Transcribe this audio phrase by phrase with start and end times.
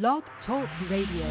[0.00, 1.26] Blog Talk Radio.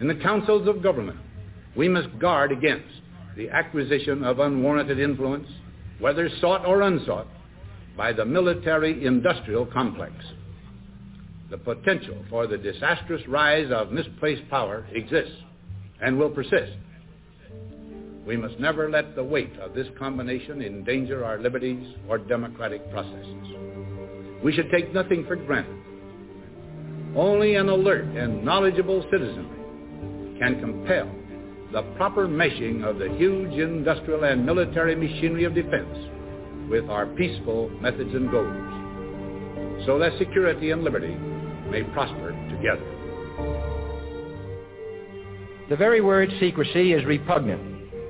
[0.00, 1.20] In the councils of government,
[1.76, 2.88] we must guard against
[3.36, 5.46] the acquisition of unwarranted influence,
[6.00, 7.28] whether sought or unsought,
[7.96, 10.12] by the military-industrial complex.
[11.48, 15.36] The potential for the disastrous rise of misplaced power exists
[16.02, 16.72] and will persist.
[18.26, 23.46] We must never let the weight of this combination endanger our liberties or democratic processes.
[24.44, 25.76] We should take nothing for granted.
[27.16, 31.10] Only an alert and knowledgeable citizenry can compel
[31.72, 35.96] the proper meshing of the huge industrial and military machinery of defense
[36.68, 41.14] with our peaceful methods and goals, so that security and liberty
[41.70, 42.86] may prosper together.
[45.68, 47.69] The very word secrecy is repugnant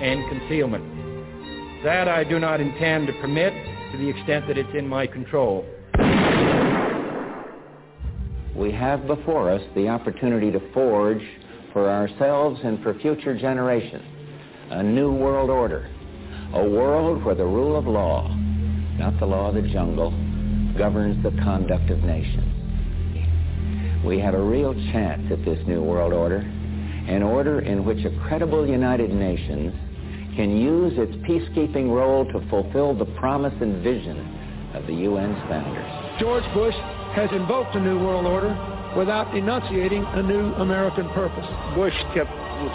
[0.00, 0.84] and concealment.
[1.84, 3.52] That I do not intend to permit
[3.92, 5.64] to the extent that it's in my control.
[8.56, 11.22] We have before us the opportunity to forge
[11.72, 14.04] for ourselves and for future generations
[14.70, 15.90] a new world order,
[16.54, 18.28] a world where the rule of law,
[18.98, 20.10] not the law of the jungle,
[20.78, 24.04] governs the conduct of nations.
[24.04, 28.18] We have a real chance at this new world order, an order in which a
[28.26, 29.74] credible United Nations
[30.36, 34.18] can use its peacekeeping role to fulfill the promise and vision
[34.74, 36.20] of the UN's founders.
[36.20, 36.74] George Bush
[37.14, 38.52] has invoked a new world order
[38.96, 41.46] without enunciating a new American purpose.
[41.74, 42.30] Bush kept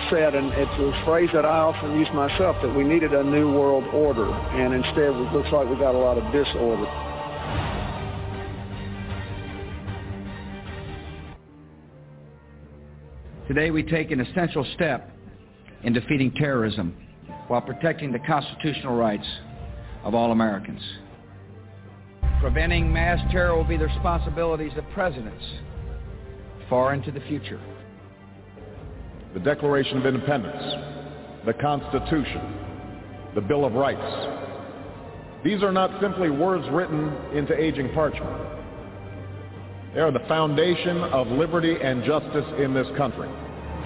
[0.09, 3.52] said, and it's a phrase that I often use myself, that we needed a new
[3.52, 6.86] world order, and instead it looks like we got a lot of disorder.
[13.48, 15.09] Today we take an essential step
[15.84, 16.96] in defeating terrorism
[17.50, 19.28] while protecting the constitutional rights
[20.04, 20.82] of all Americans.
[22.40, 25.44] Preventing mass terror will be the responsibilities of presidents
[26.70, 27.60] far into the future.
[29.34, 30.64] The Declaration of Independence,
[31.46, 32.54] the Constitution,
[33.34, 34.38] the Bill of Rights.
[35.44, 38.31] These are not simply words written into aging parchment.
[39.96, 43.30] They are the foundation of liberty and justice in this country.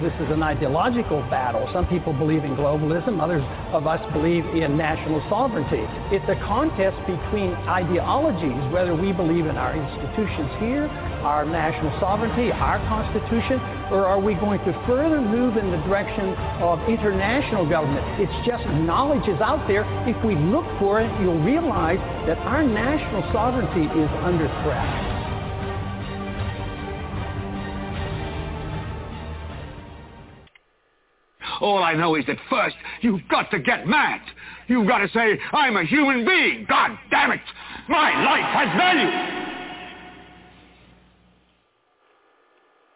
[0.02, 1.70] This is an ideological battle.
[1.72, 3.22] Some people believe in globalism.
[3.22, 5.86] Others of us believe in national sovereignty.
[6.10, 10.90] It's a contest between ideologies, whether we believe in our institutions here,
[11.22, 13.60] our national sovereignty, our constitution,
[13.94, 18.02] or are we going to further move in the direction of international government?
[18.18, 19.86] It's just knowledge is out there.
[20.10, 25.13] If we look for it, you'll realize that our national sovereignty is under threat.
[31.60, 34.20] All I know is that first, you've got to get mad.
[34.66, 36.66] You've got to say, I'm a human being.
[36.68, 37.40] God damn it.
[37.88, 39.54] My life has value.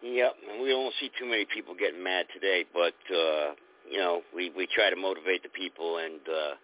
[0.01, 3.53] Yep, and we don't see too many people getting mad today, but, uh,
[3.89, 6.55] you know, we, we try to motivate the people and uh,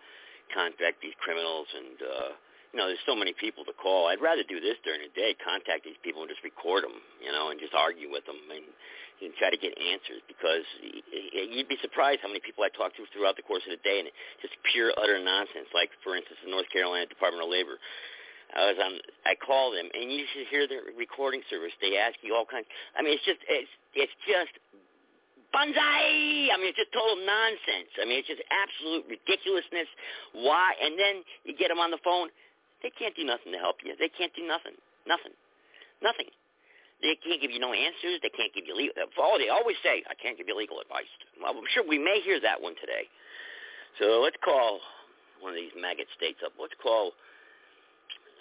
[0.55, 2.29] contact these criminals and, uh,
[2.75, 4.07] you know, there's so many people to call.
[4.11, 7.31] I'd rather do this during the day, contact these people and just record them, you
[7.31, 8.35] know, and just argue with them.
[8.51, 8.67] And
[9.21, 10.65] and try to get answers because
[11.51, 14.03] you'd be surprised how many people I talk to throughout the course of the day,
[14.03, 14.09] and
[14.41, 15.71] just pure utter nonsense.
[15.71, 17.79] Like for instance, the North Carolina Department of Labor.
[18.55, 19.01] I was on.
[19.25, 21.73] I call them, and you should hear their recording service.
[21.81, 22.69] They ask you all kinds.
[22.93, 24.53] I mean, it's just it's it's just
[25.49, 26.53] banzai.
[26.53, 27.89] I mean, it's just total nonsense.
[27.97, 29.89] I mean, it's just absolute ridiculousness.
[30.45, 30.77] Why?
[30.77, 32.29] And then you get them on the phone.
[32.83, 33.97] They can't do nothing to help you.
[33.97, 34.77] They can't do nothing.
[35.09, 35.33] Nothing.
[36.05, 36.29] Nothing.
[37.01, 38.19] They can't give you no answers.
[38.23, 38.95] They can't give you legal.
[38.95, 41.09] They always say, I can't give you legal advice.
[41.41, 43.05] Well, I'm sure we may hear that one today.
[43.99, 44.79] So let's call
[45.39, 46.53] one of these maggot states up.
[46.59, 47.11] Let's call,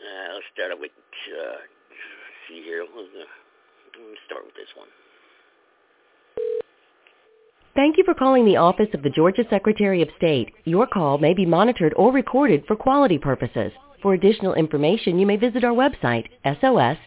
[0.00, 1.58] uh, let's start with uh,
[2.48, 2.84] see here.
[2.84, 4.88] Let me start with this one.
[7.74, 10.52] Thank you for calling the office of the Georgia Secretary of State.
[10.64, 13.72] Your call may be monitored or recorded for quality purposes.
[14.04, 17.02] For additional information, you may visit our website, sos.ga.gov.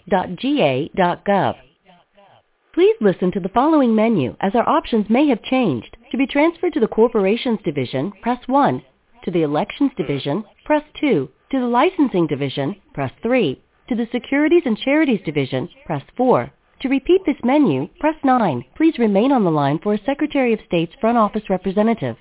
[2.74, 5.96] Please listen to the following menu as our options may have changed.
[6.10, 8.82] To be transferred to the Corporations Division, press 1.
[9.26, 11.30] To the Elections Division, press 2.
[11.52, 13.62] To the Licensing Division, press 3.
[13.90, 16.52] To the Securities and Charities Division, press 4.
[16.82, 18.66] To repeat this menu, press 9.
[18.76, 22.18] Please remain on the line for a Secretary of State's front office representative.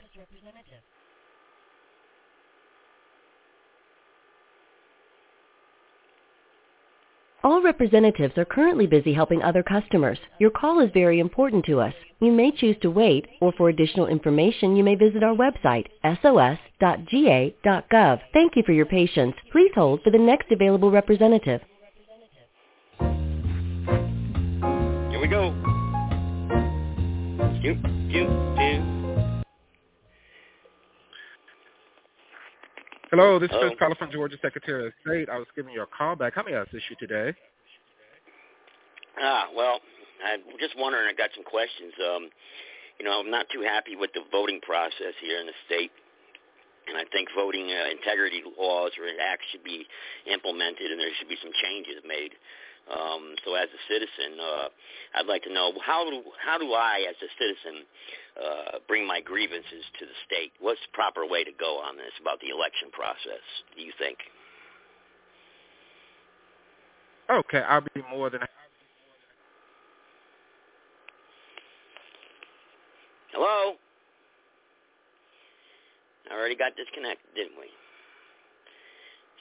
[7.47, 10.19] All representatives are currently busy helping other customers.
[10.41, 11.95] Your call is very important to us.
[12.19, 16.61] You may choose to wait, or for additional information, you may visit our website, sos.ga.gov.
[18.33, 19.37] Thank you for your patience.
[19.53, 21.61] Please hold for the next available representative.
[22.99, 23.11] Here
[25.21, 25.53] we go.
[27.63, 28.96] Doop, doop, doop.
[33.17, 33.57] Hello, this is.
[33.57, 35.33] Chris Caller from Georgia Secretary of State.
[35.33, 36.37] I was giving you a call back.
[36.37, 37.33] How may I assist you today?
[39.17, 39.81] Ah, well,
[40.21, 41.09] I'm just wondering.
[41.09, 41.97] I got some questions.
[41.97, 42.29] Um,
[43.01, 45.89] you know, I'm not too happy with the voting process here in the state,
[46.93, 49.89] and I think voting uh, integrity laws or acts should be
[50.29, 52.37] implemented, and there should be some changes made.
[52.87, 54.69] Um, so, as a citizen, uh,
[55.19, 57.83] I'd like to know how do how do I, as a citizen,
[58.39, 60.53] uh, bring my grievances to the state?
[60.61, 63.43] What's the proper way to go on this about the election process?
[63.75, 64.19] Do you think?
[67.29, 68.43] Okay, I'll be more than
[73.33, 73.75] Hello?
[76.31, 77.67] I already got disconnected, didn't we?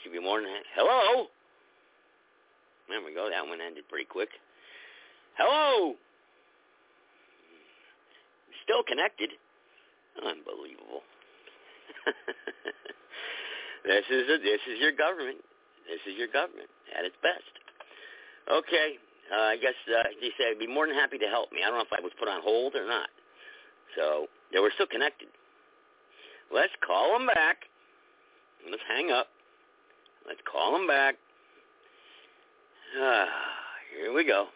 [0.01, 1.27] Should be more than Hello?
[2.89, 3.29] There we go.
[3.29, 4.29] That one ended pretty quick.
[5.37, 5.95] Hello?
[8.63, 9.29] Still connected.
[10.17, 11.03] Unbelievable.
[13.85, 15.41] this is a, this is your government.
[15.89, 17.51] This is your government at its best.
[18.49, 18.97] Okay.
[19.33, 21.61] Uh, I guess uh, he said I'd be more than happy to help me.
[21.65, 23.09] I don't know if I was put on hold or not.
[23.97, 25.27] So they were still connected.
[26.53, 27.65] Let's call them back.
[28.69, 29.27] Let's hang up.
[30.27, 31.15] Let's call them back.
[32.97, 33.27] Ah,
[33.97, 34.47] here we go.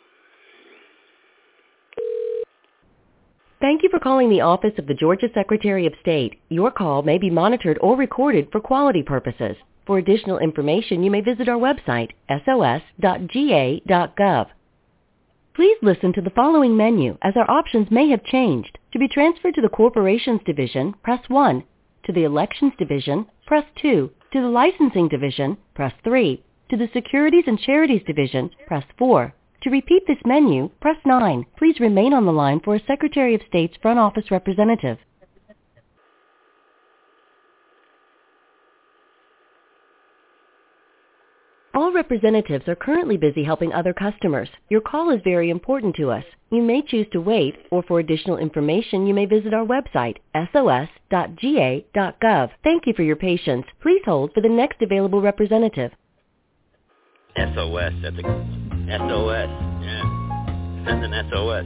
[3.59, 6.39] Thank you for calling the office of the Georgia Secretary of State.
[6.47, 9.57] Your call may be monitored or recorded for quality purposes.
[9.85, 12.87] For additional information, you may visit our website, sos.ga.gov.
[15.53, 18.77] Please listen to the following menu as our options may have changed.
[18.93, 21.63] To be transferred to the Corporations Division, press 1.
[22.05, 24.09] To the Elections Division, press 2.
[24.31, 26.41] To the Licensing Division, press 3.
[26.69, 29.33] To the Securities and Charities Division, press 4.
[29.63, 31.45] To repeat this menu, press 9.
[31.57, 34.99] Please remain on the line for a Secretary of State's front office representative.
[41.73, 44.49] All representatives are currently busy helping other customers.
[44.69, 46.25] Your call is very important to us.
[46.51, 50.91] You may choose to wait, or for additional information, you may visit our website, sos.ga.gov.
[52.63, 53.65] Thank you for your patience.
[53.81, 55.91] Please hold for the next available representative.
[57.35, 57.93] SOS.
[58.01, 58.23] That's a
[58.89, 59.49] SOS.
[59.81, 60.03] Yeah.
[60.85, 61.65] Send an SOS.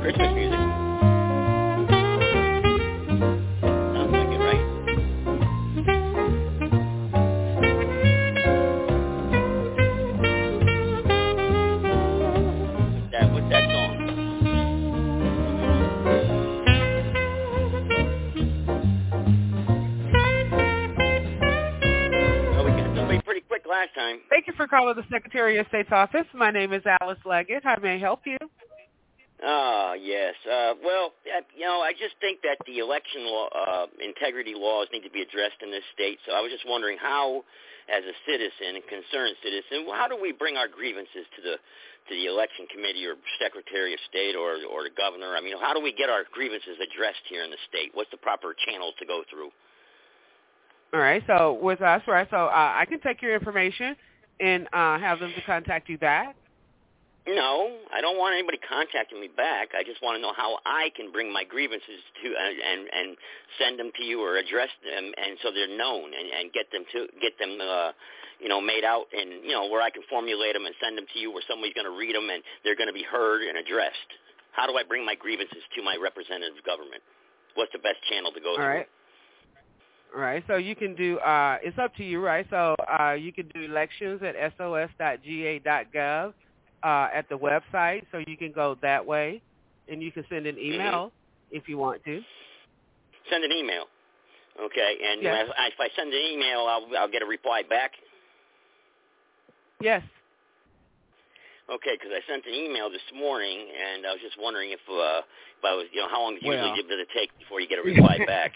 [0.00, 0.49] Christmas music.
[23.60, 24.20] Quick last time.
[24.28, 26.26] Thank you for calling the Secretary of State's office.
[26.34, 27.64] My name is Alice Leggett.
[27.64, 28.36] How may I help you?
[29.42, 30.34] Ah, yes.
[30.44, 34.88] Uh, well, uh, you know, I just think that the election law, uh, integrity laws
[34.92, 36.18] need to be addressed in this state.
[36.26, 37.40] So I was just wondering how,
[37.88, 41.56] as a citizen, a concerned citizen, how do we bring our grievances to the
[42.08, 45.32] to the election committee or secretary of state or or the governor?
[45.32, 47.96] I mean, how do we get our grievances addressed here in the state?
[47.96, 49.48] What's the proper channels to go through?
[50.92, 51.22] All right.
[51.26, 52.26] So with us, right?
[52.30, 53.96] So uh, I can take your information
[54.40, 56.36] and uh, have them to contact you back.
[57.28, 59.68] No, I don't want anybody contacting me back.
[59.76, 63.08] I just want to know how I can bring my grievances to and and, and
[63.60, 66.82] send them to you or address them, and so they're known and, and get them
[66.90, 67.92] to get them uh,
[68.40, 71.04] you know, made out and you know where I can formulate them and send them
[71.12, 73.60] to you, where somebody's going to read them and they're going to be heard and
[73.60, 74.10] addressed.
[74.56, 77.04] How do I bring my grievances to my representative government?
[77.54, 78.64] What's the best channel to go All through?
[78.64, 78.88] All right.
[80.46, 81.18] So you can do.
[81.18, 82.46] Uh, it's up to you, right?
[82.50, 86.34] So uh, you can do elections at sos.ga.gov
[86.82, 88.02] uh, at the website.
[88.10, 89.42] So you can go that way,
[89.88, 91.12] and you can send an email
[91.50, 92.20] if you want to.
[93.30, 93.84] Send an email.
[94.60, 95.46] Okay, and Yes.
[95.46, 97.92] if, I- if I send an email, I'll, I'll get a reply back.
[99.80, 100.02] Yes.
[101.70, 105.22] Okay, because I sent an email this morning, and I was just wondering if, uh,
[105.22, 106.58] if I was, you know, how long Well.
[106.58, 108.52] usually does it take before you get a reply back?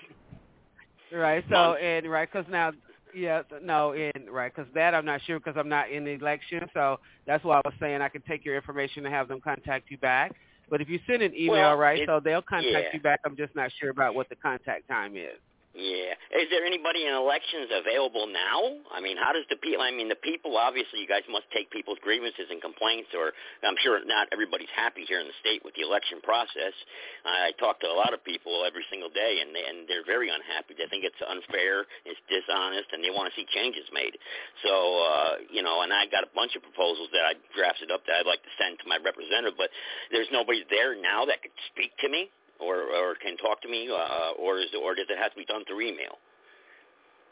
[1.12, 1.44] Right.
[1.48, 1.78] So Month?
[1.82, 2.72] and right because now,
[3.14, 6.68] yeah, no, and right because that I'm not sure because I'm not in the election.
[6.74, 9.90] So that's why I was saying I can take your information and have them contact
[9.90, 10.32] you back.
[10.70, 12.94] But if you send an email, Well, right, it- so they'll contact yeah.
[12.94, 13.20] you back.
[13.24, 15.38] I'm just not sure about what the contact time is.
[15.74, 16.14] Yeah.
[16.38, 18.78] Is there anybody in elections available now?
[18.94, 19.82] I mean, how does the people?
[19.82, 23.34] I mean, the people obviously, you guys must take people's grievances and complaints, or
[23.66, 26.78] I'm sure not everybody's happy here in the state with the election process.
[27.26, 30.30] I talk to a lot of people every single day, and they, and they're very
[30.30, 30.78] unhappy.
[30.78, 34.14] They think it's unfair, it's dishonest, and they want to see changes made.
[34.62, 38.06] So, uh, you know, and I got a bunch of proposals that I drafted up
[38.06, 39.74] that I'd like to send to my representative, but
[40.14, 42.30] there's nobody there now that could speak to me
[42.60, 45.44] or or can talk to me, uh, or is or does it have to be
[45.44, 46.18] done through email?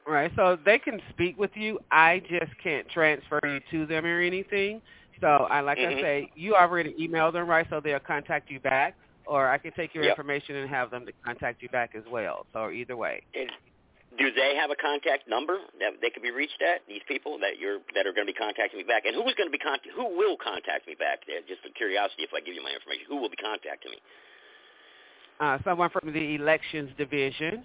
[0.07, 0.33] Right.
[0.35, 1.79] So they can speak with you.
[1.91, 4.83] I just can't transfer you to them or anything.
[5.21, 5.99] So I like Mhm.
[5.99, 7.67] I say, you already emailed them, right?
[7.71, 10.19] So they'll contact you back, or I can take your Yep.
[10.19, 12.47] information and have them to contact you back as well.
[12.52, 13.23] So either way.
[13.35, 13.52] And
[14.19, 16.85] do they have a contact number that they could be reached at?
[16.88, 19.49] These people that you're that are going to be contacting me back, and who's going
[19.49, 19.88] to be contact?
[19.95, 21.25] Who will contact me back?
[21.26, 23.99] There, just for curiosity, if I give you my information, who will be contacting me?
[25.42, 27.64] Uh, someone from the elections division.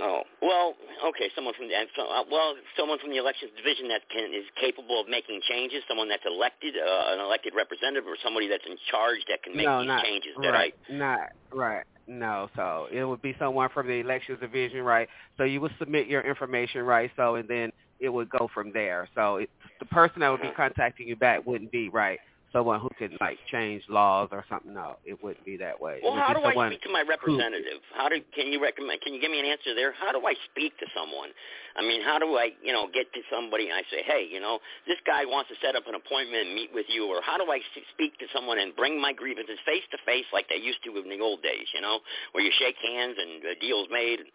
[0.00, 0.74] Oh well,
[1.08, 1.26] okay.
[1.34, 5.00] Someone from the so, uh, well, someone from the elections division that can is capable
[5.00, 5.82] of making changes.
[5.88, 9.66] Someone that's elected, uh, an elected representative, or somebody that's in charge that can make
[9.66, 10.30] no, these not changes.
[10.38, 10.74] Right.
[10.88, 11.84] Not right.
[12.06, 15.08] No, so it would be someone from the elections division, right?
[15.38, 17.10] So you would submit your information, right?
[17.16, 19.08] So and then it would go from there.
[19.16, 19.50] So it,
[19.80, 22.20] the person that would be contacting you back wouldn't be right
[22.52, 24.72] someone who could like change laws or something.
[24.72, 26.00] No, it wouldn't be that way.
[26.02, 27.80] Well, how do I speak to my representative?
[27.96, 29.00] How do can you recommend?
[29.00, 29.92] Can you give me an answer there?
[29.92, 31.30] How do I speak to someone?
[31.76, 34.40] I mean, how do I, you know, get to somebody and I say, hey, you
[34.40, 37.40] know, this guy wants to set up an appointment and meet with you, or how
[37.40, 40.60] do I s- speak to someone and bring my grievances face to face like they
[40.60, 42.00] used to in the old days, you know,
[42.32, 44.28] where you shake hands and a deal's made and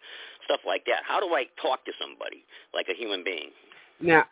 [0.44, 1.06] stuff like that?
[1.06, 2.42] How do I talk to somebody
[2.74, 3.54] like a human being?
[4.00, 4.24] Now,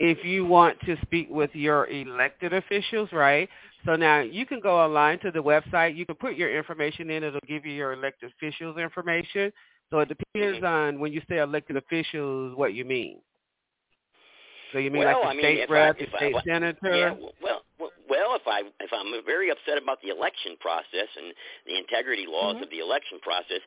[0.00, 3.48] if you want to speak with your elected officials, right?
[3.84, 5.94] So now you can go online to the website.
[5.94, 7.22] You can put your information in.
[7.22, 9.52] It'll give you your elected officials information.
[9.90, 13.20] So it depends on when you say elected officials, what you mean.
[14.72, 16.96] So you mean well, like the I mean, state rep, I, the state I, senator?
[16.96, 21.34] Yeah, well, well, well, if I if I'm very upset about the election process and
[21.66, 22.62] the integrity laws Mhm.
[22.62, 23.60] of the election process,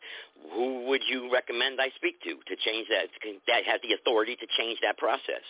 [0.53, 3.09] who would you recommend I speak to to change that?
[3.47, 5.43] That has the authority to change that process.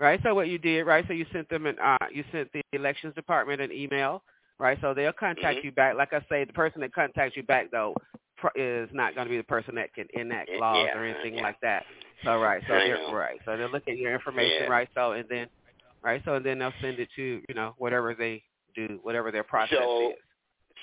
[0.00, 0.20] Right?
[0.24, 1.04] So what you did, right?
[1.08, 4.22] So you sent them an uh, you sent the elections department an email,
[4.58, 4.78] right?
[4.82, 5.64] So they'll contact Mhm.
[5.64, 5.96] you back.
[5.96, 7.94] Like I say, the person that contacts you back though
[8.38, 11.36] pr- is not going to be the person that can enact laws yeah, or anything
[11.36, 11.42] yeah.
[11.42, 11.84] like that.
[12.24, 13.14] So right, so I they're know.
[13.14, 13.40] right.
[13.46, 14.68] So they'll look at your information, Yeah.
[14.68, 14.88] right?
[14.94, 15.48] So and then
[16.02, 18.42] right, so and then they'll send it to you know whatever they
[18.74, 20.16] do, whatever their process So, is.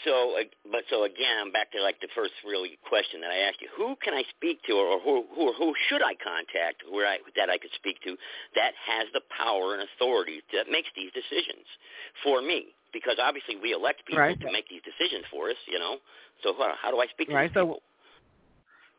[0.06, 0.38] So,
[0.72, 3.70] but so again, I'm back to like the first really question that I asked you:
[3.78, 7.50] Who can I speak to, or who who who should I contact, where I that
[7.50, 8.18] I could speak to,
[8.56, 11.66] that has the power and authority that makes these decisions
[12.24, 12.74] for me?
[12.94, 14.40] Because obviously we elect people Right.
[14.42, 15.98] to make these decisions for us, you know.
[16.44, 17.52] So how, how do I speak to Right.
[17.52, 17.82] these So people?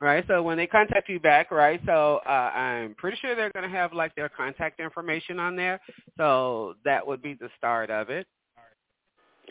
[0.00, 0.24] Right.
[0.28, 1.80] So when they contact you back, right?
[1.86, 5.80] So uh, I'm pretty sure they're going to have like their contact information on there.
[6.18, 8.26] So that would be the start of it.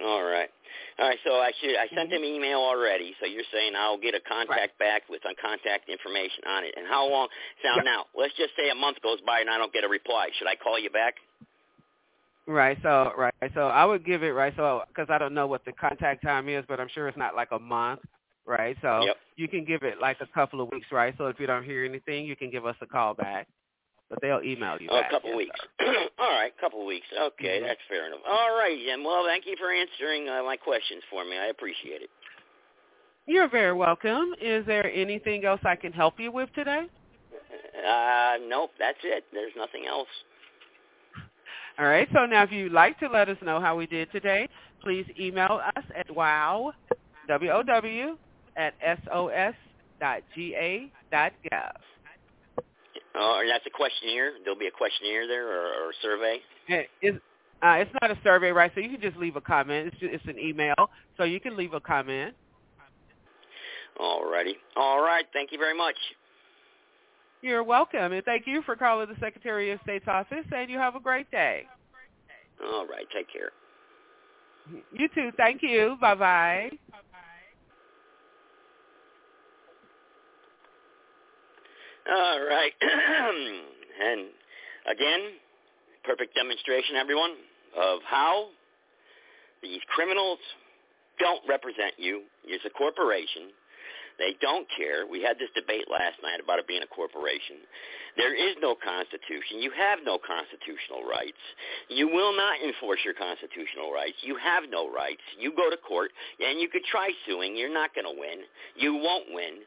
[0.03, 0.49] All right.
[0.99, 1.95] All right, so I should I Mm-hmm.
[1.97, 3.15] sent them email already.
[3.19, 6.73] So you're saying I'll get a contact back with some contact information on it.
[6.77, 7.27] And how long?
[7.63, 7.83] Now, Yeah.
[7.83, 10.29] now, let's just say a month goes by and I don't get a reply.
[10.37, 11.15] Should I call you back?
[12.47, 12.77] Right.
[12.83, 13.33] So right.
[13.53, 14.53] So I would give it right.
[14.55, 17.35] So because I don't know what the contact time is, but I'm sure it's not
[17.35, 18.01] like a month.
[18.45, 18.77] Right.
[18.81, 19.17] So Yep.
[19.35, 20.87] you can give it like a couple of weeks.
[20.91, 21.13] Right.
[21.17, 23.47] So if you don't hear anything, you can give us a call back.
[24.09, 25.11] But they'll email you Oh, back.
[25.11, 25.59] a couple yes, weeks.
[25.79, 26.09] sir.
[26.19, 27.07] All right, couple weeks.
[27.13, 27.67] Okay, Mhm.
[27.67, 28.21] that's fair enough.
[28.25, 29.03] All right, Jim.
[29.03, 31.37] Well, thank you for answering uh, my questions for me.
[31.37, 32.09] I appreciate it.
[33.25, 34.33] You're very welcome.
[34.39, 36.87] Is there anything else I can help you with today?
[37.85, 39.25] Uh, nope, that's it.
[39.33, 40.07] There's nothing else.
[41.77, 42.07] All right.
[42.13, 44.47] So now, if you'd like to let us know how we did today,
[44.81, 46.71] please email us at wow,
[47.27, 48.17] w-o-w,
[48.55, 48.73] at
[49.05, 49.53] sos
[53.19, 54.33] Uh, and that's a questionnaire.
[54.43, 56.39] There'll be a questionnaire there or, or a survey.
[57.01, 57.17] It's,
[57.63, 58.71] uh, it's not a survey, right?
[58.75, 59.87] So you can just leave a comment.
[59.87, 60.75] It's just, it's an email,
[61.17, 62.35] so you can leave a comment.
[63.99, 64.55] All righty.
[64.75, 65.25] All right.
[65.33, 65.95] Thank you very much.
[67.41, 70.95] You're welcome, and thank you for calling the Secretary of State's office, and you have
[70.95, 71.65] a great day.
[72.63, 73.05] All right.
[73.15, 73.51] Take care.
[74.91, 75.31] You too.
[75.37, 75.97] Thank you.
[76.01, 76.71] Bye-bye.
[82.09, 82.71] All right.
[82.81, 84.27] and
[84.89, 85.19] again,
[86.03, 87.31] perfect demonstration, everyone,
[87.75, 88.47] of how
[89.61, 90.39] these criminals
[91.19, 92.23] don't represent you.
[92.45, 93.51] It's a corporation.
[94.17, 95.05] They don't care.
[95.05, 97.61] We had this debate last night about it being a corporation.
[98.17, 99.61] There is no constitution.
[99.61, 101.37] You have no constitutional rights.
[101.89, 104.17] You will not enforce your constitutional rights.
[104.25, 105.21] You have no rights.
[105.37, 106.09] You go to court
[106.41, 107.55] and you could try suing.
[107.55, 108.41] You're not going to win.
[108.73, 109.61] You won't win.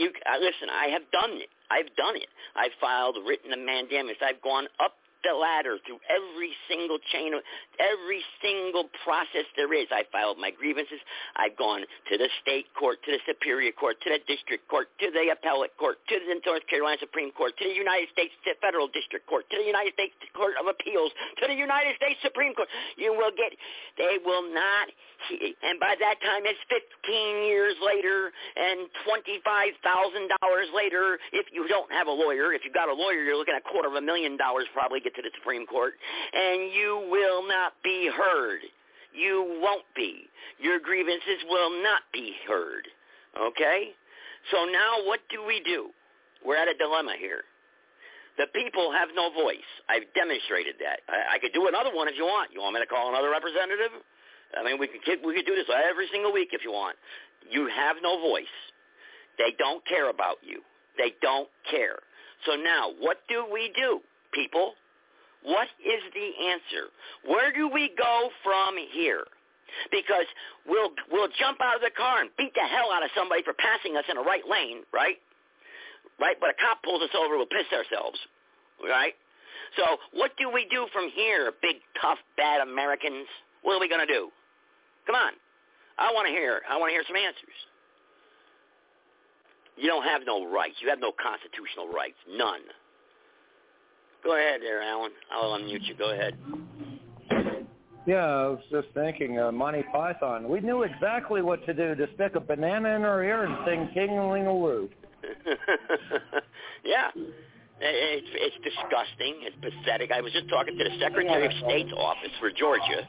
[0.00, 0.72] You uh, listen.
[0.72, 1.52] I have done it.
[1.68, 2.32] I've done it.
[2.56, 4.16] I've filed written mandamus.
[4.24, 7.42] I've gone up the ladder through every single chain of
[7.78, 9.88] every single process there is.
[9.90, 11.00] I filed my grievances.
[11.36, 15.10] I've gone to the state court, to the superior court, to the district court, to
[15.10, 19.26] the appellate court, to the North Carolina Supreme Court, to the United States Federal District
[19.26, 22.68] Court, to the United States Court of Appeals, to the United States Supreme Court.
[22.96, 23.54] You will get
[23.98, 24.88] they will not
[25.28, 29.74] and by that time it's 15 years later and $25,000
[30.74, 32.52] later if you don't have a lawyer.
[32.54, 35.00] If you've got a lawyer, you're looking at a quarter of a million dollars probably
[35.08, 35.94] get to the Supreme Court
[36.32, 38.60] and you will not be heard.
[39.16, 40.28] You won't be.
[40.60, 42.86] Your grievances will not be heard.
[43.34, 43.96] Okay?
[44.52, 45.88] So now what do we do?
[46.44, 47.42] We're at a dilemma here.
[48.36, 49.66] The people have no voice.
[49.88, 51.02] I've demonstrated that.
[51.10, 52.54] I, I could do another one if you want.
[52.54, 53.90] You want me to call another representative?
[54.54, 56.96] I mean, we could we could do this every single week if you want.
[57.50, 58.54] You have no voice.
[59.36, 60.62] They don't care about you.
[60.96, 61.98] They don't care.
[62.46, 64.00] So now, what do we do,
[64.32, 64.74] people?
[65.42, 66.90] What is the answer?
[67.24, 69.24] Where do we go from here?
[69.90, 70.26] Because
[70.66, 73.52] we'll we'll jump out of the car and beat the hell out of somebody for
[73.54, 75.20] passing us in a right lane, right?
[76.18, 76.36] Right?
[76.40, 78.18] But a cop pulls us over, we'll piss ourselves,
[78.82, 79.14] right?
[79.76, 83.28] So what do we do from here, big, tough, bad Americans?
[83.62, 84.30] What are we to do?
[85.06, 85.32] Come on.
[85.98, 86.62] I want to hear.
[86.68, 87.58] I want to hear some answers.
[89.76, 90.76] You don't have no rights.
[90.80, 92.18] You have no constitutional rights.
[92.28, 92.62] None.
[94.24, 95.10] Go ahead there, Alan.
[95.30, 95.94] I'll unmute you.
[95.94, 96.36] Go ahead.
[98.06, 100.48] Yeah, I was just thinking, uh, Monty Python.
[100.48, 103.90] We knew exactly what to do to stick a banana in her ear and sing
[103.92, 104.88] King-a-ling-a-loo.
[106.84, 107.10] yeah.
[107.80, 109.38] It's, it's disgusting.
[109.46, 110.10] It's pathetic.
[110.10, 113.06] I was just talking to the Secretary of State's office for Georgia,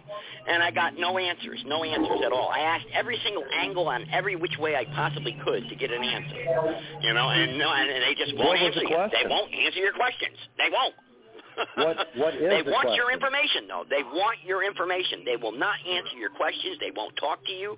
[0.47, 2.49] and I got no answers, no answers at all.
[2.53, 6.03] I asked every single angle on every which way I possibly could to get an
[6.03, 6.41] answer.
[7.01, 8.97] You know, and no, and, and they just won't answer you.
[9.09, 10.37] They won't answer your questions.
[10.57, 10.93] They won't.
[11.75, 12.95] What what is they the want question?
[12.95, 13.83] your information though.
[13.89, 15.23] They want your information.
[15.25, 16.77] They will not answer your questions.
[16.79, 17.77] They won't talk to you.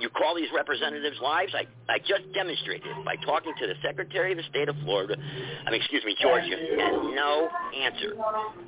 [0.00, 1.52] You call these representatives lives.
[1.54, 5.16] I I just demonstrated by talking to the Secretary of the State of Florida.
[5.18, 8.14] I mean, excuse me, Georgia, and no answer.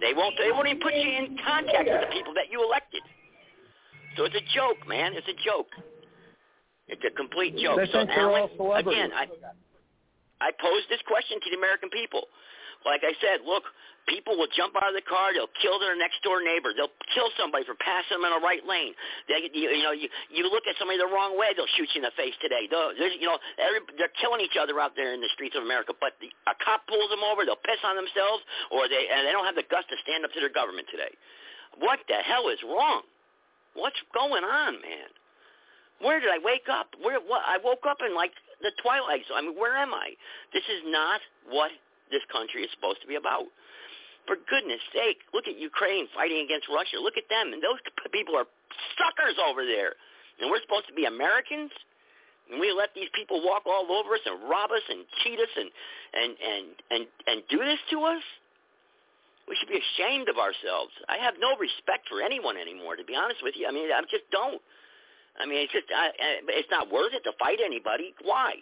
[0.01, 0.35] They won't.
[0.39, 3.03] They won't even put you in contact with the people that you elected.
[4.17, 5.15] So it's a joke, man.
[5.15, 5.71] It's a joke.
[6.89, 7.77] It's a complete joke.
[7.77, 9.29] They so Alan, again, I
[10.41, 12.27] I posed this question to the American people.
[12.87, 13.67] Like I said, look,
[14.09, 15.37] people will jump out of the car.
[15.37, 16.73] They'll kill their next door neighbor.
[16.73, 18.97] They'll kill somebody for passing them in a right lane.
[19.29, 22.01] They, you, you know, you, you look at somebody the wrong way, they'll shoot you
[22.01, 22.67] in the face today.
[22.71, 25.93] There's, you know, every, they're killing each other out there in the streets of America.
[25.99, 29.35] But the, a cop pulls them over, they'll piss on themselves, or they and they
[29.37, 31.13] don't have the guts to stand up to their government today.
[31.79, 33.05] What the hell is wrong?
[33.77, 35.11] What's going on, man?
[36.01, 36.95] Where did I wake up?
[37.03, 37.43] Where what?
[37.45, 39.39] I woke up in like the twilight zone.
[39.39, 40.15] I mean, where am I?
[40.55, 41.71] This is not what
[42.11, 43.47] this country is supposed to be about.
[44.29, 47.01] For goodness sake, look at Ukraine fighting against Russia.
[47.01, 47.81] Look at them, and those
[48.13, 48.45] people are
[49.01, 49.97] suckers over there.
[50.39, 51.73] And we're supposed to be Americans,
[52.53, 55.53] and we let these people walk all over us and rob us and cheat us
[55.57, 55.71] and
[56.13, 58.23] and and and and do this to us.
[59.49, 60.93] We should be ashamed of ourselves.
[61.09, 63.65] I have no respect for anyone anymore, to be honest with you.
[63.65, 64.61] I mean, I just don't.
[65.41, 66.13] I mean, it's just I,
[66.53, 68.13] it's not worth it to fight anybody.
[68.21, 68.61] Why?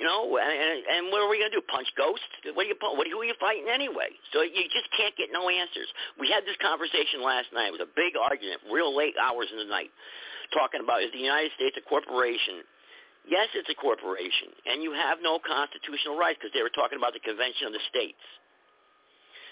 [0.00, 1.64] You know, and, and what are we going to do?
[1.68, 2.24] Punch ghosts?
[2.56, 2.76] What are you?
[2.80, 4.08] What who are you fighting anyway?
[4.32, 5.86] So you just can't get no answers.
[6.16, 7.70] We had this conversation last night.
[7.70, 9.92] It was a big argument, real late hours in the night,
[10.56, 12.64] talking about is the United States a corporation?
[13.28, 17.14] Yes, it's a corporation, and you have no constitutional rights because they were talking about
[17.14, 18.18] the Convention of the States.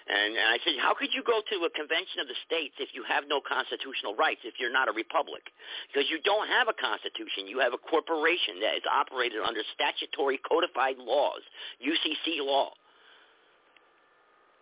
[0.09, 2.97] And, and I said, how could you go to a convention of the states if
[2.97, 5.45] you have no constitutional rights, if you're not a republic?
[5.93, 7.51] Because you don't have a constitution.
[7.51, 11.45] You have a corporation that is operated under statutory codified laws,
[11.83, 12.73] UCC law.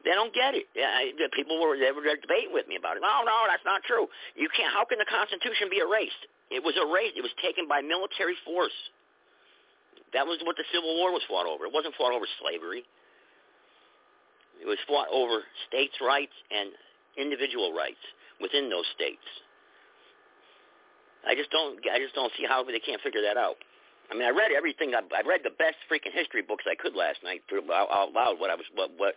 [0.07, 0.71] They don't get it.
[0.79, 0.95] Yeah,
[1.35, 3.03] people were they were debating with me about it.
[3.03, 4.07] No, no, that's not true.
[4.39, 4.71] You can't.
[4.71, 6.23] How can the Constitution be erased?
[6.55, 7.19] It was erased.
[7.19, 8.75] It was taken by military force.
[10.15, 11.67] That was what the Civil War was fought over.
[11.67, 12.87] It wasn't fought over slavery.
[14.61, 16.71] It was fought over states' rights and
[17.17, 18.03] individual rights
[18.41, 19.25] within those states.
[21.27, 21.79] I just don't.
[21.91, 23.57] I just don't see how they can't figure that out.
[24.11, 24.95] I mean, I read everything.
[24.95, 28.13] I, I read the best freaking history books I could last night for, out, out
[28.13, 28.41] loud.
[28.41, 29.15] What I was, what, what,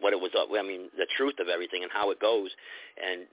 [0.00, 0.32] what it was.
[0.36, 2.50] Uh, I mean, the truth of everything and how it goes,
[3.00, 3.24] and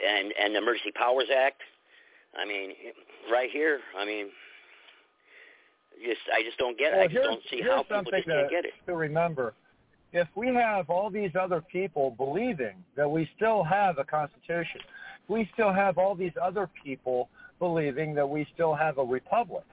[0.00, 1.60] and and the Emergency Powers Act.
[2.32, 2.72] I mean,
[3.30, 3.80] right here.
[3.98, 4.28] I mean,
[6.00, 6.96] just I just don't get it.
[6.96, 8.72] Well, I just don't see how people just can't get it.
[8.86, 9.54] to remember.
[10.12, 14.80] If we have all these other people believing that we still have a constitution,
[15.24, 19.64] if we still have all these other people believing that we still have a republic,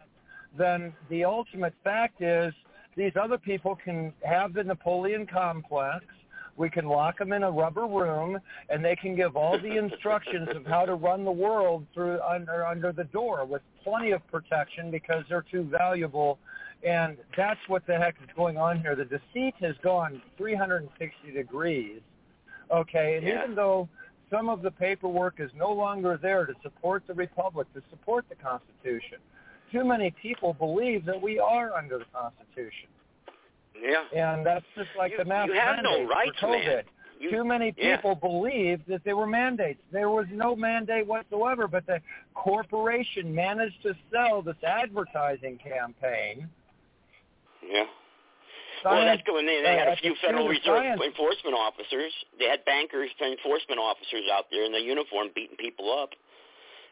[0.57, 2.53] then the ultimate fact is
[2.95, 6.05] these other people can have the Napoleon complex.
[6.57, 8.37] We can lock them in a rubber room,
[8.69, 12.65] and they can give all the instructions of how to run the world through under
[12.65, 16.37] under the door with plenty of protection because they're too valuable.
[16.83, 18.95] And that's what the heck is going on here.
[18.95, 22.01] The deceit has gone 360 degrees.
[22.71, 23.43] Okay, and Yeah.
[23.43, 23.89] even though
[24.29, 28.35] some of the paperwork is no longer there to support the republic, to support the
[28.35, 29.17] Constitution,
[29.71, 32.89] too many people believe that we are under the Constitution.
[33.75, 34.03] Yeah.
[34.13, 36.65] And that's just like the mask you have no rights, for COVID.
[36.65, 36.83] man.
[37.19, 37.97] You- Too many yeah.
[37.97, 39.81] people believed that they were mandates.
[39.91, 42.01] There was no mandate whatsoever, but the
[42.33, 46.49] corporation managed to sell this advertising campaign.
[47.63, 47.83] Yeah.
[48.85, 49.45] well, that's Science- good.
[49.47, 51.01] They, they had uh, a few Federal Reserve Science.
[51.03, 52.13] enforcement officers.
[52.39, 56.09] They had bankers and enforcement officers out there in the uniform beating people up.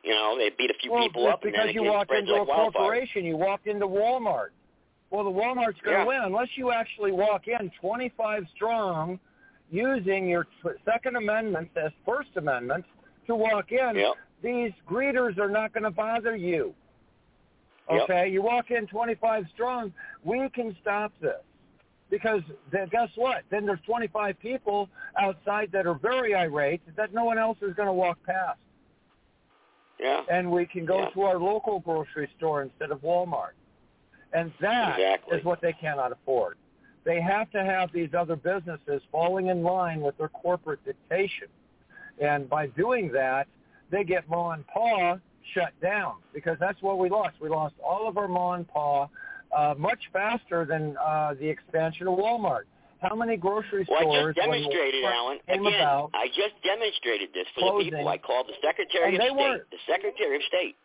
[0.03, 2.45] You know, they beat a few well, people up, because you walked into like a
[2.45, 2.71] wildfire.
[2.71, 3.25] corporation.
[3.25, 4.49] You walked into Walmart.
[5.10, 6.06] Well, the Walmart's going to Yeah.
[6.06, 9.19] win unless you actually walk in 25 strong,
[9.71, 10.47] using your
[10.86, 12.86] Second Amendment as First Amendment
[13.27, 13.95] to walk in.
[13.95, 14.13] Yep.
[14.43, 16.73] These greeters are not going to bother you.
[17.89, 18.02] Yep.
[18.04, 19.93] Okay, you walk in 25 strong.
[20.23, 21.41] We can stop this
[22.10, 23.43] because then guess what?
[23.50, 27.88] Then there's 25 people outside that are very irate that no one else is going
[27.88, 28.60] to walk past
[30.00, 30.23] Yeah.
[30.30, 31.10] and we can go Yeah.
[31.12, 33.54] to our local grocery store instead of Walmart.
[34.34, 35.41] And that is Exactly.
[35.41, 36.58] what they cannot afford.
[37.06, 41.47] They have to have these other businesses falling in line with their corporate dictation.
[42.19, 43.47] And by doing that,
[43.89, 45.17] they get Ma and Pa
[45.53, 47.36] shut down because that's what we lost.
[47.41, 49.07] We lost all of our Ma and Pa
[49.55, 52.63] uh, much faster than uh, the expansion of Walmart.
[53.01, 54.05] How many grocery stores?
[54.05, 55.38] Well, I just demonstrated, Alan.
[55.47, 58.07] Again, I just demonstrated this for the people.
[58.07, 60.75] I called the Secretary and of they State, the Secretary of State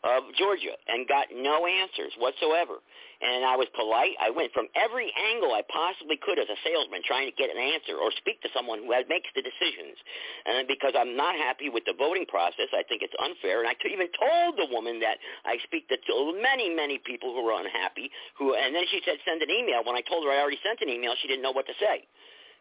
[0.00, 2.80] of Georgia, and got no answers whatsoever.
[3.20, 4.16] And I was polite.
[4.16, 7.60] I went from every angle I possibly could as a salesman, trying to get an
[7.60, 10.00] answer or speak to someone who makes the decisions.
[10.48, 13.60] And because I'm not happy with the voting process, I think it's unfair.
[13.60, 16.00] And I even told the woman that I speak to
[16.40, 18.08] many, many people who are unhappy.
[18.40, 19.84] Who, and then she said, send an email.
[19.84, 22.08] When I told her I already sent an email, she didn't know what to say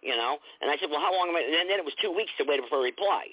[0.02, 0.38] you know.
[0.62, 1.44] And I said, well, how long am I?
[1.44, 3.28] And then it was two weeks to wait for a reply.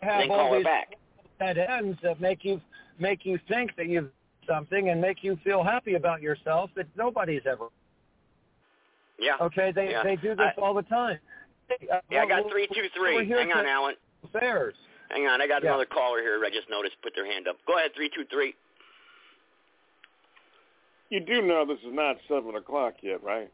[0.00, 0.96] have and then call her back.
[1.38, 2.60] dead ends that make you
[3.00, 4.10] make you think that you've
[4.46, 7.66] something and make you feel happy about yourself that nobody's ever.
[9.18, 9.36] Yeah.
[9.40, 10.02] Okay, they yeah.
[10.02, 11.18] they do this all the time.
[11.70, 13.26] Uh, Yeah, I got we're- three two we're three.
[13.26, 13.94] here Hang on, Alan.
[14.24, 14.74] Affairs.
[15.10, 15.70] Hang on, I got Yeah.
[15.70, 16.40] another caller here.
[16.44, 17.56] I just noticed put their hand up.
[17.66, 18.54] Go ahead, three two three.
[21.10, 23.50] You do know this is not seven o'clock yet, right?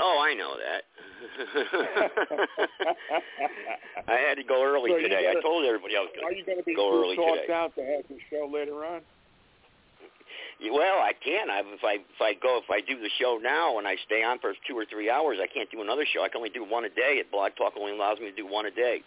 [0.00, 0.82] Oh, I know that.
[4.08, 5.22] I had to go early So today.
[5.22, 7.16] gotta- I told everybody I was Are going you going to be go too early
[7.16, 7.52] talked today.
[7.52, 9.00] out to have the show later on?
[10.62, 11.50] Well, I can.
[11.50, 14.22] I, if I if I go if I do the show now and I stay
[14.22, 16.22] on for two or three hours, I can't do another show.
[16.24, 17.18] I can only do one a day.
[17.20, 19.02] At Blog Talk only allows me to do one a day.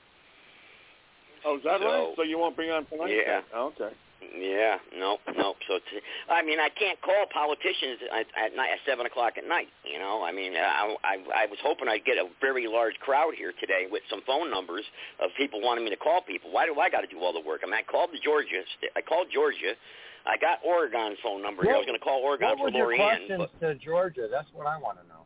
[1.45, 2.13] Oh, is that So- right?
[2.15, 3.09] So you won't be on tonight?
[3.09, 3.41] Yeah.
[3.51, 3.59] then?
[3.59, 3.89] Okay.
[4.21, 5.53] Yeah, no, no.
[5.67, 9.47] So, t- I mean, I can't call politicians at, at night at seven o'clock at
[9.47, 9.69] night.
[9.85, 13.33] You know, I mean, I, I I was hoping I'd get a very large crowd
[13.37, 14.83] here today with some phone numbers
[15.21, 16.51] of people wanting me to call people.
[16.51, 17.61] Why do I got to do all the work?
[17.61, 18.65] I mean, I called the Georgia.
[18.95, 19.77] I called Georgia.
[20.25, 21.73] I got Oregon's phone number here.
[21.73, 23.75] I was going to call Oregon What for was your Lori Ann, questions but to
[23.75, 24.27] Georgia?
[24.29, 25.23] That's what I want to know.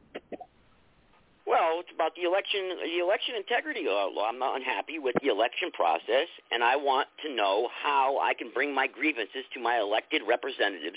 [1.52, 4.08] Well, it's about the election, the election integrity law.
[4.24, 8.52] I'm not unhappy with the election process, and I want to know how I can
[8.56, 10.96] bring my grievances to my elected representatives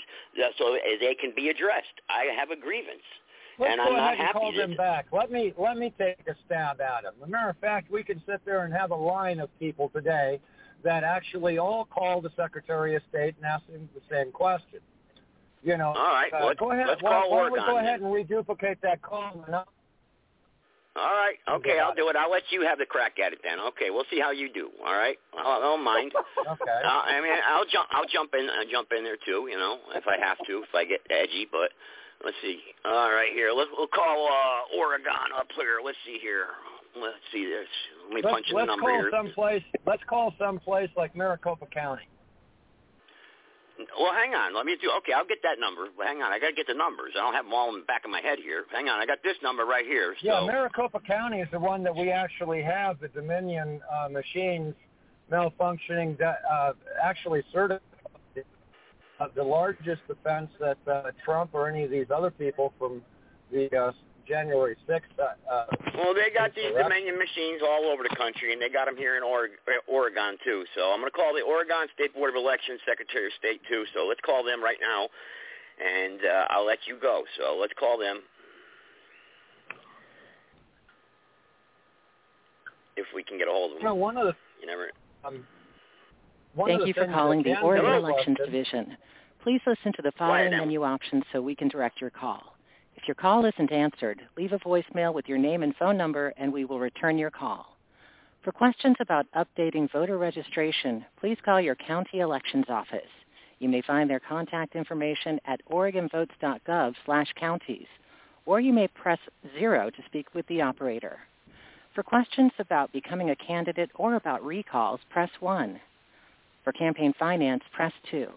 [0.57, 1.99] so they can be addressed.
[2.07, 3.03] I have a grievance,
[3.59, 4.39] Let's and go I'm not ahead and happy.
[4.39, 5.07] call them back.
[5.11, 7.15] Let me let me take a stab at them.
[7.21, 9.89] As a matter of fact, we can sit there and have a line of people
[9.89, 10.39] today
[10.83, 14.79] that actually all call the Secretary of State and ask him the same question.
[15.63, 16.87] You know, All right, uh, let's- go ahead.
[16.87, 19.43] let's why, call why don't we go ahead and reduplicate that call?
[19.47, 19.67] And I'll-
[20.95, 21.35] All right.
[21.59, 22.15] Okay, I'll do it.
[22.15, 23.59] I'll let you have the crack at it then.
[23.59, 24.69] Okay, we'll see how you do.
[24.79, 25.17] All right.
[25.37, 26.13] I don't mind.
[26.39, 26.79] okay.
[26.85, 27.87] Uh, I mean, I'll jump.
[27.91, 28.47] I'll jump in.
[28.47, 29.47] I'll jump in there too.
[29.51, 31.47] You know, if I have to, if I get edgy.
[31.51, 31.75] But
[32.23, 32.59] let's see.
[32.85, 33.51] All right, here.
[33.51, 35.83] Let's we'll call uh, Oregon up here.
[35.83, 36.47] Let's see here.
[36.95, 37.67] Let's see this.
[38.07, 39.11] Let me let's, punch in let's the number call here.
[39.11, 39.63] someplace.
[39.85, 42.07] Let's call someplace like Maricopa County.
[43.99, 44.55] Well, hang on.
[44.55, 44.89] Let me do.
[44.99, 45.87] Okay, I'll get that number.
[46.03, 46.31] Hang on.
[46.31, 47.13] I got to get the numbers.
[47.15, 48.63] I don't have them all in the back of my head here.
[48.71, 49.01] Hang on.
[49.01, 50.15] I got this number right here.
[50.21, 50.27] So.
[50.27, 54.73] Yeah, Maricopa County is the one that we actually have the Dominion uh, machines
[55.31, 56.17] malfunctioning.
[56.17, 57.81] That uh, actually certified
[59.19, 63.01] uh, the largest offense that uh, Trump or any of these other people from
[63.51, 63.91] the uh,
[64.27, 65.01] January 6th.
[65.19, 65.65] Uh, uh,
[65.97, 66.89] well, they got these correct.
[66.89, 69.57] Dominion machines all over the country, and they got them here in Oregon,
[69.87, 70.65] Oregon too.
[70.75, 73.85] So I'm going to call the Oregon State Board of Elections Secretary of State too.
[73.93, 75.07] So let's call them right now,
[75.79, 77.23] and uh, I'll let you go.
[77.37, 78.21] So let's call them.
[82.97, 83.81] If we can get a hold of them.
[83.83, 84.89] You know, one of the You never.
[85.25, 85.45] um,
[86.55, 88.97] one Thank of the you for calling the Oregon Elections Division.
[89.43, 92.54] Please listen to the following menu options so we can direct your call.
[93.05, 96.51] If your call isn't answered, leave a voicemail with your name and phone number and
[96.51, 97.77] we will return your call.
[98.41, 103.11] For questions about updating voter registration, please call your county elections office.
[103.59, 107.85] You may find their contact information at oregonvotes.gov slash counties,
[108.47, 109.19] or you may press
[109.55, 111.19] zero to speak with the operator.
[111.93, 115.79] For questions about becoming a candidate or about recalls, press 1.
[116.63, 118.29] For campaign finance, press 2.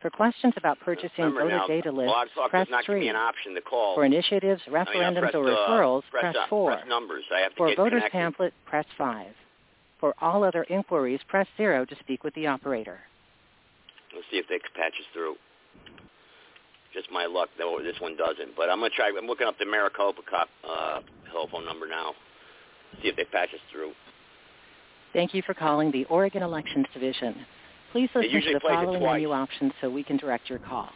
[0.00, 2.14] For questions about purchasing voter now, data lists,
[2.50, 3.00] press does not 3.
[3.00, 3.96] me an option to call.
[3.96, 6.70] For initiatives, I mean, I referendums, press, or uh, referrals, press, press uh, 4.
[6.70, 6.86] Press.
[7.34, 8.12] I have to For voter's connected.
[8.12, 9.26] pamphlet, press 5.
[9.98, 13.00] For all other inquiries, press 0 to speak with the operator.
[14.14, 15.34] Let's see if they can patch us through.
[16.94, 17.78] Just my luck, though.
[17.82, 18.56] This one doesn't.
[18.56, 19.10] But I'm gonna try.
[19.16, 22.12] I'm looking up the Maricopa cop uh, telephone number now.
[23.02, 23.92] See if they patch us through.
[25.12, 27.44] Thank you for calling the Oregon Elections Division.
[27.92, 30.90] Please listen to the plays following menu options so we can direct your call.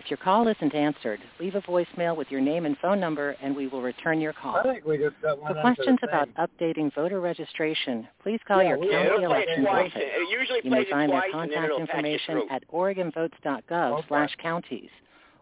[0.00, 3.54] If your call isn't answered, leave a voicemail with your name and phone number and
[3.54, 4.56] we will return your call.
[4.56, 8.60] I think we just got one For questions the about updating voter registration, please call
[8.62, 9.90] Yeah, your county it'll play it elections twice.
[9.92, 10.02] office.
[10.04, 12.10] It usually You may plays it find their twice, and then contact it'll patch you
[12.10, 14.90] information at oregonvotes.gov slash counties,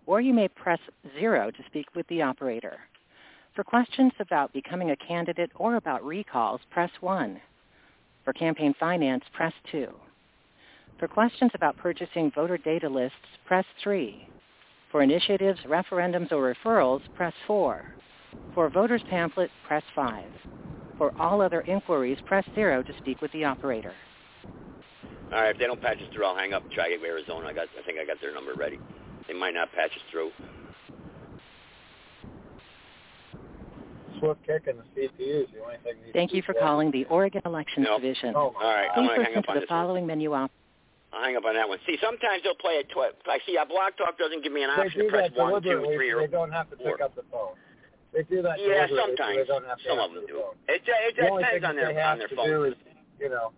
[0.04, 0.80] or you may press
[1.18, 2.80] zero to speak with the operator.
[3.54, 7.40] For questions about becoming a candidate or about recalls, press 1.
[8.24, 9.88] For campaign finance, press 2.
[11.00, 14.28] For questions about purchasing voter data lists, press 3.
[14.92, 17.82] For initiatives, referendums, or referrals, press 4.
[18.54, 20.24] For a voter's pamphlet, press 5.
[20.98, 23.94] For all other inquiries, press 0 to speak with the operator.
[25.32, 25.48] All right.
[25.54, 27.46] If they don't patch us through, I'll hang up and try to get Arizona.
[27.46, 27.68] I got.
[27.80, 28.78] I think I got their number ready.
[29.26, 30.32] They might not patch us through.
[34.18, 35.94] Swift kick and the CPU is the only thing.
[36.04, 38.02] these Thank you for calling the Oregon Elections Nope.
[38.02, 38.34] Division.
[38.36, 38.88] Oh, All right.
[38.94, 39.78] I'm Please gonna hang listen up to on the this one.
[39.86, 40.50] following menu op-
[41.12, 41.78] I'll hang up on that one.
[41.86, 43.12] See, sometimes they'll play it twice.
[43.26, 43.56] I see.
[43.56, 46.30] A Blog Talk doesn't give me an option to press one, two, three, or they
[46.30, 46.92] don't have to four.
[46.96, 47.58] pick up the phone.
[48.14, 49.38] They do that Yeah, sometimes.
[49.38, 50.38] they don't have to Some of them the do.
[50.38, 50.54] phone.
[50.68, 52.46] It, uh, it The depends on their on their phone.
[52.46, 52.74] do is,
[53.18, 53.50] you know,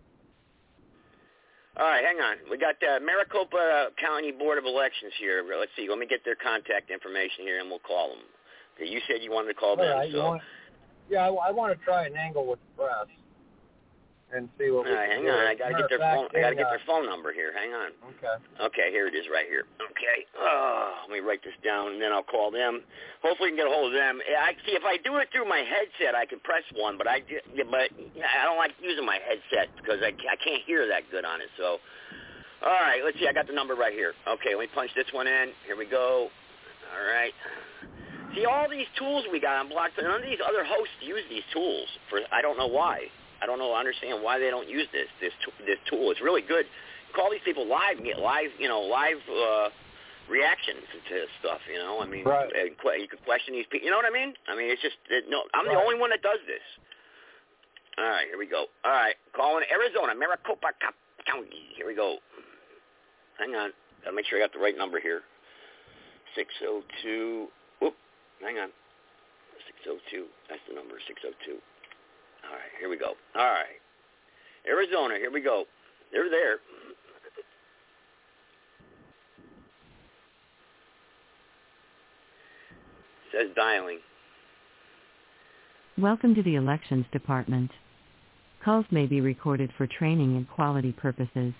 [1.76, 2.36] All right, hang on.
[2.50, 5.44] We got uh, Maricopa County Board of Elections here.
[5.44, 5.88] Let's see.
[5.88, 8.24] Let me get their contact information here, and we'll call them.
[8.80, 10.42] You said you wanted to call all them, right, so want,
[11.08, 13.06] yeah, I, I want to try an angle with the press
[14.32, 15.32] and see what all we right, can hang do.
[15.32, 15.44] on.
[15.46, 16.28] I gotta get their fact, phone.
[16.32, 17.52] I gotta get their phone number here.
[17.52, 17.90] Hang on.
[18.16, 18.36] Okay.
[18.64, 19.68] Okay, here it is right here.
[19.76, 20.24] Okay.
[20.40, 22.80] Oh, let me write this down, and then I'll call them.
[23.20, 24.18] Hopefully, we can get a hold of them.
[24.24, 27.20] I see if I do it through my headset, I can press one, but I
[27.68, 31.44] but I don't like using my headset because I I can't hear that good on
[31.44, 31.52] it.
[31.60, 31.76] So,
[32.64, 33.28] all right, let's see.
[33.28, 34.16] I got the number right here.
[34.24, 35.52] Okay, let me punch this one in.
[35.68, 36.32] Here we go.
[36.92, 37.32] All right.
[38.34, 39.90] See all these tools we got on Blog.
[40.00, 41.84] None of these other hosts use these tools.
[42.08, 43.12] For I don't know why.
[43.42, 43.72] I don't know.
[43.72, 45.33] I understand why they don't use this this
[45.66, 46.11] this tool.
[46.11, 46.66] It's really good.
[47.14, 48.50] Call these people live and get live.
[48.59, 49.68] You know, live uh,
[50.31, 51.61] reactions to stuff.
[51.70, 52.48] You know, I mean, Right.
[52.55, 53.85] you could question these people.
[53.85, 54.33] You know what I mean?
[54.48, 55.42] I mean, it's just it, no.
[55.55, 56.62] I'm the only one that does this.
[57.98, 58.66] All right, here we go.
[58.87, 60.72] All right, calling Arizona, Maricopa
[61.26, 61.68] County.
[61.76, 62.16] Here we go.
[63.38, 63.70] Hang on.
[64.05, 65.20] Gotta make sure I got the right number here.
[66.35, 67.48] Six oh two.
[67.81, 67.94] Whoop.
[68.40, 68.70] Hang on.
[69.66, 70.26] Six oh two.
[70.48, 70.96] That's the number.
[71.07, 71.59] Six oh two.
[72.44, 73.12] All right, here we go.
[73.37, 73.78] All right.
[74.68, 75.64] Arizona, here we go.
[76.12, 76.59] They're there.
[83.33, 83.98] Says dialing.
[85.98, 87.70] Welcome to the Elections Department.
[88.64, 91.52] Calls may be recorded for training and quality purposes.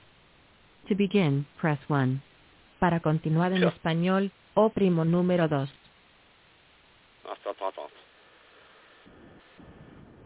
[0.89, 2.23] To begin, press 1.
[2.81, 3.71] Para continuar en Sure.
[3.73, 5.69] español, oprimo número 2.
[7.25, 7.91] Off, off, off, off.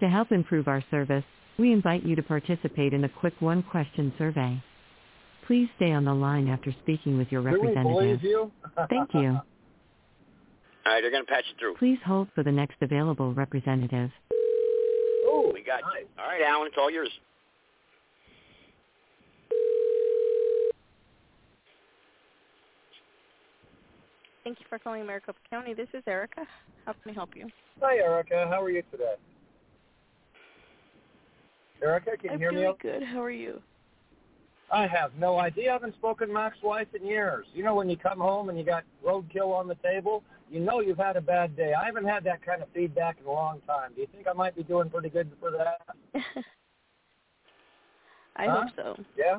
[0.06, 1.24] To help improve our service,
[1.58, 4.62] we invite you to participate in a quick one-question survey.
[5.48, 8.22] Please stay on the line after speaking with your Do we believe representative.
[8.22, 8.52] you?
[8.88, 9.30] Thank you.
[10.86, 11.74] All right, they're going to patch you through.
[11.74, 14.12] Please hold for the next available representative.
[15.24, 16.06] Oh, we got you.
[16.20, 17.10] All right, Alan, it's all yours.
[24.44, 25.74] Thank you for calling Maricopa County.
[25.74, 26.46] This is Erica.
[26.84, 27.48] How can I help you?
[27.82, 28.46] Hi, Erica.
[28.48, 29.14] How are you today?
[31.82, 32.74] Erica, can you I'm hear doing me?
[32.80, 33.02] good.
[33.02, 33.60] How are you?
[34.72, 35.70] I have no idea.
[35.70, 37.46] I haven't spoken to Mac's wife in years.
[37.54, 40.80] You know when you come home and you got roadkill on the table, you know
[40.80, 41.72] you've had a bad day.
[41.74, 43.92] I haven't had that kind of feedback in a long time.
[43.94, 45.82] Do you think I might be doing pretty good for that?
[48.36, 48.62] I Huh?
[48.64, 49.04] hope so.
[49.16, 49.38] Yeah.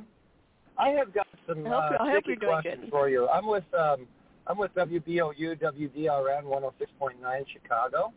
[0.77, 2.89] I have got some I hope- uh, I hope you're doing questions good.
[2.91, 3.27] for you.
[3.27, 4.07] I'm with um,
[4.47, 8.13] I'm with WBOU WDRN 106.9 Chicago,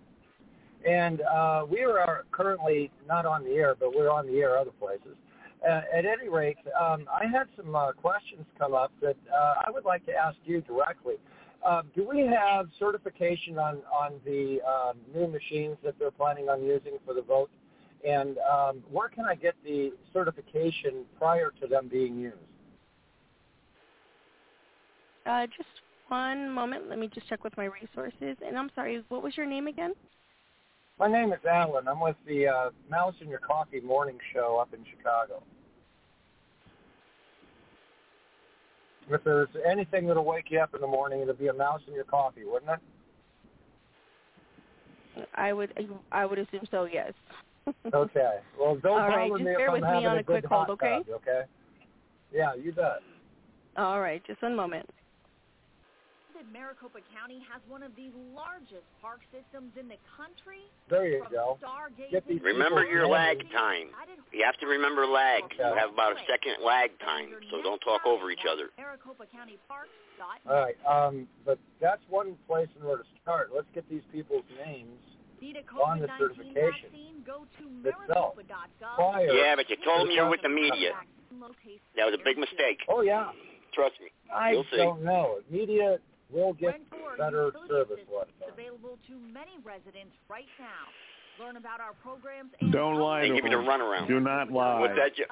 [0.86, 4.70] and uh, we are currently not on the air, but we're on the air other
[4.70, 5.16] places.
[5.68, 9.70] Uh, at any rate, um, I had some uh, questions come up that uh, I
[9.70, 11.16] would like to ask you directly.
[11.64, 16.64] Uh, do we have certification on on the um, new machines that they're planning on
[16.64, 17.50] using for the vote?
[18.08, 22.36] And um, where can I get the certification prior to them being used?
[25.26, 25.68] Uh, just
[26.08, 26.88] one moment.
[26.88, 28.38] Let me just check with my resources.
[28.44, 29.92] And I'm sorry, what was your name again?
[31.00, 31.88] My name is Alan.
[31.88, 35.42] I'm with the uh, Mouse in Your Coffee morning show up in Chicago.
[39.08, 41.94] If there's anything that'll wake you up in the morning, it'll be a mouse in
[41.94, 42.70] your coffee, wouldn't
[45.16, 45.28] it?
[45.34, 45.72] I would
[46.12, 46.84] I would assume so.
[46.84, 47.12] Yes.
[47.94, 48.38] Okay.
[48.58, 50.20] Well, don't All bother right, me just if bear I'm with me having on a
[50.20, 51.02] a quick hold, okay?
[51.06, 51.42] tub, okay?
[52.32, 53.00] Yeah, you bet.
[53.76, 54.88] All right, just one moment.
[56.48, 60.64] Maricopa County has one of the largest park systems in the country.
[60.88, 61.58] There you go.
[61.60, 63.92] stargazing Get these Remember your lag time.
[64.32, 65.44] You have to remember lag.
[65.58, 68.70] You have about a second lag time, so don't talk over each other.
[68.80, 70.48] MaricopaCountyParks.net.
[70.48, 70.78] All right.
[70.88, 73.50] Um, but that's one place in where to start.
[73.54, 74.96] Let's get these people's names
[75.82, 77.24] on the certification vaccine?
[77.26, 78.36] Go to itself.
[78.36, 79.28] maricopa.gov.
[79.32, 80.92] Yeah, but you told to them you're with the media.
[81.96, 82.78] That was a big mistake.
[82.88, 83.30] Oh yeah.
[83.72, 84.08] Trust me.
[84.34, 84.78] I You'll see.
[84.78, 85.38] don't know.
[85.50, 85.98] Media
[86.32, 87.98] will get Renfor better service.
[88.00, 91.44] assistance available to many residents right now.
[91.44, 94.08] Learn about our programs and Don't lie They to give you the runaround.
[94.08, 94.80] Do not lie.
[94.80, 95.16] What's that?
[95.16, 95.24] You,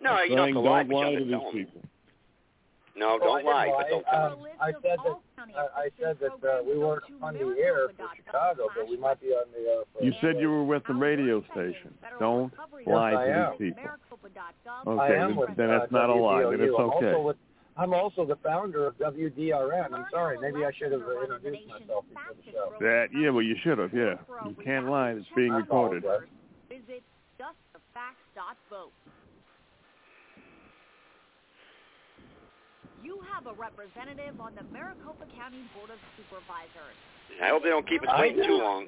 [0.00, 1.82] no, you don't have saying to lie, don't but lie to to these people.
[2.94, 4.04] No, Well, don't lie, I but don't.
[4.12, 8.06] Um, I said that uh, I said that uh, we weren't on the air for
[8.16, 10.04] Chicago, but we might be on the air for.
[10.04, 11.94] You said you were with the radio station.
[12.18, 12.52] Don't
[12.86, 13.82] lie to these people.
[13.82, 16.42] I Okay, am then, with, then uh, that's not a lie.
[16.42, 16.80] Then it's WBOU.
[16.80, 17.38] I'm also okay.
[17.74, 19.94] With- I'm also the founder of WDRN.
[19.94, 22.74] I'm sorry, maybe I should have introduced myself before the show.
[22.80, 23.92] That yeah, well you should have.
[23.94, 25.12] Yeah, you can't lie.
[25.12, 26.02] It's being recorded.
[26.68, 27.02] Visit
[27.40, 28.92] justthefacts.vote.
[33.02, 36.96] You have a representative on the Maricopa County Board of Supervisors.
[37.42, 38.86] I hope they don't keep us waiting too long.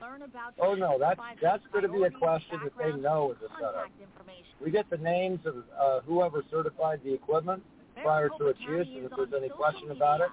[0.00, 0.06] Gov/BOS.
[0.08, 3.38] Learn about Oh no, that's that's going to be a question that they know is
[3.42, 3.90] and a setup.
[4.00, 4.52] information.
[4.64, 7.62] We get the names of uh, whoever certified the equipment
[8.02, 10.30] prior to its use, and if there's any question about it,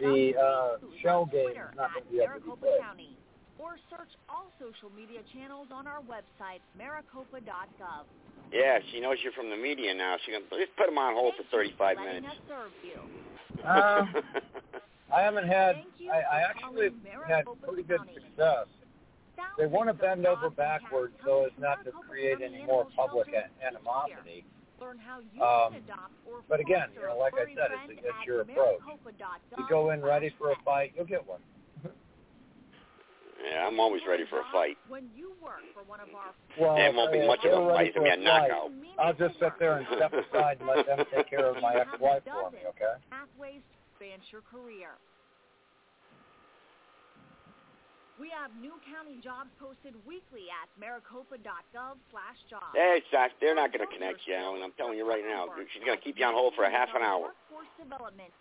[0.00, 2.80] the uh, shell game is not going to be able to be Maricopa played.
[2.80, 3.16] County.
[3.58, 8.06] Or search all social media channels on our website, maricopa.gov.
[8.52, 10.16] Yeah, she knows you're from the media now.
[10.24, 12.36] She can just put them on hold for 35 Letting minutes.
[12.38, 13.00] us serve you.
[13.68, 14.14] Um,
[15.12, 15.74] I haven't had.
[15.74, 16.90] Thank you I, I actually
[17.26, 18.14] had pretty good County.
[18.14, 18.66] success.
[19.58, 23.50] They want to bend over backwards so as not to create any more public Shelter
[23.66, 24.44] animosity.
[24.80, 28.00] Learn how you Um, can adopt or but again, you know, like I said, it's,
[28.04, 28.80] it's your approach.
[29.58, 31.40] You go in ready for a fight, you'll get one.
[33.42, 34.78] Yeah, I'm always ready for a fight.
[34.88, 37.86] When you work for one of our Well, It won't be much of a fight.
[37.88, 38.70] It's gonna be a knockout.
[38.98, 42.22] I'll just sit there and step aside and let them take care of my ex-wife
[42.24, 42.94] for me, okay?
[43.10, 44.98] pathways to advance your career.
[48.18, 52.74] We have new county jobs posted weekly at maricopa.gov slash jobs.
[52.74, 54.62] Hey, Josh, they're not going to connect you, Alan.
[54.62, 55.46] I'm telling you right now.
[55.72, 57.30] She's going to keep you on hold for a half an hour.
[57.30, 58.34] Workforce development.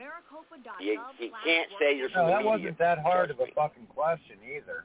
[0.00, 0.80] Maricopa.gov.
[0.80, 2.72] You, you can't say you're No, from that the media.
[2.72, 4.84] wasn't that hard of a fucking question either.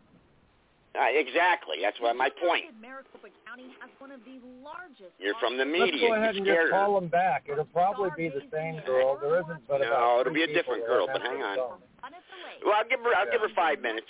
[0.93, 1.77] Uh, exactly.
[1.81, 2.69] That's what my point.
[2.79, 5.09] Maricopa County has one of the largest.
[5.17, 6.77] You're from the Let's go ahead and just scared her.
[6.77, 7.45] call them back.
[7.49, 9.17] It'll probably be the same girl.
[9.19, 11.57] There isn't but No, about it'll be a different girl, but hang on.
[11.57, 13.09] Well, I'll give her.
[13.17, 14.05] I'll give her five minutes.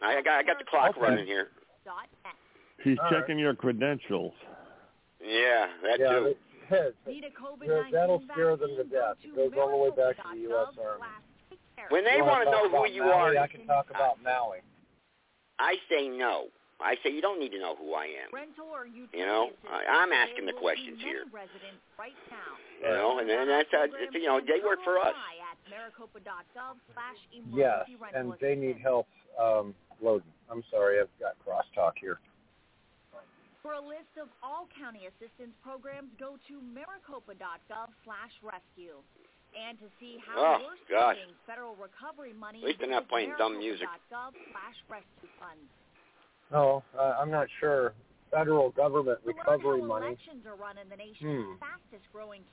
[0.00, 0.38] I got.
[0.40, 1.00] I got the clock Okay.
[1.00, 1.48] running here.
[2.82, 3.20] She's All right.
[3.20, 4.32] checking your credentials.
[5.22, 6.24] Yeah, that yeah, too.
[6.26, 6.38] it-
[7.06, 9.16] Need a that- COVID-19 that'll scare them to death.
[9.22, 10.68] It goes all the way back to the U.S.
[10.82, 11.04] Army.
[11.90, 13.36] When they want to know who you Maui?
[13.36, 14.58] are, I can talk about Maui.
[15.62, 16.50] I say no.
[16.82, 18.34] I say you don't need to know who I am.
[18.34, 21.22] Rental or You know, I, I'm asking the questions here.
[22.82, 25.14] You know, and then that's uh, you know they work for us.
[25.14, 27.20] at maricopa.gov slash
[27.54, 29.06] Yes, and they need help
[29.38, 30.26] um, loading.
[30.50, 32.18] I'm sorry, I've got crosstalk here.
[33.62, 38.98] For a list of all county assistance programs, go to maricopa.gov slash rescue.
[39.52, 41.16] And to see how Oh, we're gosh.
[41.16, 43.86] spending federal recovery money, At least they're not playing dumb music.
[43.86, 45.68] maricopa.gov slash rescue funds.
[46.50, 47.92] No, uh, I'm not sure.
[48.30, 50.06] Federal government recovery money.
[50.46, 51.52] are run in the Hmm.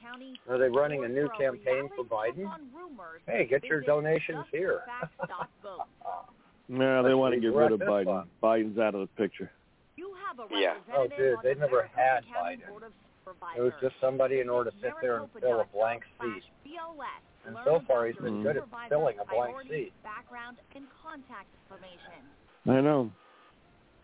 [0.01, 2.43] county, Are they running a new campaign for Biden?
[2.43, 4.83] check on rumors, Hey, get your donations here.
[4.87, 5.87] justfacts.vote.
[6.71, 8.27] No, they want to get rid of Biden.
[8.43, 9.51] Biden's out of the picture.
[9.95, 10.75] You have a Yeah.
[10.93, 12.67] Oh, representative dude, they the never Maricopa had County Biden.
[13.33, 16.03] Board of It was just somebody in order to sit there and fill a blank
[16.21, 16.43] seat.
[16.65, 17.21] BOS.
[17.45, 19.93] And so far, he's been good at filling a blank seat.
[20.03, 22.23] Background and contact information.
[22.67, 23.11] I know.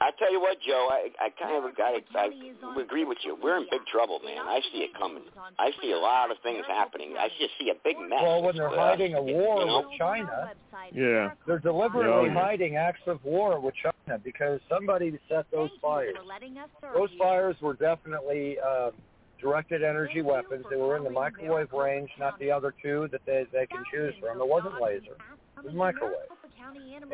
[0.01, 3.38] I tell you what, Joe, I, I kind of got I, I agree with you.
[3.41, 4.39] We're in big trouble, man.
[4.39, 5.23] I see it coming.
[5.57, 7.15] I see a lot of things happening.
[7.17, 8.19] I just see a big mess.
[8.21, 9.88] Well, when they're hiding a war you know?
[9.89, 10.51] with China,
[10.93, 11.32] Yeah.
[11.47, 12.34] they're deliberately Yeah.
[12.34, 16.13] hiding acts of war with China because somebody set those fires.
[16.17, 18.91] For letting us serve Those fires were definitely uh,
[19.39, 20.65] directed energy weapons.
[20.69, 24.13] They were in the microwave range, not the other two that they they can choose
[24.19, 24.39] from.
[24.39, 25.17] It wasn't laser.
[25.57, 26.29] It was microwave.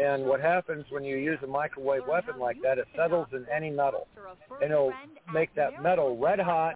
[0.01, 3.69] And what happens when you use a microwave weapon like that, it settles in any
[3.69, 4.07] metal.
[4.61, 4.93] And it'll
[5.33, 6.75] make that metal red hot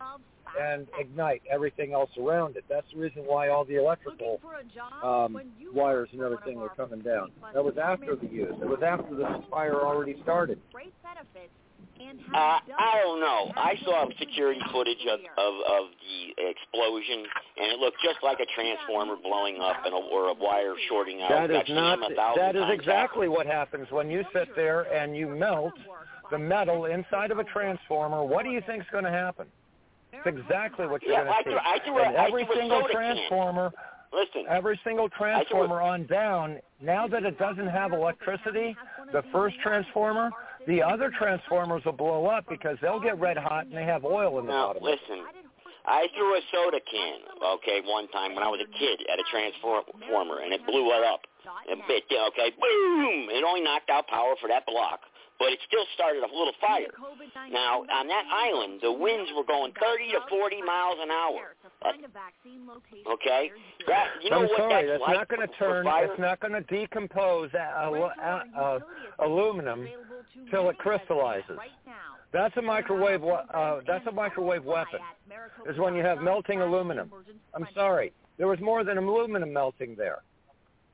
[0.60, 2.66] and ignite everything else around it.
[2.70, 4.40] That's the reason why all the electrical
[5.04, 5.38] um,
[5.74, 7.32] wires and everything were coming down.
[7.54, 8.56] That was after the use.
[8.62, 10.60] It was after the fire already started.
[11.98, 13.52] Great Uh, I don't know.
[13.56, 17.24] I saw security footage of, of of the explosion,
[17.58, 21.22] and it looked just like a transformer blowing up and a, or a wire shorting
[21.22, 21.30] out.
[21.30, 22.00] That is I've not.
[22.00, 25.28] them a thousand That is times exactly what happens when you sit there and you
[25.28, 25.74] melt
[26.32, 28.24] the metal inside of a transformer.
[28.24, 29.48] What do you think is going to happen?
[30.12, 31.50] It's exactly what you're Yeah, going to I see.
[31.50, 33.16] threw- I threw a- and I every threw a single soda can.
[33.16, 33.72] transformer,
[34.14, 36.60] Listen, every single transformer on down.
[36.82, 38.76] Now that it doesn't have electricity,
[39.12, 40.32] the first transformer,
[40.68, 44.40] the other transformers will blow up because they'll get red hot and they have oil
[44.40, 44.84] in the Now, bottom.
[44.84, 45.26] listen.
[45.88, 47.20] I threw a soda can,
[47.62, 51.06] okay, one time when I was a kid at a transformer, and it blew it
[51.06, 51.22] up.
[51.70, 53.30] A bit, okay, boom!
[53.30, 55.02] It only knocked out power for that block,
[55.38, 56.90] but it still started a little fire.
[57.52, 61.54] Now, on that island, the winds were going 30 to 40 miles an hour.
[63.14, 63.52] Okay,
[63.86, 65.86] that, you know I'm what sorry, that's that's like not going to turn.
[65.86, 68.80] It's not going to decompose uh, uh, uh,
[69.20, 69.86] aluminum
[70.50, 71.58] till it crystallizes.
[72.32, 73.24] That's a microwave.
[73.24, 75.00] Uh, that's a microwave weapon.
[75.68, 77.12] Is when you have melting aluminum.
[77.54, 80.20] I'm sorry, there was more than aluminum melting there.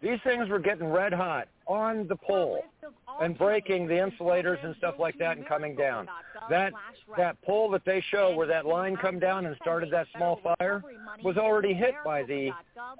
[0.01, 2.63] These things were getting red hot on the pole
[3.21, 6.07] and breaking the insulators and stuff like that and coming down.
[6.49, 6.73] That
[7.17, 10.83] that pole that they show where that line come down and started that small fire
[11.23, 12.51] was already hit by the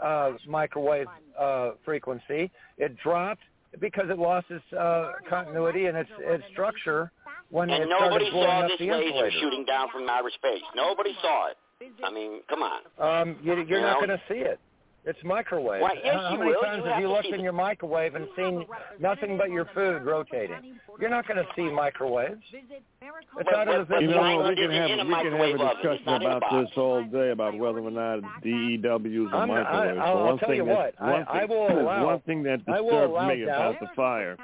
[0.01, 2.51] uh, microwave uh, frequency.
[2.77, 3.43] It dropped
[3.79, 7.11] because it lost its uh, continuity and its its structure
[7.49, 10.31] when and it nobody started blowing saw up this the laser shooting down from outer
[10.33, 10.61] space.
[10.75, 11.57] Nobody saw it.
[12.03, 12.81] I mean, come on.
[12.99, 14.07] Um, you, you're You not know?
[14.07, 14.59] going to see it.
[15.03, 15.81] It's microwave.
[15.81, 16.61] Why, yes, how, how many will.
[16.61, 18.65] times You have have you looked see in the- your microwave and seen
[18.99, 20.75] nothing but your food rotating?
[20.99, 22.39] You're not going to see microwaves.
[22.53, 26.07] It's out of the You visible know, we can have we can have a discussion
[26.07, 29.97] about this all day about whether or not DEW is a I'm not- I- microwave.
[29.99, 32.61] I'll- But I'll one tell thing you what, I- I will allow- one thing that
[32.67, 33.55] I will disturbs allow me doubt.
[33.75, 34.37] about the fire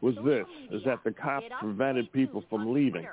[0.00, 3.06] was this: is that the cops prevented people from leaving.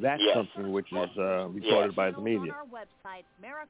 [0.00, 0.34] That's Yes.
[0.34, 2.52] something which is uh, reported by the media.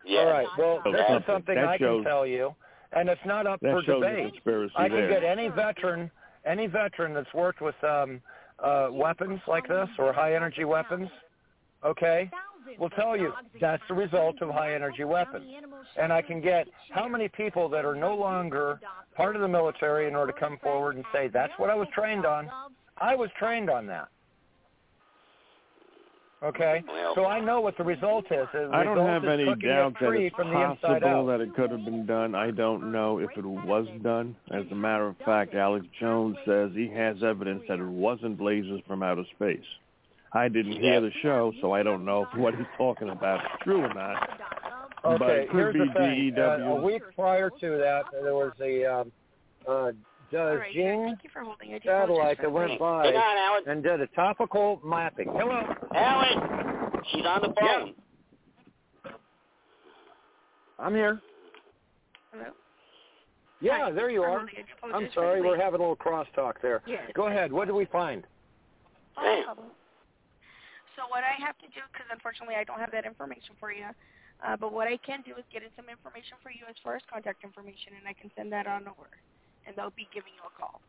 [0.05, 0.19] Yeah.
[0.21, 0.47] All right.
[0.59, 2.55] Well, So this is something- something that I shows- can tell you,
[2.93, 4.33] and it's not up That for shows a debate.
[4.35, 5.09] conspiracy I can there.
[5.09, 6.11] get any veteran,
[6.45, 8.23] any veteran that's worked with um,
[8.61, 11.09] uh, weapons like this or high energy weapons,
[11.83, 12.31] okay,
[12.79, 15.45] will tell you that's the result of high energy weapons.
[15.97, 18.81] And I can get how many people that are no longer
[19.17, 21.89] part of the military in order to come forward and say that's what I was
[21.89, 22.51] trained on.
[22.99, 24.09] I was trained on that.
[26.43, 26.83] Okay,
[27.15, 28.49] so I know what the result is.
[28.55, 31.55] The I don't have any cooking doubt that it's from the inside possible that it
[31.55, 32.35] could have been done.
[32.35, 34.35] I don't know if it was done.
[34.51, 38.83] As a matter of fact, Alex Jones says he has evidence that it wasn't lasers
[38.87, 39.67] from outer space.
[40.33, 43.51] I didn't hear the show, so I don't know if what he's talking about is
[43.63, 44.31] true or not.
[45.03, 46.39] but Okay, it could here's be E the thing.
[46.39, 49.13] Uh, a week prior to that, there was a um,
[49.69, 49.91] uh,
[50.33, 51.75] right, yeah, Dajing thank you for holding.
[51.75, 53.63] I do satellite apologize that went by Hang on, Alan.
[53.67, 55.29] and did a topical mapping.
[55.33, 55.63] Hello.
[55.95, 57.95] Alan, she's on the phone.
[60.79, 61.21] I'm here.
[62.33, 62.51] Hello?
[63.61, 64.41] Yeah, there you are.
[64.41, 64.53] Early.
[64.83, 66.83] I I'm sorry, we're having a little crosstalk there.
[66.87, 67.03] Yes.
[67.15, 67.53] Go ahead.
[67.53, 68.25] What did we find?
[69.19, 69.67] Oh, no problem.
[70.97, 73.89] So what I have to do, because unfortunately I don't have that information for you,
[74.41, 76.97] uh, but what I can do is get in some information for you as far
[76.97, 79.13] as contact information, and I can send that on over,
[79.71, 80.81] and they'll be giving you a call.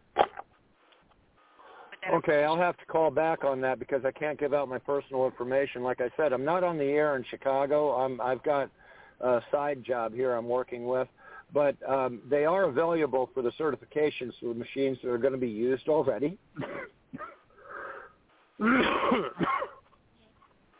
[2.13, 5.25] Okay, I'll have to call back on that because I can't give out my personal
[5.27, 5.83] information.
[5.83, 7.91] Like I said, I'm not on the air in Chicago.
[7.91, 8.71] I'm, I've got
[9.19, 11.07] a side job here I'm working with,
[11.53, 15.39] but um, they are available for the certifications for the machines that are going to
[15.39, 16.39] be used already.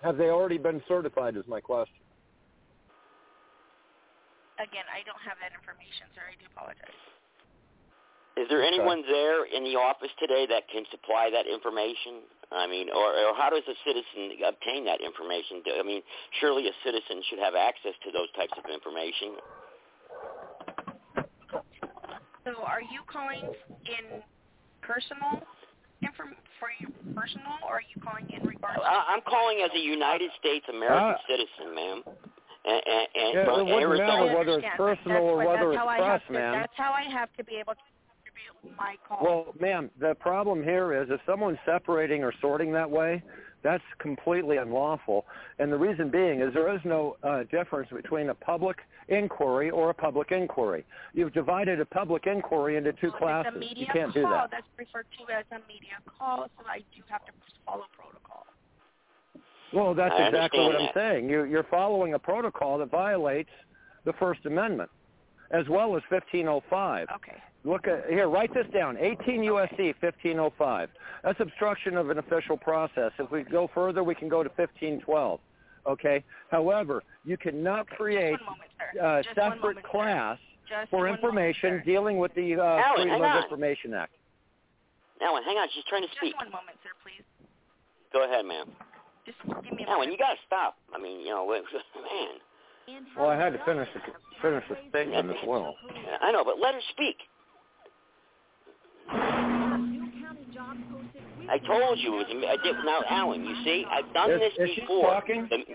[0.02, 1.38] Have they already been certified?
[1.38, 1.94] Is my question.
[4.58, 6.22] Again, I don't have that information, sir.
[6.26, 7.11] I do apologize.
[8.42, 12.26] Is there anyone there in the office today that can supply that information?
[12.52, 15.62] I mean, or, or how does a citizen obtain that information?
[15.78, 16.02] I mean,
[16.42, 19.38] surely a citizen should have access to those types of information.
[22.44, 23.46] So are you calling
[23.86, 24.26] in
[24.82, 25.46] personal
[26.02, 28.82] inform for your personal, or are you calling in regards?
[28.82, 31.30] I, I'm calling as a United States American Ah.
[31.30, 32.02] citizen, ma'am.
[32.66, 34.26] And, and, and Yeah, it wouldn't Arizona.
[34.26, 36.54] matter whether it's personal that's or what- whether it's how press, to, ma'am.
[36.58, 37.86] That's how I have to be able to
[38.50, 39.20] distribute my call.
[39.24, 43.24] Well, ma'am, the problem here is if someone's separating or sorting that way,
[43.64, 45.26] that's completely unlawful.
[45.60, 48.78] And the reason being is there is no uh, difference between a public
[49.08, 50.86] inquiry or a public inquiry.
[51.14, 53.54] You've divided a public inquiry into two So classes.
[53.56, 54.24] It's a media You can't call.
[54.24, 54.50] do that.
[54.52, 57.32] That's referred to as a media call, so I do have to
[57.66, 58.46] follow protocol.
[59.74, 61.30] Well, that's I exactly what I'm saying.
[61.30, 63.50] You, you're following a protocol that violates
[64.06, 64.90] the First Amendment,
[65.52, 67.08] as well as 1505.
[67.16, 67.38] Okay.
[67.64, 68.28] Look at here.
[68.28, 68.98] Write this down.
[68.98, 70.90] 18 USC 1505.
[71.24, 73.12] That's obstruction of an official process.
[73.20, 75.40] If we go further, we can go to 1512.
[75.88, 76.24] Okay.
[76.50, 78.40] However, you cannot create
[79.00, 80.40] a Just one separate moment, class
[80.90, 83.44] for information moment, dealing with the uh, Alan, Freedom of.
[83.44, 84.14] Information Act.
[85.22, 85.68] Alan, hang on.
[85.74, 86.34] She's trying to speak.
[86.34, 87.24] Just one moment, sir, please.
[88.12, 88.68] Go ahead, ma'am.
[89.26, 90.12] Just give me a Alan, moment.
[90.14, 90.78] you got to stop.
[90.94, 92.42] I mean, you know, man.
[93.16, 94.02] Well, I had to finish the
[94.42, 95.76] finish the statement as well.
[96.22, 97.18] I know, but let her speak.
[101.52, 102.46] I told you it was.
[102.48, 103.44] I did now, Alan.
[103.44, 105.12] You see, I've done Is- this is she before.
[105.12, 105.48] talking?
[105.52, 105.68] The-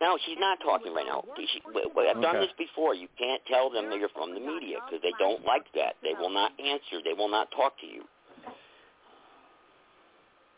[0.00, 1.24] no, she's not talking right now.
[1.36, 2.46] She, wait, wait, I've done Okay.
[2.46, 2.94] this before.
[2.94, 5.96] You can't tell them that you're from the media because they don't like that.
[6.02, 7.02] They will not answer.
[7.02, 8.06] They will not talk to you.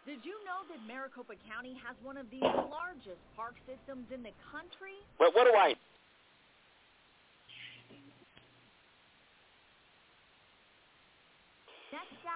[0.05, 4.35] Did you know that Maricopa County has one of the largest park systems in the
[4.51, 4.99] country?
[5.18, 5.75] But what do I?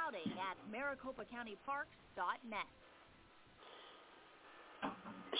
[0.06, 2.70] At maricopacountyparks.net.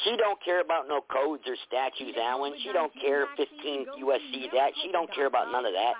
[0.02, 2.52] She don't care about no codes or statutes, Alan.
[2.58, 4.72] She don't care 15 USC that.
[4.82, 5.94] She don't care about none of that.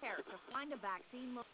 [0.00, 1.36] Care to find a vaccine.
[1.36, 1.46] lo-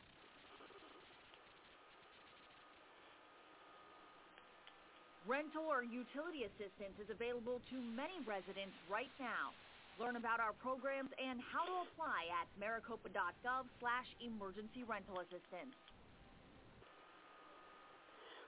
[5.28, 9.52] Rental or utility assistance is available to many residents right now.
[10.00, 15.76] Learn about our programs and how to apply at maricopa.gov slash emergency rental assistance.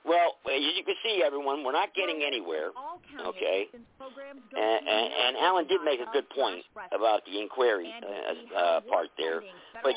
[0.05, 2.71] Well, as you can see, everyone, we're not getting anywhere.
[3.27, 3.69] Okay.
[3.73, 9.09] And, and, and Alan did make a good point about the inquiry uh, uh, part
[9.19, 9.43] there,
[9.83, 9.95] but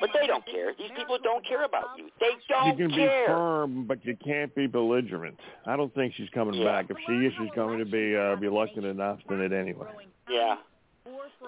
[0.00, 0.72] but they don't care.
[0.78, 2.08] These people don't care about you.
[2.20, 2.86] They don't care.
[2.86, 3.26] You can be care.
[3.26, 5.38] firm, but you can't be belligerent.
[5.66, 6.64] I don't think she's coming Yeah.
[6.64, 6.86] back.
[6.90, 9.88] If she is, she's going to be uh, reluctant and obstinate anyway.
[10.28, 10.56] Yeah.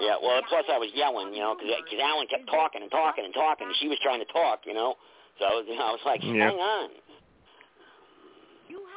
[0.00, 1.70] Yeah, well, plus I was yelling, you know, because
[2.02, 4.96] Alan kept talking and talking and talking, and she was trying to talk, you know.
[5.38, 6.50] So I was, I was like, Yeah.
[6.50, 6.90] hang on.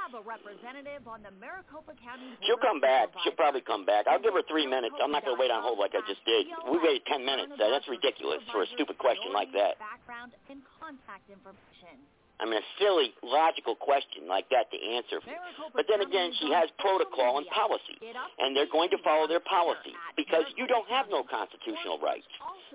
[0.08, 3.12] Have a representative on the Maricopa County Board She'll come back.
[3.28, 4.08] She'll probably come back.
[4.08, 4.96] I'll give her three minutes.
[5.04, 6.48] I'm not going to wait on hold like I just did.
[6.64, 7.52] We waited ten minutes.
[7.60, 9.76] That's ridiculous for a stupid question like that.
[9.84, 12.00] Background and contact information.
[12.40, 15.20] I mean, a silly, logical question like that to answer.
[15.76, 18.00] But then again, she has protocol and policy,
[18.40, 22.30] and they're going to follow their policy because you don't have no constitutional rights.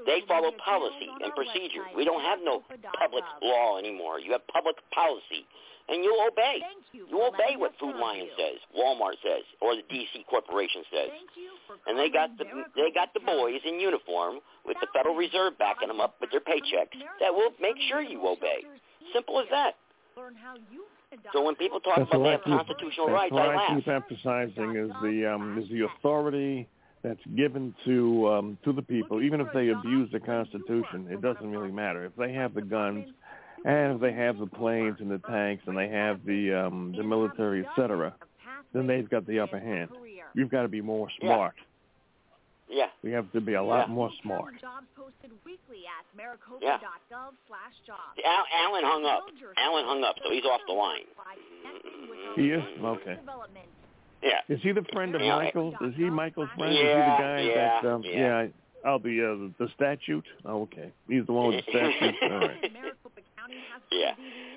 [0.05, 1.89] They follow policy and procedure.
[1.97, 2.61] We don't have no
[2.99, 4.20] public law anymore.
[4.20, 5.47] You have public policy,
[5.93, 6.59] and you'll obey.
[6.93, 11.11] You obey what Food Lion says, Walmart says, or the DC Corporation says.
[11.86, 12.45] And they got the
[12.76, 16.40] they got the boys in uniform with the Federal Reserve backing them up with their
[16.40, 18.64] paychecks that will make sure you obey.
[19.12, 19.76] Simple as that.
[20.16, 20.84] Learn how you
[21.32, 23.43] So when people talk That's about what they I have keep, constitutional that's rights, what
[23.43, 23.76] I I laugh.
[23.76, 26.68] keep emphasizing is the um, is the authority
[27.03, 31.09] that's given to um, to the people, even if they abuse the Constitution.
[31.11, 33.07] It doesn't really matter if they have the guns
[33.65, 37.03] and if they have the planes and the tanks and they have the um, the
[37.03, 38.15] military, etc.
[38.73, 39.91] Then they've got the upper hand.
[40.35, 41.55] You've got to be more smart.
[42.71, 42.87] Yeah.
[43.05, 43.95] We have to be a lot Yeah.
[43.95, 44.55] more smart.
[44.59, 46.25] Jobs posted weekly at Yeah.
[46.25, 48.19] maricopa.gov slash jobs.
[48.25, 49.25] Al- Alan hung up.
[49.59, 51.05] Alan hung up, so he's off the line.
[52.37, 53.19] He is okay.
[54.23, 54.41] Yeah.
[54.49, 55.37] Is he the friend of Yeah.
[55.37, 55.75] Michael's?
[55.83, 56.75] Is he Michael's friend?
[56.75, 57.93] Yeah, is he the guy yeah, that?
[57.93, 58.39] Um, yeah.
[58.39, 58.53] I-
[58.85, 60.25] Oh, the uh, the statute.
[60.45, 60.91] Oh, okay.
[61.09, 62.15] He's the one with the statute.
[62.33, 62.73] All right.
[63.91, 64.15] Yeah,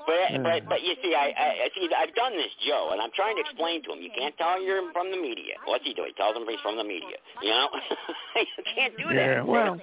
[0.07, 3.11] but but but you see, I, I I see I've done this, Joe, and I'm
[3.15, 3.99] trying to explain to him.
[4.01, 5.55] You can't tell him you're from the media.
[5.65, 6.09] What's he doing?
[6.15, 7.17] He tells him he's from the media.
[7.41, 7.67] You know,
[8.35, 9.15] you can't do that.
[9.15, 9.41] Yeah.
[9.43, 9.79] Well.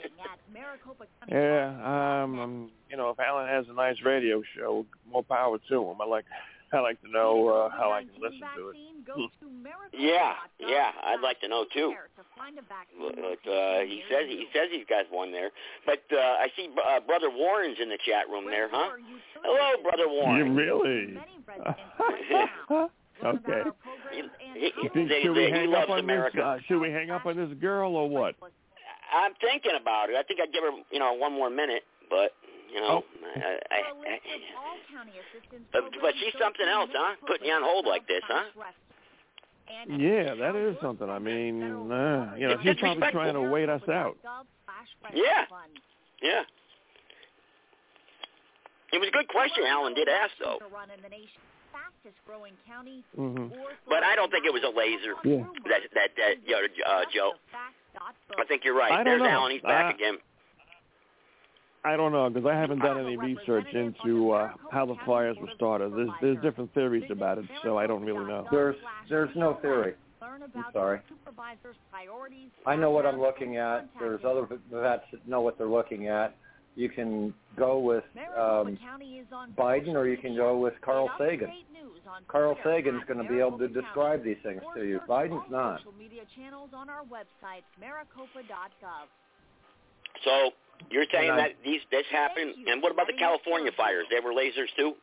[1.28, 2.22] Yeah.
[2.22, 2.38] Um.
[2.40, 6.00] um, You know, if Alan has a nice radio show, more power to him.
[6.00, 6.24] I like.
[6.72, 8.76] I like to know uh, how I can listen to it.
[9.92, 11.92] Yeah, yeah, I'd like to know too.
[12.98, 15.50] But uh, he says he says he's got one there.
[15.84, 18.90] But uh, I see uh, brother Warren's in the chat room there, huh?
[19.42, 20.46] Hello, brother Warren.
[20.46, 21.18] You really?
[23.24, 23.62] okay.
[24.12, 24.22] He,
[24.54, 26.36] he, You think, they- should we they- he hang loves up on America.
[26.36, 26.44] this?
[26.44, 28.34] Uh, should we hang up on this girl or what?
[29.14, 30.16] I'm thinking about it.
[30.16, 32.32] I think I'd give her, you know, one more minute, but
[32.72, 33.04] you know, Oh.
[33.36, 33.38] I,
[33.70, 34.18] I, I,
[35.72, 37.16] but, but she's something else, huh?
[37.26, 38.44] Putting you on hold like this, huh?
[39.88, 41.08] Yeah, that is something.
[41.08, 44.16] I mean, uh, you know, she's probably trying to wait us out.
[45.14, 45.44] Yeah,
[46.22, 46.42] yeah.
[48.92, 50.58] It was a good question Alan did ask, though.
[53.18, 53.48] Mm-hmm.
[53.88, 55.14] But I don't think it was a laser.
[55.24, 55.44] Yeah.
[55.68, 57.32] That that that you know, uh, Joe.
[58.38, 58.92] I think you're right.
[58.92, 59.28] I don't There's know.
[59.28, 59.52] Alan.
[59.52, 60.14] He's back Uh, again.
[61.84, 65.48] I don't know because I haven't done any research into uh, how the fires were
[65.56, 65.92] started.
[65.92, 68.46] There's there's different theories about it, so I don't really know.
[68.50, 68.76] There's
[69.08, 69.94] there's no theory.
[70.22, 71.00] I'm sorry.
[72.66, 73.88] I know what I'm looking at.
[73.98, 76.36] There's other vets that know what they're looking at.
[76.74, 78.04] You can go with
[78.38, 78.78] um,
[79.58, 81.50] Biden or you can go with Carl Sagan.
[82.28, 85.00] Carl Sagan's going to be able to describe these things to you.
[85.08, 85.80] Biden's not.
[85.80, 89.08] Social media channels on our website, maricopa.gov.
[90.24, 90.50] So
[90.90, 94.06] you're saying I- that these this happened, and what about the California fires?
[94.10, 94.94] They were lasers too.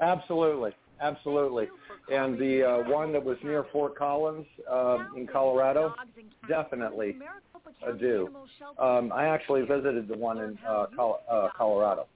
[0.00, 1.68] Absolutely, absolutely.
[2.12, 5.94] And the uh, one that was near Fort Collins um, in Colorado,
[6.48, 7.16] definitely
[7.86, 8.30] a DEW.
[8.78, 12.06] Um, I actually visited the one in uh, Col- uh, Colorado.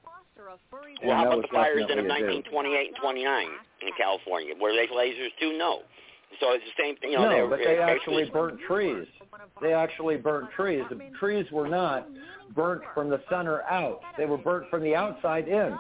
[1.03, 3.47] And Well, how about the fires in definitely a 1928 and 29
[3.83, 4.55] in California?
[4.61, 5.57] Were they lasers too?
[5.59, 5.83] No.
[6.39, 7.13] So it's the same thing.
[7.13, 9.07] You know, no, they were but they uh, actually burnt trees.
[9.61, 10.85] They actually burnt trees.
[10.91, 12.09] The trees were not
[12.55, 14.01] burnt from the center out.
[14.17, 15.77] They were burnt from the outside in.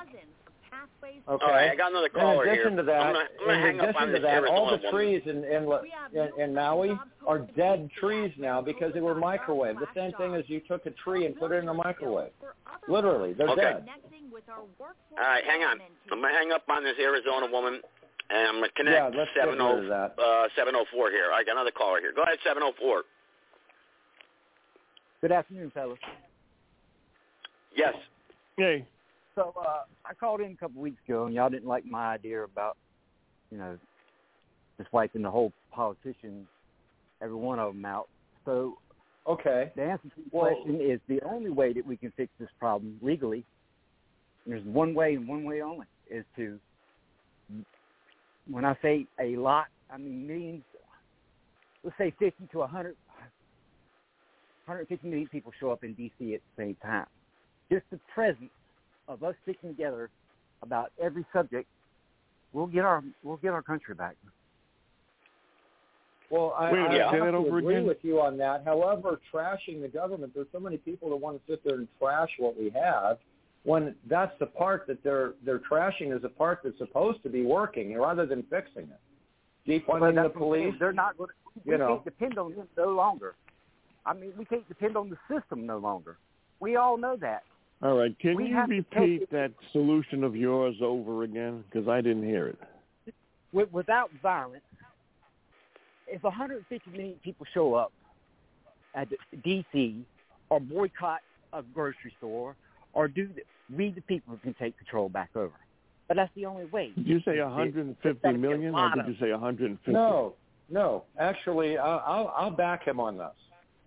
[1.28, 1.44] Okay.
[1.44, 2.76] All right, I got another caller in addition here.
[2.78, 5.68] to that, I'm gonna, I'm gonna in addition to that, all the trees in, in
[6.12, 9.78] in in Maui are dead trees now because they were microwaved.
[9.80, 12.32] The same thing as you took a tree and put it in a microwave.
[12.88, 13.60] Literally, they're Okay.
[13.62, 13.88] dead.
[14.48, 15.80] All right, hang on.
[16.10, 17.80] I'm gonna hang up on this Arizona woman,
[18.30, 21.10] and I'm gonna Yeah, connect let's get seven rid of oh uh, seven oh four
[21.10, 21.30] here.
[21.32, 22.12] I got another caller here.
[22.12, 23.04] Go ahead, seven oh four.
[25.20, 25.98] Good afternoon, fellas.
[27.76, 27.94] Yes.
[28.56, 28.86] Hey.
[29.34, 32.42] So uh, I called in a couple weeks ago, and y'all didn't like my idea
[32.42, 32.76] about,
[33.50, 33.78] you know,
[34.78, 36.46] just wiping the whole politicians,
[37.22, 38.08] every one of them out.
[38.44, 38.78] So
[39.26, 39.70] Okay.
[39.76, 42.50] the answer to the Well- question is the only way that we can fix this
[42.58, 43.44] problem legally.
[44.46, 46.58] There's one way and one way only is to.
[48.46, 50.64] When I say a lot, I mean millions.
[51.84, 52.96] Let's say 50 to 100,
[54.66, 56.34] 150 million people show up in D.C.
[56.34, 57.06] at the same time.
[57.70, 58.50] Just the presence
[59.08, 60.10] of us sticking together
[60.62, 61.66] about every subject,
[62.52, 64.16] we'll get our we'll get our country back.
[66.30, 67.86] Well, I, Wait a I, minute, I have to agree again?
[67.88, 68.62] with you on that.
[68.64, 72.28] However, trashing the government, there's so many people that want to sit there and trash
[72.38, 73.18] what we have.
[73.64, 77.42] When that's the part that they're they're trashing is the part that's supposed to be
[77.44, 79.00] working rather than fixing it.
[79.68, 80.38] Defunding But the that's what I'm saying.
[80.38, 80.74] police.
[80.78, 81.34] They're not going to.
[81.70, 82.00] You know.
[82.04, 83.34] depend on them no longer.
[84.06, 86.16] I mean, we can't depend on the system no longer.
[86.60, 87.42] We all know that.
[87.82, 88.16] All right.
[88.18, 91.64] Can We you repeat that solution of yours over again?
[91.70, 92.58] Because I didn't hear it.
[93.52, 94.62] With, without violence,
[96.06, 97.92] if 150 million people show up
[98.94, 99.08] at
[99.42, 100.04] D.C.
[100.50, 101.20] or boycott
[101.52, 102.56] a grocery store
[102.92, 103.42] or do the,
[103.74, 105.54] we the people can take control back over.
[106.08, 106.92] But that's the only way.
[106.96, 109.92] Did you say It- 150 that'd be a million, or did you say 150?
[109.92, 110.34] No,
[110.68, 111.04] no.
[111.18, 113.28] Actually, I'll, I'll, I'll back him on this.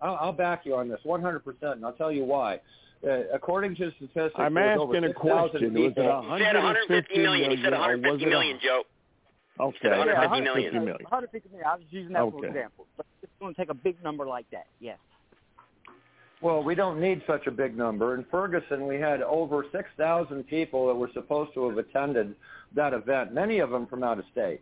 [0.00, 2.60] I'll, I'll back you on this 100%, and I'll tell you why.
[3.06, 5.74] Uh, according to statistics, I'm there's over asking a 6,000 question.
[5.74, 6.36] Was it people.
[6.36, 7.50] He said 150 million.
[7.50, 8.82] He said or was 150 it a- million, Joe.
[9.60, 9.78] Okay.
[9.82, 11.04] said 150 yeah, million.
[11.04, 11.66] 150 150 million.
[11.66, 12.86] I was using that for example.
[12.96, 14.66] But it's going to take a big number like that.
[14.80, 14.98] Yes.
[16.40, 18.14] Well, we don't need such a big number.
[18.14, 22.34] In Ferguson, we had over 6,000 people that were supposed to have attended
[22.74, 24.60] that event, many of them from out of state.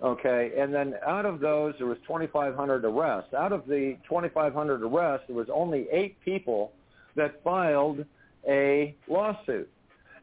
[0.00, 3.34] Okay, and then out of those, there was 2,500 arrests.
[3.34, 6.72] Out of the 2,500 arrests, there was only eight people
[7.16, 8.04] that filed
[8.48, 9.68] a lawsuit.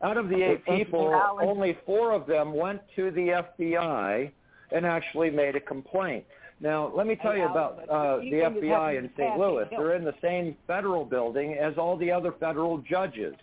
[0.01, 4.32] Out of the eight people, only four of them went to the FBI
[4.71, 6.23] and actually made a complaint.
[6.61, 9.38] Now, let me tell you about uh, the FBI in St.
[9.38, 9.67] Louis.
[9.69, 13.36] They're in the same federal building as all the other federal judges.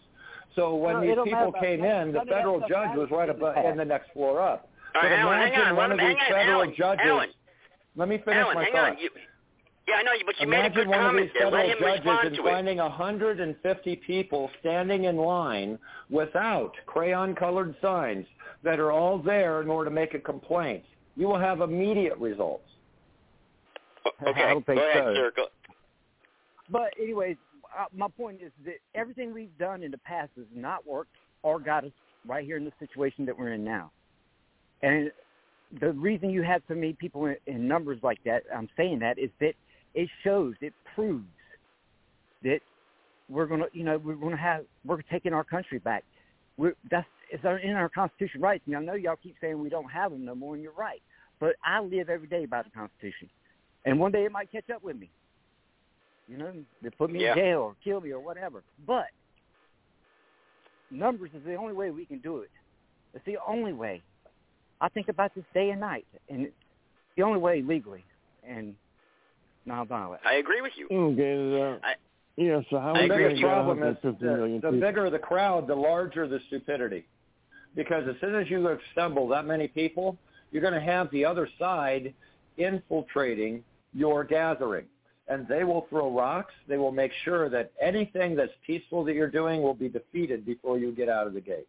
[0.57, 3.57] So when these people came in, the None of that federal judge was right above
[3.65, 4.69] in the next floor up.
[4.95, 5.77] All But right, Alan, imagine hang on.
[5.77, 7.07] one of these federal Alan, judges.
[7.07, 7.29] Alan.
[7.97, 8.91] Let me finish Alan, my hang thought.
[8.93, 8.99] on.
[8.99, 9.11] You,
[9.89, 11.51] yeah, I know, but you made a Imagine good one of comment these there.
[11.51, 12.51] Let federal him judges respond and to it.
[12.53, 15.79] finding 150 people standing in line
[16.11, 18.27] without crayon-colored signs
[18.63, 20.85] that are all there in order to make a complaint.
[21.17, 22.65] You will have immediate results.
[24.27, 25.15] Okay, I don't think go ahead, so.
[25.15, 25.33] sir.
[25.37, 25.47] Go,
[26.71, 27.37] But anyways,
[27.79, 31.59] uh, my point is that everything we've done in the past has not worked or
[31.61, 31.91] got us
[32.27, 33.91] right here in the situation that we're in now.
[34.83, 35.11] And
[35.81, 39.19] the reason you have so many people in, in numbers like that, I'm saying that,
[39.19, 39.55] is that
[39.95, 41.27] it shows, it proves
[42.43, 42.61] that
[43.29, 46.05] we're gonna, you know, we're gonna have, we're taking our country back.
[46.57, 48.65] We're, that's it's our, in our Constitution rights.
[48.67, 51.01] And I know y'all keep saying we don't have them no more, and you're right.
[51.41, 53.29] But I live every day by the Constitution,
[53.85, 55.11] and one day it might catch up with me.
[56.29, 56.53] You know,
[56.83, 57.33] they put me Yeah.
[57.33, 58.63] in jail or kill me or whatever.
[58.87, 59.07] But
[60.91, 62.51] numbers is the only way we can do it.
[63.15, 64.03] It's the only way.
[64.83, 66.55] I think about this day and night, and it's
[67.17, 68.05] the only way legally
[68.47, 68.75] and
[69.67, 70.19] nonviolent.
[70.27, 70.89] I agree with you.
[70.91, 71.95] Okay, uh, I-
[72.37, 74.73] yeah, so how The are we going biggest problem is the, the people?
[74.81, 77.07] bigger the crowd, the larger the stupidity.
[77.77, 80.19] Because as soon as you assemble that many people,
[80.51, 82.13] you're going to have the other side
[82.57, 83.63] infiltrating
[83.95, 84.87] your gathering.
[85.29, 86.53] And they will throw rocks.
[86.69, 90.79] They will make sure that anything that's peaceful that you're doing will be defeated before
[90.79, 91.69] you get out of the gate.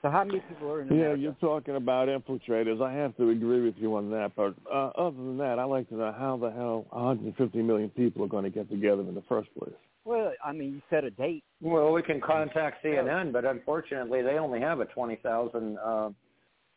[0.00, 1.16] So how many people are in America?
[1.16, 2.82] Yeah, you're talking about infiltrators.
[2.82, 4.32] I have to agree with you on that.
[4.36, 8.24] But uh, other than that, I'd like to know how the hell 150 million people
[8.24, 9.74] are going to get together in the first place.
[10.04, 11.44] Well, I mean, you set a date.
[11.60, 16.10] Well, we can contact CNN, but unfortunately, they only have a 20,000 uh,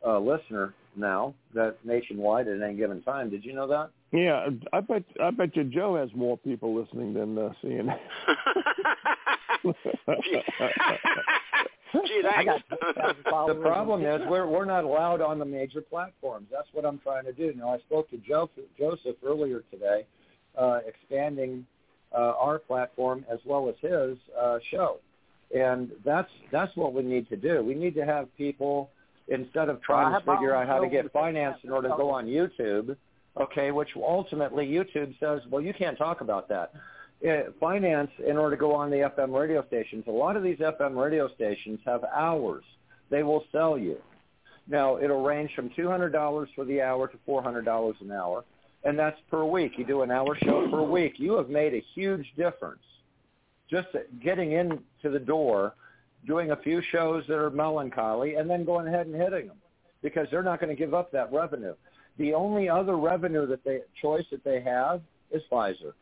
[0.05, 3.29] uh, listener now that nationwide at any given time.
[3.29, 3.89] Did you know that?
[4.11, 7.97] Yeah, I bet I bet you Joe has more people listening than uh, CNN.
[11.93, 12.63] Gee, thanks.
[12.69, 16.47] the problem is we're we're not allowed on the major platforms.
[16.51, 17.53] That's what I'm trying to do.
[17.55, 20.05] Now I spoke to Joseph, Joseph earlier today,
[20.57, 21.65] uh, expanding
[22.13, 24.97] uh, our platform as well as his uh, show,
[25.55, 27.63] and that's that's what we need to do.
[27.63, 28.89] We need to have people
[29.27, 31.89] instead of trying have to figure out how to get with the finance in order
[31.89, 32.95] to go on YouTube.
[33.37, 36.71] Okay, which ultimately YouTube says, well, you can't talk about that.
[37.25, 40.03] Uh, finance in order to go on the FM radio stations.
[40.07, 42.63] A lot of these FM radio stations have hours.
[43.09, 43.97] They will sell you.
[44.67, 48.43] Now, it'll range from $200 for the hour to $400 an hour,
[48.83, 49.73] and that's per week.
[49.77, 51.13] You do an hour show per week.
[51.17, 52.83] You have made a huge difference.
[53.71, 53.87] Just
[54.23, 55.73] getting into the door,
[56.27, 59.57] doing a few shows that are melancholy, and then going ahead and hitting them
[60.03, 61.73] because they're not going to give up that revenue.
[62.19, 65.01] The only other revenue that they choice that they have
[65.31, 65.93] is Pfizer.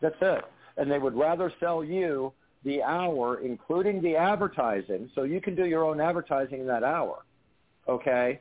[0.00, 0.44] That's it.
[0.76, 2.32] And they would rather sell you
[2.64, 7.24] the hour, including the advertising, so you can do your own advertising in that hour,
[7.88, 8.40] okay?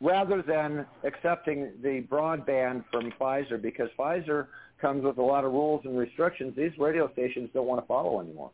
[0.00, 4.46] Rather than accepting the broadband from Pfizer, because Pfizer
[4.80, 8.20] comes with a lot of rules and restrictions these radio stations don't want to follow
[8.20, 8.50] anymore.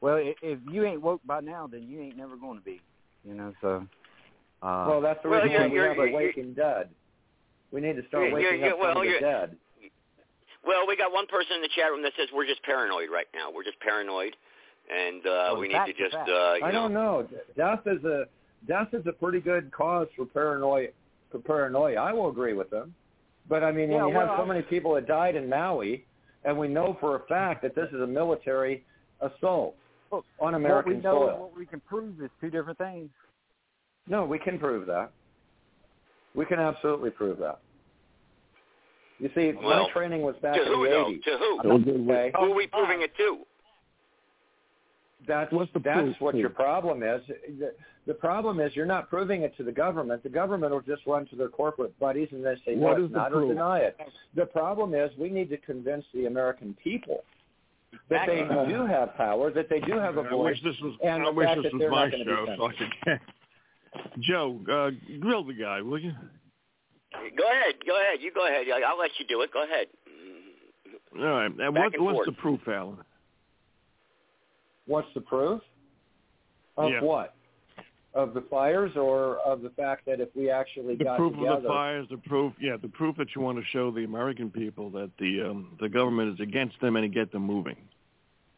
[0.00, 2.80] Well, if you ain't woke by now, then you ain't never going to be.
[3.24, 3.86] You know, so.
[4.62, 6.90] Uh, well, that's the Well, reason you're- why we you're- have a waking dead.
[7.74, 9.58] We need to start You're- you're- waking you're- up well, some of the you're- dead.
[10.64, 13.26] Well, we got one person in the chat room that says we're just paranoid right
[13.34, 13.50] now.
[13.50, 14.34] We're just paranoid,
[14.88, 16.82] and uh, Well, we need to just uh, you I know.
[16.88, 17.28] don't know.
[17.56, 18.28] Death is a
[18.66, 20.88] death is a pretty good cause for paranoia.
[21.30, 22.94] For paranoia, I will agree with them.
[23.48, 26.06] But I mean, Yeah, when you have so many people that died in Maui,
[26.44, 28.84] and we know for a fact that this is a military
[29.20, 29.74] assault
[30.12, 31.40] on American what we American know and soil.
[31.48, 33.10] what we can prove is two different things.
[34.06, 35.10] No, we can prove that.
[36.34, 37.58] We can absolutely prove that.
[39.24, 41.06] You see, Well, my training was back in the though?
[41.10, 41.22] 80s.
[41.24, 41.60] To who?
[42.10, 42.32] Okay?
[42.38, 43.38] Who are we proving it to?
[45.26, 46.40] That's What's the that's proof, what please?
[46.40, 47.22] your problem is.
[47.58, 47.72] The,
[48.06, 50.22] the problem is you're not proving it to the government.
[50.22, 53.06] The government will just run to their corporate buddies and they say, What no, is
[53.06, 53.96] it's the not, or deny it.
[54.36, 57.24] The problem is we need to convince the American people
[58.10, 60.78] that they Uh, do have power, that they do have a I voice, wish this
[60.82, 62.56] was and I the wish fact this that was they're my not going to show
[62.58, 62.72] so I
[63.14, 63.20] could.
[64.20, 66.12] Joe, uh, grill the guy, will you?
[67.36, 67.74] Go ahead.
[67.86, 68.20] Go ahead.
[68.20, 68.66] You go ahead.
[68.72, 69.52] I- I'll let you do it.
[69.52, 69.86] Go ahead.
[71.18, 71.46] All right.
[71.46, 72.26] And what, and what's forth.
[72.26, 72.98] the proof, Alan?
[74.86, 75.60] What's the proof?
[76.76, 77.00] Of Yeah.
[77.02, 77.34] what?
[78.14, 81.32] of the fires or of the fact that if we actually got The got proof
[81.32, 84.04] together, of the fires, the proof, yeah, the proof that you want to show the
[84.04, 87.76] American people that the um, the government is against them and to get them moving.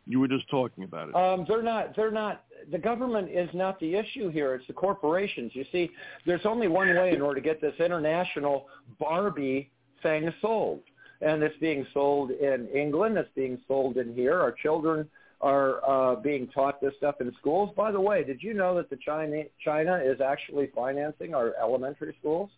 [0.07, 1.17] You were just talking about it.
[1.17, 1.97] Um, they're not.
[1.97, 2.45] They're not.
[2.71, 4.55] The government is not the issue here.
[4.55, 5.51] It's the corporations.
[5.55, 5.91] You see,
[6.25, 8.67] there's only one way in order to get this international
[9.01, 9.71] Barbie
[10.03, 10.83] thing sold,
[11.21, 13.19] and it's being sold in England.
[13.19, 14.41] It's being sold in here.
[14.41, 15.09] Our children
[15.41, 17.71] are uh, being taught this stuff in schools.
[17.77, 22.15] By the way, did you know that the China China is actually financing our elementary
[22.21, 22.51] schools?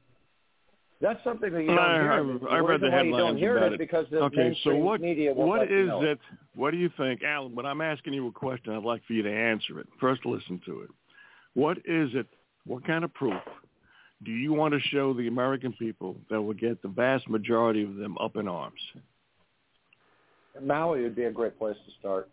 [1.01, 2.41] That's something that you don't I, hear.
[2.51, 3.79] I, I read the why you don't hear about it is it.
[3.79, 6.19] because the okay, so mainstream what media won't what let you know it?
[6.57, 7.55] What do you think, Alan?
[7.55, 9.87] When I'm asking you a question, I'd like for you to answer it.
[10.01, 10.91] First, listen to it.
[11.55, 12.27] What is it?
[12.67, 13.41] What kind of proof
[14.25, 17.95] do you want to show the American people that will get the vast majority of
[17.95, 18.81] them up in arms?
[20.61, 22.29] Maui would be a great place to start.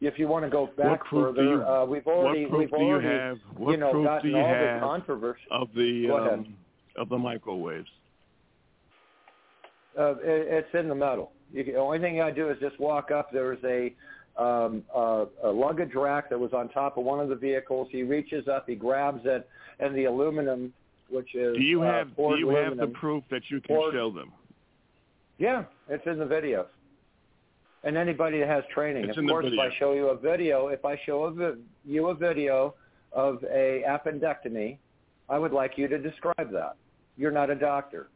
[0.00, 2.86] If you want to go back further, you, uh, we've already what proof we've do
[2.86, 3.38] you have?
[3.56, 5.40] What you know proof gotten do you all have the controversy.
[5.50, 6.38] of the Go ahead.
[6.40, 6.56] um,
[6.96, 7.88] of the microwaves?
[9.98, 11.32] Uh, it, it's in the metal.
[11.52, 13.30] You, the only thing I do is just walk up.
[13.32, 13.94] There's a
[14.36, 17.86] um, uh, a luggage rack that was on top of one of the vehicles.
[17.92, 20.72] He reaches up, he grabs it, and the aluminum,
[21.08, 23.76] which is Do you uh, have do poured you have the proof that you can
[23.76, 24.32] poured- show them?
[25.38, 26.66] Yeah, it's in the videos.
[27.84, 29.58] And anybody that has training, It's of course, if.
[29.58, 32.74] I show you a video, if I show a vi- you a video
[33.12, 34.78] of a appendectomy,
[35.28, 36.76] I would like you to describe that.
[37.16, 38.08] You're not a doctor.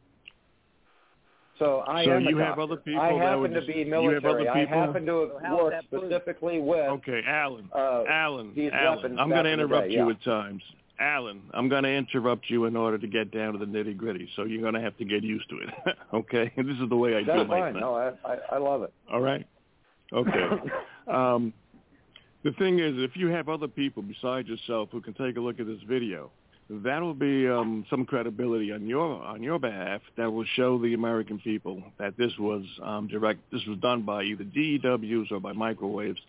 [1.57, 3.67] So I So am a you have other people I that happen would to just-
[3.67, 4.47] be you have other military.
[4.47, 7.69] I happen to have worked specifically with Okay, Alan.
[7.75, 10.11] uh, Alan, Alan, I'm going to in interrupt day, you yeah.
[10.11, 10.63] at times.
[11.01, 14.29] Alan, I'm going to interrupt you in order to get down to the nitty gritty.
[14.35, 15.69] So you're going to have to get used to it.
[16.13, 17.73] okay, this is the way I do That's my fine.
[17.73, 17.81] thing.
[17.81, 18.93] No, I, I I love it.
[19.11, 19.45] All right.
[20.13, 20.47] Okay.
[21.07, 21.53] um,
[22.43, 25.59] the thing is, if you have other people besides yourself who can take a look
[25.59, 26.31] at this video,
[26.69, 31.39] that'll be um, some credibility on your on your behalf that will show the American
[31.39, 33.39] people that this was um, direct.
[33.51, 36.19] This was done by either DEWs or by microwaves.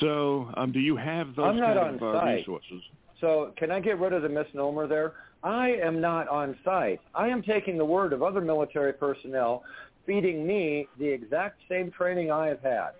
[0.00, 2.36] So, um, do you have those I'm not kind of on uh, site.
[2.38, 2.82] resources?
[3.20, 5.14] So can I get rid of the misnomer there?
[5.42, 7.00] I am not on site.
[7.14, 9.62] I am taking the word of other military personnel
[10.06, 12.90] feeding me the exact same training I have had.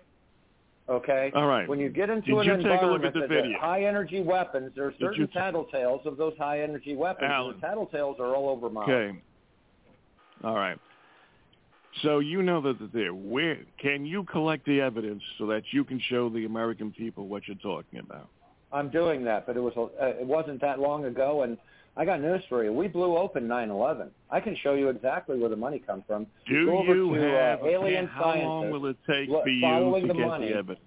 [0.89, 1.31] Okay?
[1.35, 1.67] All right.
[1.67, 3.59] When you get into Did an you take a look environment at the that- video?
[3.59, 7.29] high energy weapons, there are certain tattletales of those high energy weapons.
[7.29, 7.53] Alan.
[7.53, 9.19] and the tattletales are all over my Okay.
[10.43, 10.77] All right.
[12.03, 13.13] So you know that they're there.
[13.13, 17.47] Where can you collect the evidence so that you can show the American people what
[17.47, 18.29] you're talking about?
[18.71, 21.57] I'm doing that, but it was a, uh, it wasn't that long ago, and
[21.97, 22.71] I got news for you.
[22.71, 24.09] We blew open 9/11.
[24.29, 26.27] I can show you exactly where the money comes from.
[26.47, 28.45] Do Go you to have uh, alien how scientists.
[28.45, 30.49] long will it take for you following to the get money.
[30.49, 30.85] the evidence?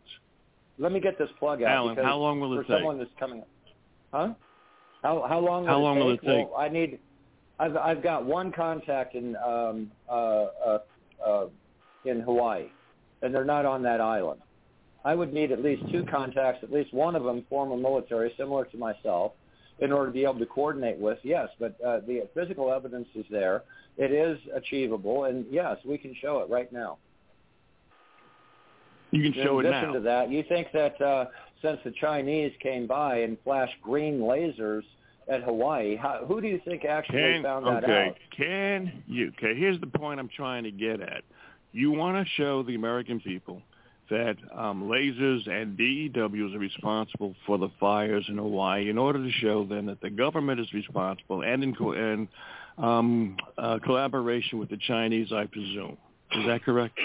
[0.79, 1.69] Let me get this plug out.
[1.69, 2.79] Alan, how long will it for take?
[2.79, 3.43] someone that's coming,
[4.13, 4.35] huh?
[5.03, 5.67] How how long?
[5.67, 6.23] How will long it will take?
[6.23, 6.51] it take?
[6.51, 7.01] Well, I need.
[7.59, 10.13] I've I've got one contact in um uh
[10.65, 10.79] uh,
[11.27, 11.47] uh
[12.05, 12.67] in Hawaii,
[13.23, 14.41] and they're not on that island.
[15.05, 18.67] I would need at least two contacts, at least one of them former military, similar
[18.67, 19.33] to myself,
[19.81, 21.19] in order to be able to coordinate with.
[21.23, 23.63] Yes, but uh, the physical evidence is there.
[23.97, 26.99] It is achievable, and yes, we can show it right now.
[29.11, 29.95] You can show in it addition now.
[29.95, 31.27] to that, you think that uh,
[31.63, 34.83] since the Chinese came by and flashed green lasers
[35.29, 38.09] at Hawaii, how, who do you think actually Can found that okay?
[38.09, 38.17] out?
[38.37, 39.33] Can you?
[39.39, 41.23] Okay, here's the point I'm trying to get at.
[41.73, 43.63] You want to show the American people
[44.11, 49.31] that um, lasers and DEWs are responsible for the fires in Hawaii in order to
[49.41, 52.29] show them that the government is responsible and in, co- in
[52.79, 55.97] um, uh, collaboration with the Chinese, I presume.
[56.33, 56.99] Is that correct?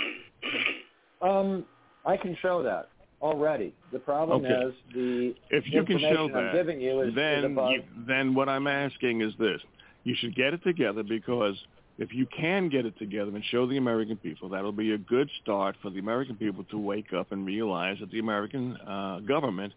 [1.22, 1.66] Um,
[2.06, 2.90] I can show that
[3.22, 3.74] already.
[3.92, 4.54] The problem Okay.
[4.54, 8.50] is the If you can show that, I'm giving you is, then you, then what
[8.50, 9.60] I'm asking is this:
[10.04, 11.56] you should get it together because
[11.98, 15.30] if you can get it together and show the American people, that'll be a good
[15.42, 19.74] start for the American people to wake up and realize that the American uh, government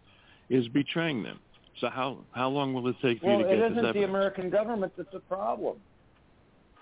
[0.49, 1.39] is betraying them.
[1.79, 4.03] So how how long will it take for well, you to it get isn't the?
[4.03, 5.77] American government that's the problem.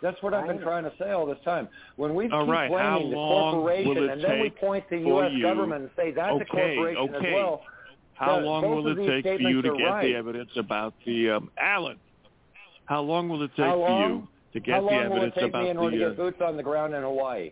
[0.02, 1.68] That's what I've been trying to say all this time.
[1.96, 5.08] When we All keep right, how blaming the corporation and then we point to for
[5.22, 5.32] U.S.
[5.34, 7.28] you- government and say that's a corporation okay.
[7.30, 7.62] as well,
[8.14, 10.04] How the- long will it take for you to get right.
[10.04, 11.98] the evidence about the um, Alan?
[12.86, 15.34] How long will it take How for you to get How the long will it
[15.36, 16.04] take me in order the?
[16.06, 17.52] to get boots on the ground in Hawaii?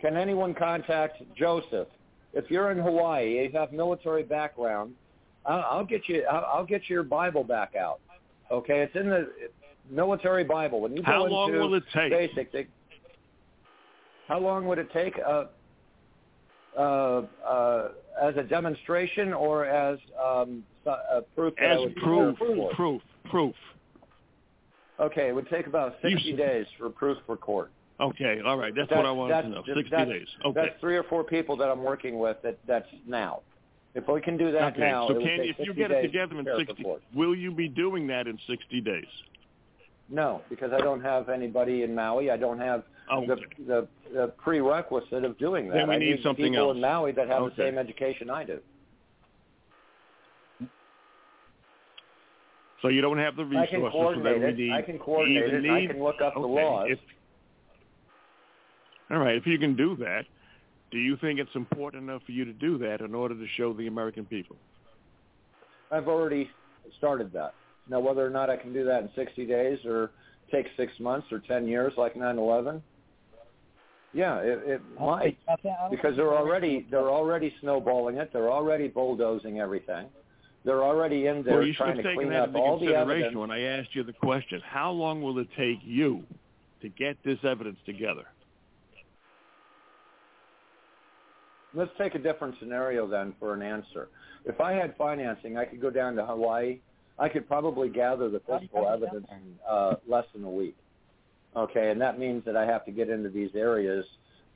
[0.00, 1.88] Can anyone contact Joseph?
[2.34, 4.94] If you're in Hawaii, you have military background,
[5.46, 6.24] I'll, I'll get you.
[6.30, 8.00] I'll, I'll get your Bible back out.
[8.50, 9.30] Okay, it's in the
[9.90, 10.80] military Bible.
[10.80, 12.10] When you How go long into will it take?
[12.10, 12.66] basic, they,
[14.28, 15.18] how long would it take?
[15.26, 15.44] Uh,
[16.78, 17.88] uh, uh,
[18.22, 22.70] as a demonstration or as um, a proof As proof, for?
[22.74, 23.54] proof, proof.
[25.00, 27.70] Okay, it would take about 60 days for proof for court.
[28.00, 28.72] Okay, all right.
[28.74, 29.62] That's, what I wanted to know.
[29.66, 30.28] Sixty days.
[30.44, 30.60] Okay.
[30.60, 32.36] That's three or four people that I'm working with.
[32.42, 33.40] That that's now.
[33.94, 34.80] If we can do that okay.
[34.82, 38.06] now, so can if you 60 get it together in sixty, will you be doing
[38.06, 39.08] that in sixty days?
[40.08, 42.30] No, because I don't have anybody in Maui.
[42.30, 43.36] I don't have Oh, the,
[43.66, 45.74] the the prerequisite of doing that.
[45.74, 46.74] Then we I need something people else.
[46.76, 47.54] in Maui that have Okay.
[47.56, 48.60] the same education I do.
[52.82, 53.70] So you don't have the resources.
[53.70, 55.70] can so coordinate then we need, I can coordinate even it.
[55.70, 56.88] I can look up the laws.
[56.90, 56.98] If,
[59.10, 59.34] all right.
[59.34, 60.22] If you can do that,
[60.90, 63.72] do you think it's important enough for you to do that in order to show
[63.72, 64.56] the American people?
[65.90, 66.50] I've already
[66.98, 67.54] started that.
[67.88, 70.10] Now, whether or not I can do that in 60 days or
[70.52, 72.82] take six months or 10 years like 9/11,
[74.14, 75.36] yeah, it, it might
[75.90, 78.30] because they're already they're already snowballing it.
[78.32, 80.06] They're already bulldozing everything.
[80.64, 83.10] They're already in there well, you trying to clean that up into all the consideration
[83.10, 83.36] evidence.
[83.36, 84.60] when I asked you the question.
[84.64, 86.24] How long will it take you
[86.82, 88.24] to get this evidence together?
[91.74, 94.08] Let's take a different scenario then for an answer.
[94.44, 96.80] If I had financing, I could go down to Hawaii.
[97.18, 100.76] I could probably gather the physical evidence in uh, less than a week.
[101.56, 104.04] Okay, and that means that I have to get into these areas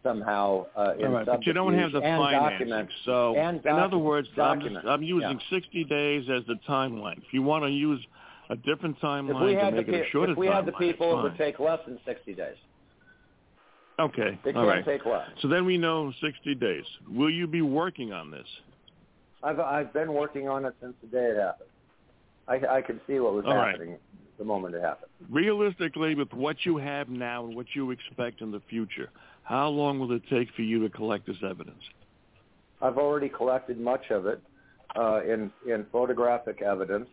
[0.03, 2.69] somehow uh, in All right, but you don't have the subterfuge and financing.
[2.69, 2.91] document.
[3.05, 4.77] So, and in other words, I'm, just.
[4.87, 5.57] I'm using Yeah.
[5.59, 7.19] 60 days as the timeline.
[7.19, 8.05] If you want to use
[8.51, 10.67] a different timeline we to had the make it a pe- shorter if we had
[10.67, 12.57] the people, it would take less than 60 days.
[13.99, 14.85] Okay, It all can't right.
[14.85, 15.29] take less.
[15.41, 16.85] So then we know 60 days.
[17.09, 18.47] Will you be working on this?
[19.43, 21.69] I've I've been working on it since the day it happened.
[22.49, 23.73] I I could see what was All right.
[23.73, 23.99] happening
[24.39, 25.11] the moment it happened.
[25.31, 29.11] Realistically, with what you have now and what you expect in the future,
[29.45, 31.83] how long will it take for you to collect this evidence?
[32.81, 34.43] I've already collected much of it
[34.97, 37.09] uh, in in photographic evidence.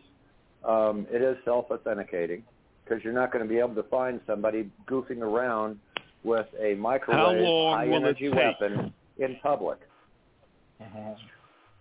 [0.66, 2.42] Um, it is self-authenticating
[2.84, 5.78] because you're not going to be able to find somebody goofing around
[6.22, 9.78] with a microwave high-energy weapon in public.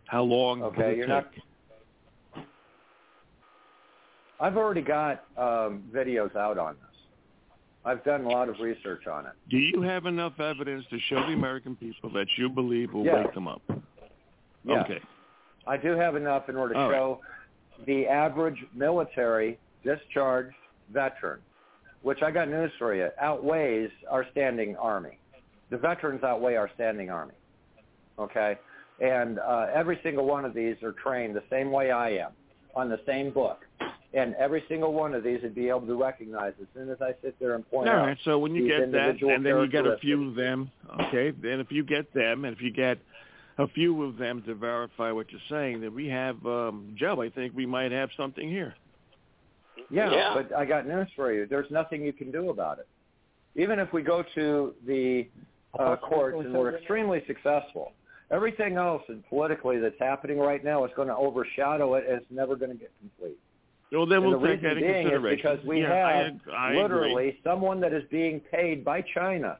[0.05, 1.25] How long will Okay, it you're take?
[2.35, 2.43] not.
[4.39, 6.88] I've already got um, videos out on this.
[7.89, 9.31] I've done a lot of research on it.
[9.49, 13.25] Do you have enough evidence to show the American people that you believe will Yes.
[13.25, 13.63] wake them up?
[14.63, 14.85] Yes.
[14.85, 15.01] Okay.
[15.65, 16.95] I do have enough in order to All right.
[16.95, 17.21] show
[17.87, 20.55] the average military discharged
[20.91, 21.39] veteran,
[22.03, 25.17] which I got news for you, outweighs our standing army.
[25.71, 27.33] The veterans outweigh our standing army.
[28.19, 28.59] Okay?
[28.99, 32.33] And uh, every single one of these are trained the same way I am,
[32.75, 33.65] on the same book.
[34.13, 37.13] And every single one of these would be able to recognize as soon as I
[37.21, 38.07] sit there and All point out.
[38.07, 38.17] right.
[38.25, 41.29] So when you get that, and then you get a few of them, okay.
[41.31, 42.97] Then if you get them, and if you get
[43.59, 47.21] a few of them to verify what you're saying, then we have um, Joe.
[47.21, 48.73] I think we might have something here.
[49.91, 50.33] Yeah, Yeah.
[50.33, 51.45] but I got news for you.
[51.45, 52.87] There's nothing you can do about it.
[53.55, 55.27] Even if we go to the
[55.77, 57.93] uh, courts and we're extremely successful,
[58.31, 62.31] everything else and politically that's happening right now is going to overshadow it and it's
[62.31, 63.37] never going to get complete.
[63.91, 65.37] Well, then we'll the take reason that in being is consideration.
[65.51, 65.87] because we yeah,
[66.17, 67.39] have ag- I literally agree.
[67.43, 69.57] someone that is being paid by China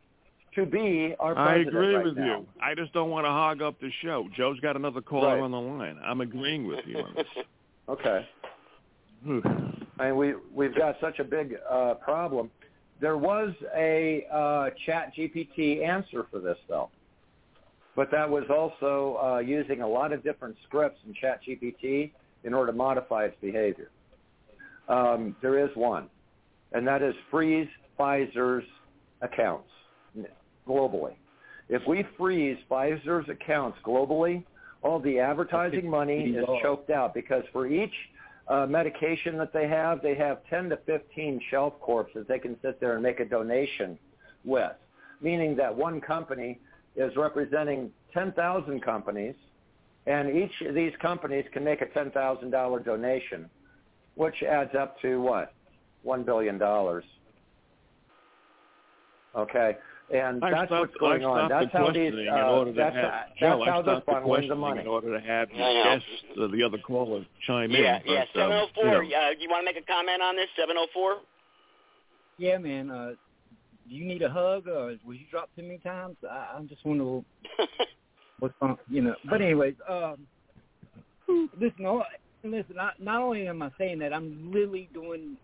[0.56, 1.38] to be our president.
[1.38, 2.26] I president agree right with now.
[2.40, 2.46] you.
[2.62, 4.28] I just don't want to hog up the show.
[4.36, 5.42] Joe's got another caller Right.
[5.42, 5.98] on the line.
[6.04, 7.26] I'm agreeing with you on this.
[7.90, 8.24] Okay.
[9.26, 12.52] I mean, we we've got such a big uh, problem.
[13.02, 16.90] There was a uh, Chat GPT answer for this though,
[17.96, 22.12] but that was also uh, using a lot of different scripts in Chat GPT
[22.44, 23.90] in order to modify its behavior.
[24.90, 26.10] Um, there is one,
[26.74, 27.68] and that is freeze
[27.98, 28.66] Pfizer's
[29.22, 29.70] accounts
[30.68, 31.14] globally.
[31.70, 34.44] If we freeze Pfizer's accounts globally,
[34.82, 37.94] all the advertising money is choked out because for each
[38.48, 42.58] uh, medication that they have, they have 10 to 15 shelf corps that they can
[42.64, 44.00] sit there and make a donation
[44.44, 44.72] with,
[45.22, 46.60] meaning that one company
[46.96, 49.36] is representing 10,000 companies,
[50.08, 53.50] and each of these companies can make a $10,000 donation,
[54.20, 55.54] which adds up to what?
[56.06, 56.62] $1 billion.
[59.36, 59.78] Okay.
[60.14, 61.50] And I that's stopped, what's going I on.
[61.50, 62.12] That's the how these.
[62.12, 63.58] questioning in Uh, order to that's have how, Joe.
[63.60, 64.82] that's I how they're stopped the funneling the questioning money.
[64.82, 66.08] in order to have I guests,
[66.42, 68.12] uh, the other caller chime Yeah, in.
[68.12, 68.26] yeah.
[68.34, 68.44] 704.
[68.44, 69.18] um, Seven oh you know.
[69.20, 70.48] Uh, you want to make a comment on this?
[70.60, 71.18] Seven oh four.
[72.40, 72.90] Yeah, man.
[72.92, 73.12] Uh,
[73.88, 76.16] do you need a hug, or was you dropped too many times?
[76.30, 77.24] I, I'm just wondering
[78.40, 79.16] what's on, you know.
[79.30, 80.26] But anyways, um,
[81.60, 82.04] listen, all,
[82.44, 82.76] listen.
[82.76, 85.38] Not, not only am I saying that, I'm literally doing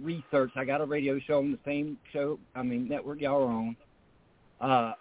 [0.00, 0.52] research.
[0.56, 2.38] I got a radio show on the same show.
[2.54, 3.76] I mean, network y'all are on.
[4.60, 4.92] Uh,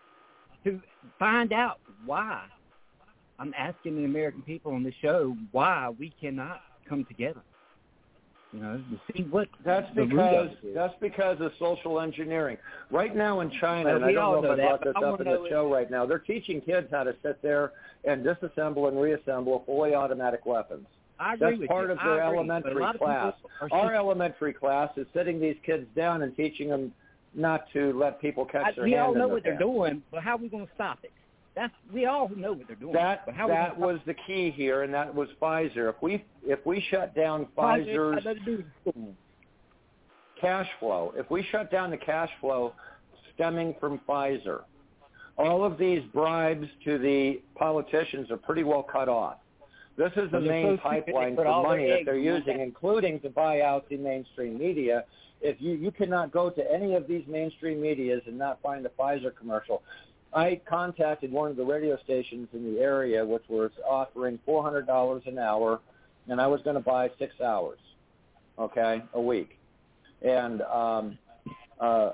[0.63, 0.81] to
[1.19, 2.43] find out why
[3.39, 7.41] I'm asking the American people on the show why we cannot come together.
[8.53, 12.57] You know, to see what that's because of that's because of social engineering.
[12.91, 15.21] Right now in China, and I don't know if I brought that, this I up
[15.21, 16.05] in the show right now.
[16.05, 17.71] They're teaching kids how to sit there
[18.03, 20.85] and disassemble and reassemble fully automatic weapons.
[21.21, 21.91] I agree That's part you.
[21.93, 22.19] of their agree.
[22.19, 23.33] But a elementary class.
[23.71, 26.91] Our elementary class is sitting these kids down and teaching them
[27.33, 30.23] not to let people catch I, their we hand all know what they're doing, but
[30.23, 31.11] how are we going to stop it?
[31.55, 32.93] That's we all know what they're doing.
[32.93, 35.89] That but how that was the key here, and that was Pfizer.
[35.89, 37.87] If we if we shut down stop it?
[37.87, 39.13] Pfizer Pfizer's had nothing to do with school.
[40.39, 42.73] cash flow, if we shut down the cash flow
[43.35, 44.61] stemming from Pfizer,
[45.37, 49.37] all of these bribes to the politicians are pretty well cut off.
[50.01, 52.61] This is the main so pipeline for money that they're using, basket.
[52.61, 55.05] including to buy out the mainstream media.
[55.41, 58.89] If you you cannot go to any of these mainstream medias and not find a
[58.89, 59.83] Pfizer commercial.
[60.33, 64.87] I contacted one of the radio stations in the area, which was offering four hundred
[64.87, 65.79] dollars an hour,
[66.27, 67.77] and I was going to buy six hours,
[68.57, 69.59] okay, a week,
[70.23, 71.17] and um,
[71.79, 72.13] uh,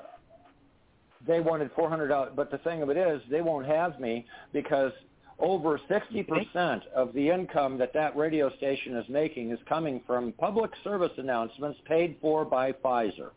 [1.26, 2.34] they wanted four hundred dollars.
[2.36, 4.92] But the thing of it is, they won't have me because
[5.40, 10.32] over sixty percent of the income that that radio station is making is coming from
[10.34, 13.30] public service announcements paid for by Pfizer.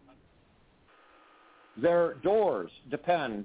[1.76, 3.44] Their doors depend,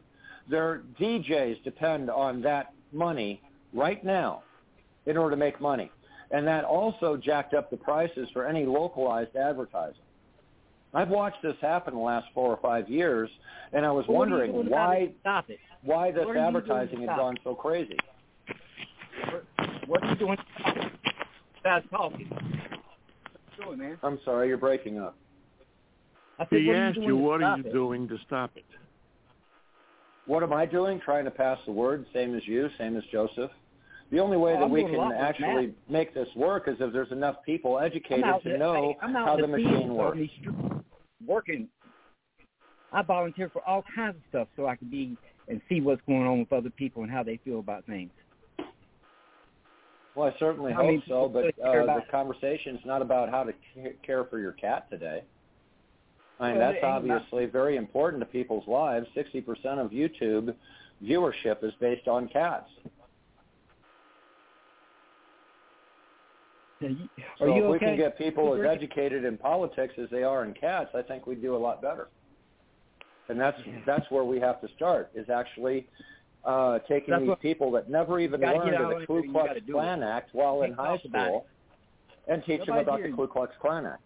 [0.50, 3.42] their DJs depend on that money
[3.74, 4.44] right now
[5.06, 5.92] in order to make money.
[6.32, 10.02] And that also jacked up the prices for any localized advertising.
[10.94, 13.30] I've watched this happen the last four or five years,
[13.74, 15.12] and I was Well, what are you wondering why?
[15.84, 17.98] Why this What are you doing to advertising had gone so crazy.
[19.88, 20.38] What are you doing?
[21.60, 22.30] Stop talking.
[23.64, 23.98] Doing, man?
[24.04, 25.16] I'm sorry, you're breaking up.
[26.40, 28.52] I said, He what are asked doing you, to what are you doing to stop
[28.56, 28.66] it?
[30.26, 31.00] What am I doing?
[31.00, 33.52] Trying to pass the word, same as you, same as Joseph.
[34.12, 35.76] The only way Oh, that I'm we can actually Matt.
[35.90, 38.98] make this work is if there's enough people I'm educated out to there- know hey,
[39.02, 40.20] I'm out how in the the fields machine on works.
[41.26, 41.70] working.
[42.92, 46.26] I volunteer for all kinds of stuff so I can be and see what's going
[46.26, 48.12] on with other people and how they feel about things.
[50.16, 53.44] Well, I certainly I hope mean, so, but uh, the conversation is not about how
[53.44, 53.54] to
[54.06, 55.24] care for your cat today.
[56.40, 59.08] I mean, Well, that's it ain't about- obviously very important to people's lives.
[59.16, 60.56] 60% of YouTube
[61.04, 62.70] viewership is based on cats.
[66.82, 67.08] Are you,
[67.40, 70.90] So if we can get people as educated in politics as they are in cats,
[70.94, 72.10] I think we'd do a lot better.
[73.28, 73.58] And that's
[73.88, 75.88] that's where we have to start is actually
[76.46, 79.32] uh, taking That's these what- people that never even You gotta learned of the Ku
[79.32, 80.06] Klux Klan it.
[80.06, 81.46] Act while in high talk about school
[82.28, 83.16] and teach them about hear the.
[83.16, 84.02] Ku Klux Klan Act.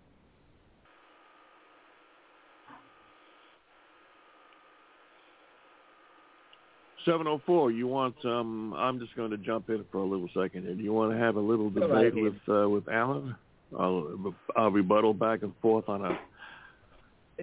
[7.06, 7.72] Seven oh four.
[7.72, 8.16] You want?
[8.26, 10.76] Um, I'm just going to jump in for a little second here.
[10.76, 13.36] Do you want to have a little Go right debate with uh, with Alan?
[13.78, 16.10] I'll, I'll rebuttal back and forth on a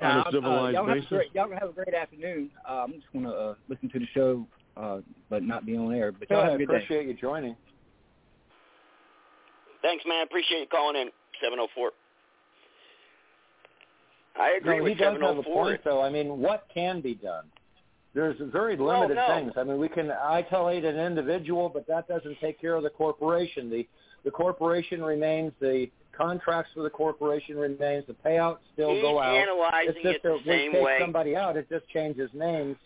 [0.03, 1.09] on a uh, civilized y'all have a basis.
[1.09, 2.51] great, y'all have a great afternoon.
[2.69, 4.47] Uh, I'm just going to uh, listen to the show,
[4.77, 4.99] uh,
[5.31, 6.13] but not be on air.
[6.13, 6.77] But y'all Yeah, I have a good day.
[6.77, 7.57] appreciate you joining.
[9.83, 10.25] Thanks, man.
[10.25, 11.09] Appreciate you calling in.
[11.43, 11.91] 704.
[14.39, 15.55] I agree no, with he does have 704.
[15.65, 16.03] point, though.
[16.03, 17.45] I mean, what can be done?
[18.15, 19.27] There's very limited no.
[19.29, 19.53] things.
[19.57, 23.69] I mean, we can isolate an individual, but that doesn't take care of the corporation.
[23.71, 23.87] The
[24.25, 25.53] the corporation remains.
[25.61, 28.05] The contracts for the corporation remains.
[28.07, 29.37] The payouts still He's go out.
[29.37, 30.97] analyzing it's just it the that we same take way.
[30.99, 31.57] somebody out.
[31.59, 32.77] It just changes names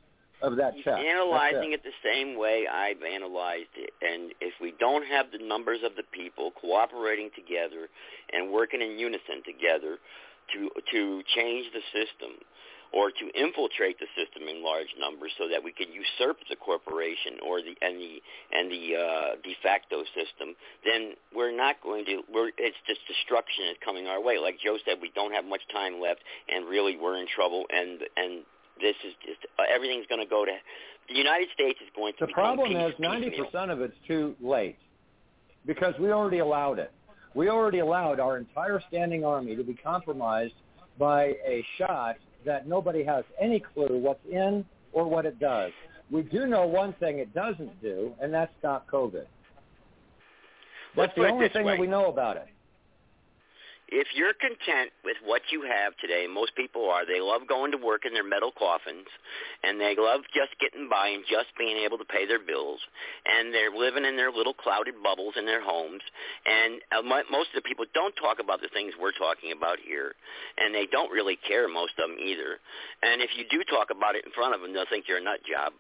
[0.43, 0.99] of that check.
[0.99, 1.81] Analyzing it.
[1.81, 3.93] it the same way I've analyzed it.
[4.03, 7.89] And if we don't have the numbers of the people cooperating together
[8.33, 9.99] and working in unison together
[10.55, 12.41] to to change the system
[12.93, 17.39] or to infiltrate the system in large numbers so that we can usurp the corporation
[17.47, 18.19] or the and the
[18.51, 22.23] and the uh, de facto system, then we're not going to.
[22.33, 24.39] We're it's just destruction is coming our way.
[24.39, 27.65] Like Joe said, we don't have much time left, and really we're in trouble.
[27.71, 28.43] And and
[28.81, 30.52] this is just uh, everything's going to go to.
[31.09, 34.78] The United States is going to The problem is ninety percent of it's too late
[35.66, 36.93] because we already allowed it.
[37.35, 40.55] We already allowed our entire standing army to be compromised
[40.98, 45.73] by a shot that nobody has any clue what's in or what it does.
[46.11, 49.27] We do know one thing it doesn't do, and that's stop COVID.
[50.97, 51.74] Let's That's the only thing way.
[51.74, 52.48] that we know about it.
[53.91, 57.03] If you're content with what you have today, most people are.
[57.05, 59.11] They love going to work in their metal coffins,
[59.62, 62.79] and they love just getting by and just being able to pay their bills,
[63.27, 66.03] and they're living in their little clouded bubbles in their homes.
[66.47, 69.83] And uh, mo- most of the people don't talk about the things we're talking about
[69.83, 70.15] here,
[70.59, 72.62] and they don't really care, most of them either.
[73.03, 75.25] And if you do talk about it in front of them, they'll think you're a
[75.25, 75.75] nut job.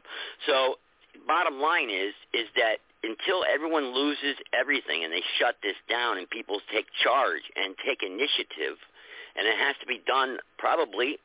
[0.50, 0.82] So
[1.26, 6.28] bottom line is is that until everyone loses everything and they shut this down and
[6.28, 8.76] people take charge and take initiative,
[9.36, 11.18] and it has to be done probably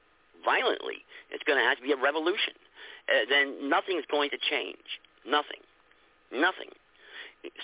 [0.44, 1.04] violently.
[1.32, 2.54] It's going to have to be a revolution.
[3.10, 5.02] Uh, then nothing's going to change.
[5.28, 5.62] Nothing.
[6.32, 6.72] Nothing.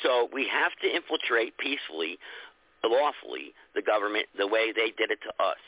[0.03, 2.19] So we have to infiltrate peacefully,
[2.83, 5.61] lawfully, the government the way they did it to us.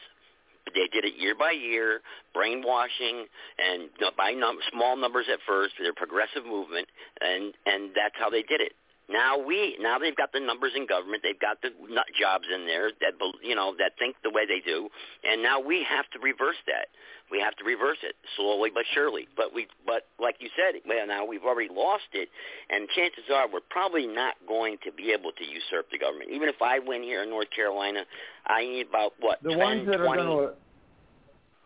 [0.73, 2.01] They did it year by year,
[2.33, 3.27] brainwashing,
[3.57, 6.87] and by num- small numbers at first their progressive movement,
[7.21, 8.73] and and that's how they did it.
[9.09, 11.23] Now we now they've got the numbers in government.
[11.23, 13.13] They've got the nut jobs in there that
[13.43, 14.87] you know that think the way they do,
[15.23, 16.87] and now we have to reverse that.
[17.29, 19.27] We have to reverse it slowly but surely.
[19.35, 22.29] But we but like you said, well now we've already lost it,
[22.69, 26.31] and chances are we're probably not going to be able to usurp the government.
[26.31, 28.05] Even if I win here in North Carolina,
[28.47, 30.53] I need about what the 10, ones that 20, are going to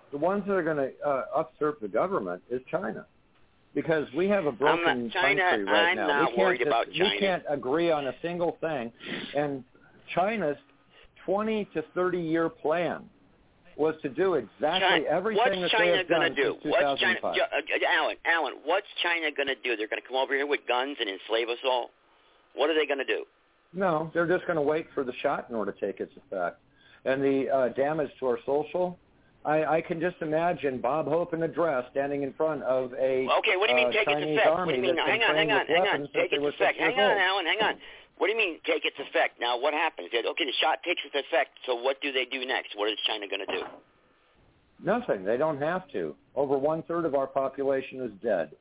[0.09, 3.05] the ones that are going to uh, usurp the government is China
[3.75, 6.29] because we have a broken China, country right I'm now.
[6.29, 7.09] we can't just, about China.
[7.13, 8.91] We can't agree on a single thing,
[9.35, 9.63] and
[10.13, 10.57] China's
[11.25, 13.03] 20 to 30 year plan
[13.77, 16.55] was to do exactly China, everything that China they have gonna done do?
[16.63, 17.35] since What's China, 2005.
[17.35, 19.75] Jo- uh, Alan, Alan, what's China going to do?
[19.75, 21.91] They're going to come over here with guns and enslave us all.
[22.55, 23.25] What are they going to do?
[23.73, 26.59] No, they're just going to wait for the shot in order to take its effect.
[27.05, 28.97] And the uh, damage to our social,
[29.45, 33.27] I, I can just imagine Bob Hope in a dress standing in front of a
[33.39, 34.49] Okay, what do you mean uh, take Chinese its effect?
[34.49, 34.97] army What do you mean?
[34.97, 36.07] Hang on, hang on, hang on.
[36.13, 36.79] Take its were effect.
[36.79, 37.19] Hang on, old.
[37.19, 37.75] Alan, hang on.
[38.17, 39.39] What do you mean take its effect?
[39.39, 40.09] Now, what happens?
[40.11, 41.59] They- Okay, the shot takes its effect.
[41.65, 42.75] So what do they do next?
[42.75, 43.63] What is China going to do?
[44.83, 45.23] Nothing.
[45.23, 46.15] They don't have to.
[46.35, 48.51] Over one third of our population is dead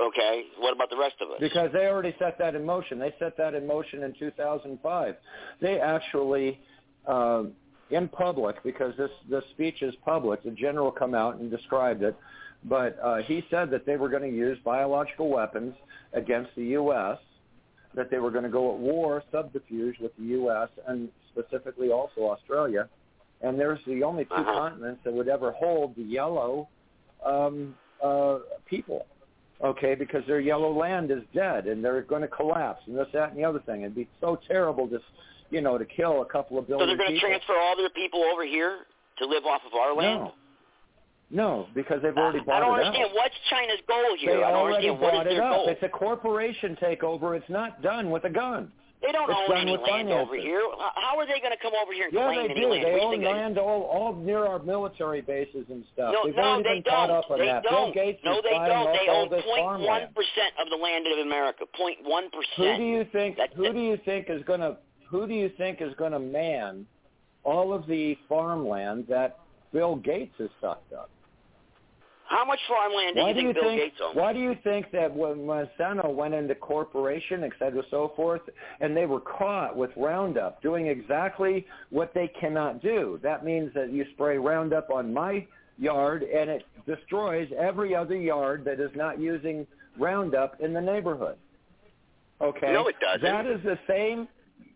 [0.00, 1.36] Okay, what about the rest of us?
[1.40, 2.98] because they already set that in motion.
[2.98, 5.14] They set that in motion in 2005.
[5.60, 6.58] They actually,
[7.06, 7.52] um,
[7.90, 12.16] in public, because this this speech is public, the general come out and described it.
[12.64, 15.74] But uh, he said that they were going to use biological weapons
[16.12, 17.18] against the U.S.
[17.94, 20.68] That they were going to go at war, subterfuge with the U.S.
[20.86, 22.88] and specifically also Australia.
[23.42, 24.52] And there's the only 2 Uh-huh.
[24.52, 26.68] continents that would ever hold the yellow
[27.24, 29.06] um, uh, people
[29.62, 33.30] okay, because their yellow land is dead and they're going to collapse and this, that,
[33.30, 33.82] and the other thing.
[33.82, 35.04] It'd be so terrible just,
[35.50, 36.82] you know, to kill a couple of billion.
[36.82, 38.86] So they're going to transfer all their people over here
[39.18, 40.20] to live off of our land?
[40.20, 40.32] no.
[41.32, 42.64] No, because they've already bought it.
[42.64, 43.10] I don't it understand.
[43.14, 44.34] What's China's goal here?
[44.38, 45.00] They I don't already understand.
[45.00, 45.54] What bought it their up.
[45.54, 45.68] goal?
[45.68, 47.36] It's a corporation takeover.
[47.36, 48.72] It's not done with a gun.
[49.00, 50.60] They don't it's own any land over here.
[50.76, 52.68] How are they going to come over here and Yeah, claim they any do.
[52.68, 52.84] land?
[52.84, 56.12] They What own land all, all near our military bases and stuff.
[56.12, 57.10] No, They've no they been don't.
[57.10, 57.62] up on they that.
[57.62, 57.94] don't.
[57.94, 58.92] Bill Gates no, they don't.
[58.92, 61.64] They own this 0.1 of the land of America.
[61.80, 62.22] 0.1
[62.58, 63.38] Who do you think?
[63.56, 64.76] Who do you think is going to?
[65.10, 66.86] Who do you think is going to man
[67.42, 69.38] all of the farmland that
[69.72, 71.10] Bill Gates has sucked up?
[72.26, 73.80] How much farmland do Why you do think you Bill think?
[73.82, 74.16] Gates owns?
[74.16, 78.42] Why do you think that when Monsanto went into corporation, et cetera, so forth,
[78.80, 83.18] and they were caught with Roundup doing exactly what they cannot do?
[83.24, 85.44] That means that you spray Roundup on my
[85.76, 89.66] yard and it destroys every other yard that is not using
[89.98, 91.36] Roundup in the neighborhood.
[92.40, 92.72] Okay.
[92.72, 93.22] No, it doesn't.
[93.22, 94.28] That is the same.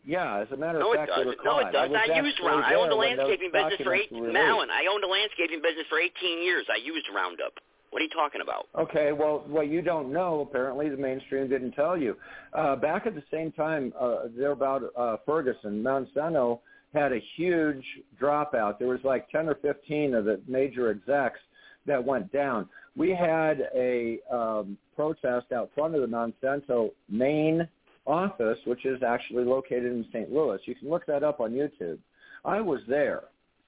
[0.05, 1.45] Yeah, as a matter No, of it fact, were doesn't.
[1.45, 1.75] No, it caught.
[1.75, 2.71] I I used Roundup.
[2.71, 4.13] I owned a there when those landscaping business for eight.
[4.13, 6.67] Alan, I owned a landscaping business for 18 years.
[6.71, 7.55] I used Roundup.
[7.91, 8.67] What are you talking about?
[8.77, 12.17] Okay, well, what you don't know, apparently the mainstream didn't tell you.
[12.53, 16.59] Uh, back at the same time, uh, there about uh, Ferguson, Monsanto
[16.93, 17.85] had a huge
[18.21, 18.81] dropout.
[18.81, 21.39] There was like 10 or 15 of the major execs
[21.87, 22.69] that went down.
[22.97, 27.69] We had a um, protest out front of the Monsanto main
[28.07, 30.33] office, which is actually located in St.
[30.33, 30.59] Louis.
[30.65, 31.99] You can look that up on YouTube.
[32.45, 33.25] I was there.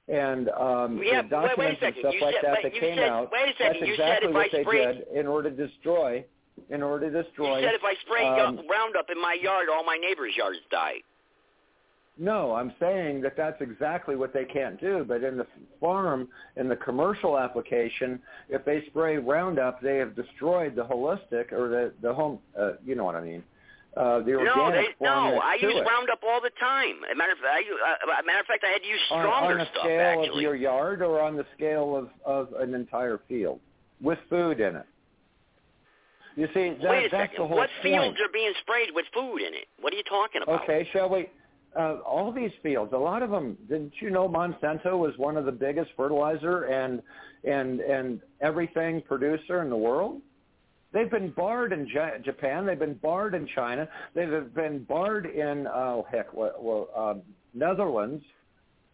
[0.08, 2.72] And um, Yeah, the wait- wait a documents and stuff You like said- that that
[2.74, 3.66] came said- out, wait a second.
[3.80, 6.24] that's You exactly what I they sprayed- did in order to destroy,
[6.70, 7.58] in order to destroy.
[7.58, 11.02] You said if I spray um, Roundup in my yard, all my neighbors' yards die.
[12.18, 15.04] No, I'm saying that that's exactly what they can't do.
[15.06, 15.46] But in the
[15.80, 21.68] farm, in the commercial application, if they spray Roundup, they have destroyed the holistic or
[21.68, 22.38] the the home.
[22.58, 23.42] Uh, you know what I mean?
[23.96, 25.40] Uh, the No, they, no.
[25.40, 25.80] I use it.
[25.88, 26.96] Roundup all the time.
[27.08, 29.22] As a matter of fact, I, uh, matter of fact, I had to use on,
[29.22, 30.28] stronger on the stuff scale actually.
[30.36, 33.58] of your yard or on the scale of, of an entire field
[34.02, 34.84] with food in it.
[36.36, 37.42] You see, that, Wait a that's second.
[37.44, 37.94] the whole What point.
[37.94, 39.66] fields are being sprayed with food in it?
[39.80, 40.62] What are you talking about?
[40.64, 41.30] Okay, shall we?
[41.74, 43.56] Uh, all these fields, a lot of them.
[43.68, 47.02] Didn't you know Monsanto was one of the biggest fertilizer and
[47.44, 50.20] and and everything producer in the world?
[50.96, 52.64] They've been barred in Ja- Japan.
[52.64, 53.86] They've been barred in China.
[54.14, 57.20] They've been barred in oh heck, well, um,
[57.52, 58.24] Netherlands.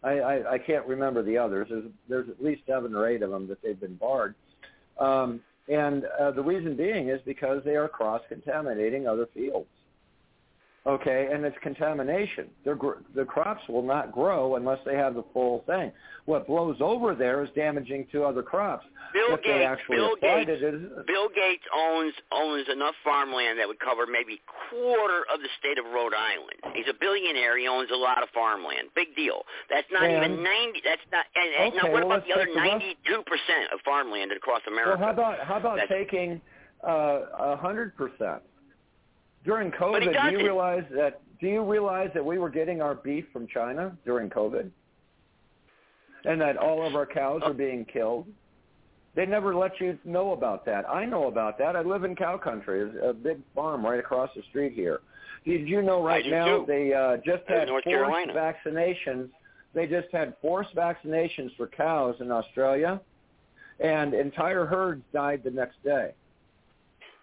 [0.03, 1.67] I, I, I can't remember the others.
[1.69, 4.35] There's, there's at least seven or eight of them that they've been barred.
[4.99, 5.39] Um,
[5.69, 9.69] And uh, the reason being is because they are cross-contaminating other fields.
[10.85, 12.49] Okay, and it's contamination.
[12.65, 12.75] Their,
[13.15, 15.93] the crops will not grow unless they have the full thing.
[16.25, 18.85] What blows over there is damaging to other crops.
[19.13, 20.51] Bill if Gates, Bill Gates,
[21.07, 25.85] Bill Gates owns owns enough farmland that would cover maybe quarter of the state of
[25.85, 26.59] Rhode Island.
[26.75, 27.57] He's a billionaire.
[27.57, 28.89] He owns a lot of farmland.
[28.93, 29.43] Big deal.
[29.69, 30.81] That's not And- even ninety.
[30.83, 31.23] That's not.
[31.35, 33.79] And, and Okay, now, what well, about the other take the rest- ninety-two percent of
[33.85, 34.97] farmland across America?
[34.99, 36.41] Well, how about how about That's- taking
[36.85, 38.43] uh, a hundred percent?
[39.45, 41.21] During COVID, do you realize that?
[41.39, 44.69] Do you realize that we were getting our beef from China during COVID,
[46.25, 48.27] and that all of our cows are being killed?
[49.15, 50.89] They never let you know about that.
[50.89, 51.75] I know about that.
[51.75, 52.89] I live in cow country.
[52.89, 55.01] There's a big farm right across the street here.
[55.45, 56.65] Did you know right now too.
[56.67, 58.33] they uh, just had forced Carolina.
[58.33, 59.29] vaccinations?
[59.73, 63.01] They just had forced vaccinations for cows in Australia,
[63.79, 66.13] and entire herds died the next day.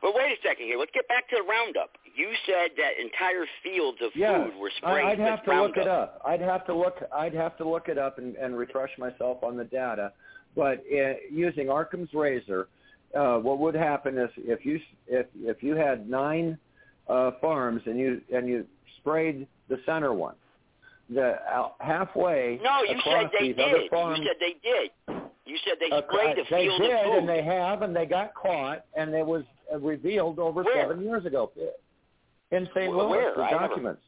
[0.03, 0.79] But wait a second here.
[0.79, 1.91] Let's get back to the Roundup.
[2.17, 5.77] You said that entire fields of Yeah, food were sprayed I'd have with to look
[5.77, 6.21] it up.
[6.25, 6.97] I'd have to look.
[7.15, 10.13] I'd have to look it up and, and refresh myself on the data.
[10.57, 12.69] But uh, using Occam's razor,
[13.17, 16.59] uh, what would happen is if you if if you had nine
[17.09, 18.67] uh, farms and you and you
[18.99, 20.35] sprayed the center one,
[21.09, 23.91] the uh, halfway No, you said they did.
[23.91, 24.19] farms.
[24.19, 24.91] You said they did.
[25.47, 27.19] You said they uh, sprayed the they field did, of food.
[27.19, 29.43] and they have, and they got caught, and it was
[29.73, 30.83] uh, revealed over Where?
[30.83, 31.51] seven years ago
[32.51, 32.93] in St.
[32.93, 33.09] Louis.
[33.11, 33.35] where?
[33.35, 34.03] The I never- documents.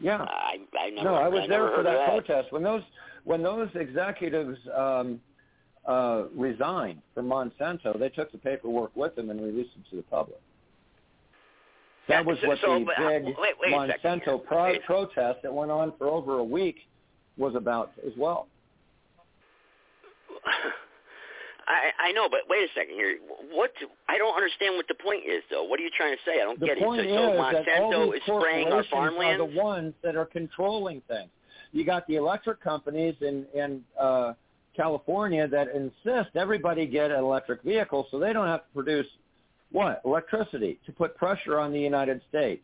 [0.00, 0.22] Yeah.
[0.22, 2.08] I, I never, no, I was there never for that, that.
[2.08, 2.82] protest when those
[3.24, 5.20] when those executives um,
[5.86, 7.96] uh, resigned from Monsanto.
[7.98, 10.40] They took the paperwork with them and released them to the public.
[12.08, 14.34] That was so- what so, the uh, big wait- wait a second here.
[14.38, 16.76] Monsanto pro- protest that went on for over a week
[17.36, 18.48] was about as well.
[21.66, 23.18] I, I know, but wait a second here.
[23.52, 23.70] What?
[24.08, 25.64] I don't understand what the point is, though.
[25.64, 26.40] What are you trying to say?
[26.40, 26.82] I don't The get it.
[26.82, 29.40] So, so that Monsanto is spraying our farmland.
[29.40, 31.30] are the ones that are controlling things.
[31.72, 34.34] You got the electric companies in in uh,
[34.76, 39.06] California that insist everybody get an electric vehicle, so they don't have to produce
[39.70, 42.62] what electricity to put pressure on the United States.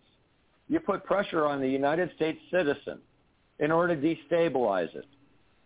[0.69, 2.99] You put pressure on the United States citizen
[3.59, 5.07] in order to destabilize it.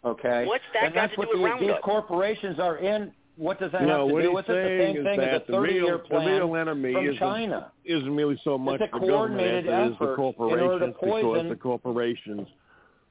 [0.05, 3.13] Okay, What's that and got that's to what do with the, these corporations are in.
[3.37, 4.53] What does that no, have to do with it?
[4.53, 7.73] The same thing as a 30-year real, plan the real enemy from isn't, China.
[7.85, 11.33] isn't really so much It's a the government coordinated as the effort order to corporations
[11.33, 12.49] because the corporations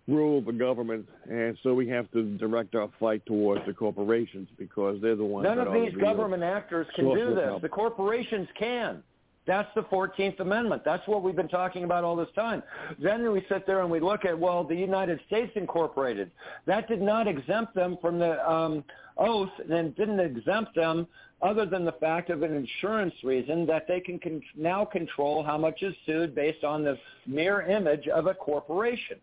[0.08, 5.02] rule the government, and so we have to direct our fight towards the corporations because
[5.02, 7.46] they're the ones None that of are these the government actors can do this.
[7.46, 7.62] help.
[7.62, 9.04] The corporations can.
[9.48, 10.84] That's the 14th Amendment.
[10.86, 12.62] That's what we've been talking about all this time.
[13.00, 16.30] Then we sit there and we look at, well, the United States Incorporated.
[16.68, 18.84] That did not exempt them from the um,
[19.18, 21.08] oath and didn't exempt them
[21.42, 25.58] other than the fact of an insurance reason that they can con- now control how
[25.58, 26.96] much is sued based on the
[27.26, 29.18] mere image of a corporation.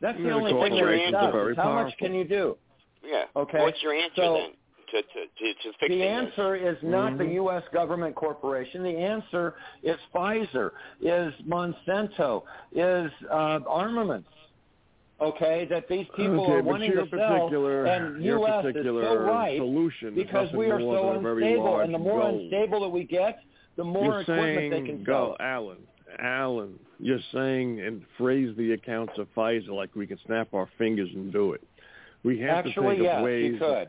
[0.00, 1.32] That's the Yeah, only thing that corporations it are does.
[1.32, 2.56] very is How much can you do?
[3.04, 3.24] Yeah.
[3.36, 4.50] Okay, What's your answer so- then
[4.90, 6.08] to to to, to fixing The this?
[6.08, 7.18] answer is not Mm-hmm.
[7.28, 7.62] the U.S.
[7.72, 8.82] government corporation.
[8.82, 10.70] The answer is Pfizer,
[11.00, 12.42] is Monsanto,
[12.72, 14.28] is uh, armaments.
[15.20, 18.64] Okay, that these people okay, are wanting your to sell, particular, and your U.S.
[18.66, 21.94] is particular so right solution is because we are so than a very unstable, and
[21.94, 22.40] the more goal.
[22.40, 23.38] unstable that we get,
[23.76, 25.46] the more you're equipment saying, they can go, sell.
[25.46, 25.78] Alan,
[26.20, 31.08] Alan, you're saying and phrase the accounts of Pfizer like we can snap our fingers
[31.14, 31.62] and do it.
[32.24, 33.52] We have Actually, to think yes, of ways.
[33.52, 33.88] you could.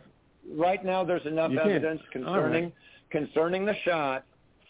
[0.53, 1.69] Right now, there's enough You can.
[1.71, 2.73] evidence All concerning right.
[3.09, 4.25] concerning the shot.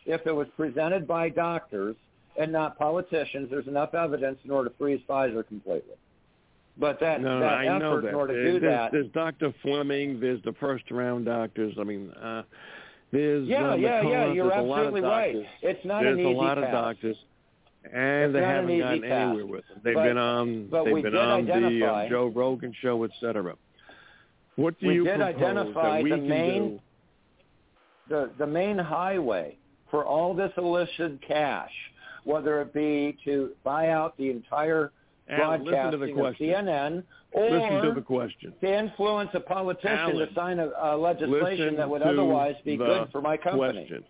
[0.05, 1.95] If it was presented by doctors
[2.39, 5.95] and not politicians, there's enough evidence in order to freeze Pfizer completely.
[6.77, 8.09] But that, no, that I effort know that.
[8.09, 9.53] in order to there's, do that, there's Dr.
[9.61, 10.19] Fleming.
[10.19, 11.73] There's the first round doctors.
[11.79, 12.43] I mean, uh,
[13.11, 15.33] there's yeah, uh, yeah, yeah, you're there's a lot of absolutely right.
[15.33, 15.47] doctors.
[15.61, 16.65] It's not there's an easy There's a lot path.
[16.65, 17.17] of doctors,
[17.93, 19.81] and It's they haven't gotten anywhere with them.
[19.83, 23.55] They've But- been on, they've been on the uh, Joe Rogan show, etc.
[24.55, 26.79] What do we you did identify the main
[28.09, 29.57] the the main highway
[29.91, 31.71] for all this illicit cash,
[32.23, 34.91] whether it be to buy out the entire
[35.27, 36.35] broadcasting the of.
[36.35, 38.53] CNN, or Listen to the question.
[38.61, 43.09] to influence a politician Alan, to sign a, a legislation that would otherwise be good
[43.11, 43.85] for my company.
[43.85, 44.03] Question.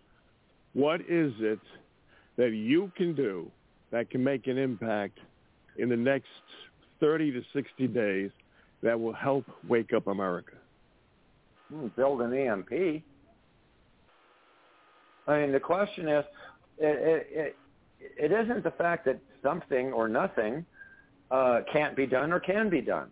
[0.73, 1.59] What is it
[2.37, 3.49] that you can do
[3.91, 5.19] that can make an impact
[5.77, 6.27] in the next
[6.99, 8.31] 30 to 60 days
[8.83, 10.53] that will help wake up America?
[11.73, 13.03] Hmm, build an EMP.
[15.27, 16.25] I mean, the question is,
[16.77, 20.65] it, it, it, it isn't the fact that something or nothing
[21.31, 23.09] uh, can't be done or can be done.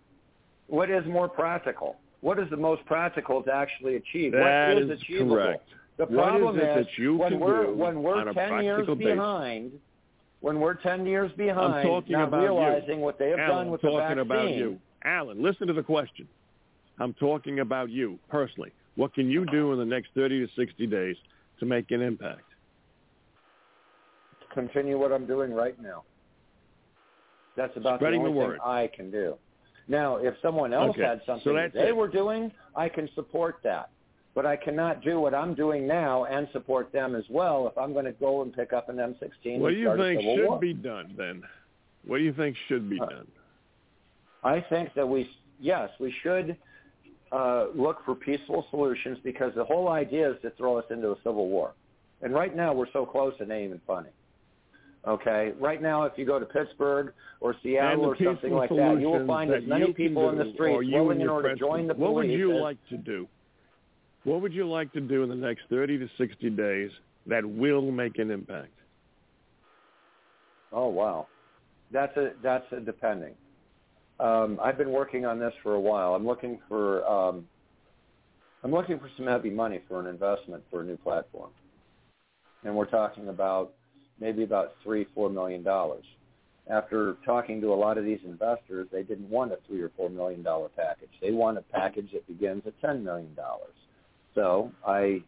[0.68, 1.98] What is more practical?
[2.22, 4.31] What is the most practical to actually achieve?
[4.34, 5.35] That what is, is achievable?
[5.35, 5.69] correct.
[5.98, 9.03] The What problem is that you when we're when we're ten years basis?
[9.03, 9.72] behind,
[10.40, 13.03] when we're ten years I'm behind, talking not about realizing you.
[13.06, 13.90] what they have Alan, done with the
[14.27, 14.80] vaccine.
[15.03, 16.27] Alan, listen to the question.
[16.99, 18.71] I'm talking about you personally.
[18.95, 21.15] What can you do in the next 30 to 60 days
[21.59, 22.43] to make an impact?
[24.53, 26.03] Continue what I'm doing right now.
[27.55, 28.53] That's about Spreading the the only word.
[28.59, 29.35] thing I can do.
[29.88, 31.95] Now, if someone else Okay, had so something that they it.
[31.95, 33.89] were doing, I can support that.
[34.35, 37.93] But I cannot do what I'm doing now and support them as well if I'm
[37.93, 40.59] going to go and pick up an M16 What do you think should war.
[40.59, 41.43] be done then?
[42.05, 43.27] What do you think should be Uh, done?
[44.44, 45.30] I think that we,
[45.60, 46.57] yes, we should
[47.32, 51.15] uh, look for peaceful solutions because the whole idea is to throw us into a
[51.18, 51.74] civil war.
[52.22, 54.10] And right now we're so close it ain't even funny.
[55.06, 57.11] Okay, right now if you go to Pittsburgh
[57.41, 60.53] or Seattle or something like that, you will find that as many people in the
[60.53, 63.28] streets willing in order to join the can- What would you like to do?
[64.24, 66.90] What would you like to do in the next 30 to 60 days
[67.28, 68.72] that will make an impact?
[70.72, 71.28] Oh wow,
[71.91, 73.36] that's a that's a depending.
[74.23, 76.15] Um, I've been working on this for a while.
[76.15, 77.45] I'm looking for um,
[78.63, 81.49] I'm looking for some heavy money for an investment for a new platform,
[82.63, 83.73] and we're talking about
[84.21, 86.05] maybe about three four million dollars.
[86.69, 90.09] After talking to a lot of these investors, they didn't want a three or four
[90.09, 91.11] million dollar package.
[91.21, 93.75] They want a package that begins at ten million dollars.
[94.35, 95.21] So I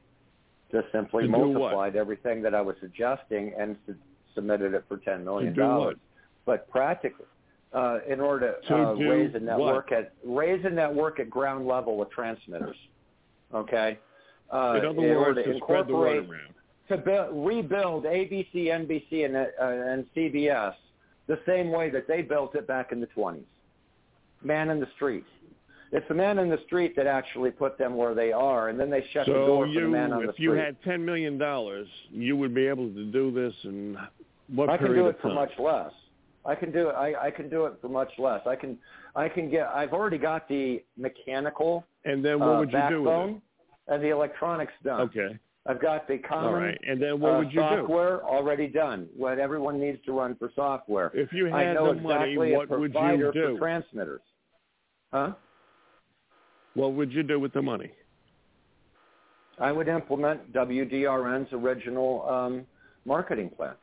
[0.72, 1.40] just simply what?
[1.40, 3.96] multiplied everything that I was suggesting and su-
[4.36, 5.98] submitted it for ten million dollars.
[6.46, 7.26] But practically,
[7.76, 10.00] uh, in order to, To uh, raise a network what?
[10.00, 12.78] at raise a network at ground level with transmitters,
[13.54, 14.00] okay.
[14.54, 16.54] Uh, in other in words, order to spread the word incorporate- around.
[16.88, 20.74] to build, rebuild ABC, NBC, and, uh, and CBS
[21.28, 23.44] the same way that they built it back in the 20s.
[24.44, 25.26] Man in the street.
[25.92, 28.90] It's the man in the street that actually put them where they are, and then
[28.90, 30.48] they shut the So door for the man on the street.
[30.48, 31.42] So if you had $10 million,
[32.12, 33.98] you would be able to do this in
[34.54, 35.92] what I can do it for much less.
[36.46, 36.94] I can do it.
[36.94, 38.42] I, I can do it for much less.
[38.46, 38.78] I can.
[39.16, 39.68] I can get.
[39.68, 43.42] I've already got the mechanical And then what uh, would you do with it?
[43.88, 45.02] and the electronics done.
[45.02, 45.38] Okay.
[45.68, 46.78] I've got the common All right.
[46.88, 47.68] And then what uh, would you do?
[47.78, 49.08] software already done.
[49.16, 51.12] What everyone needs to run for software.
[51.16, 53.54] If you I had know the money, exactly what would you do?
[53.54, 54.22] for transmitters.
[55.12, 55.32] Huh?
[56.76, 57.92] What would you do with the money?
[59.60, 62.66] I would implement WDRN's original um,
[63.06, 63.74] marketing plan,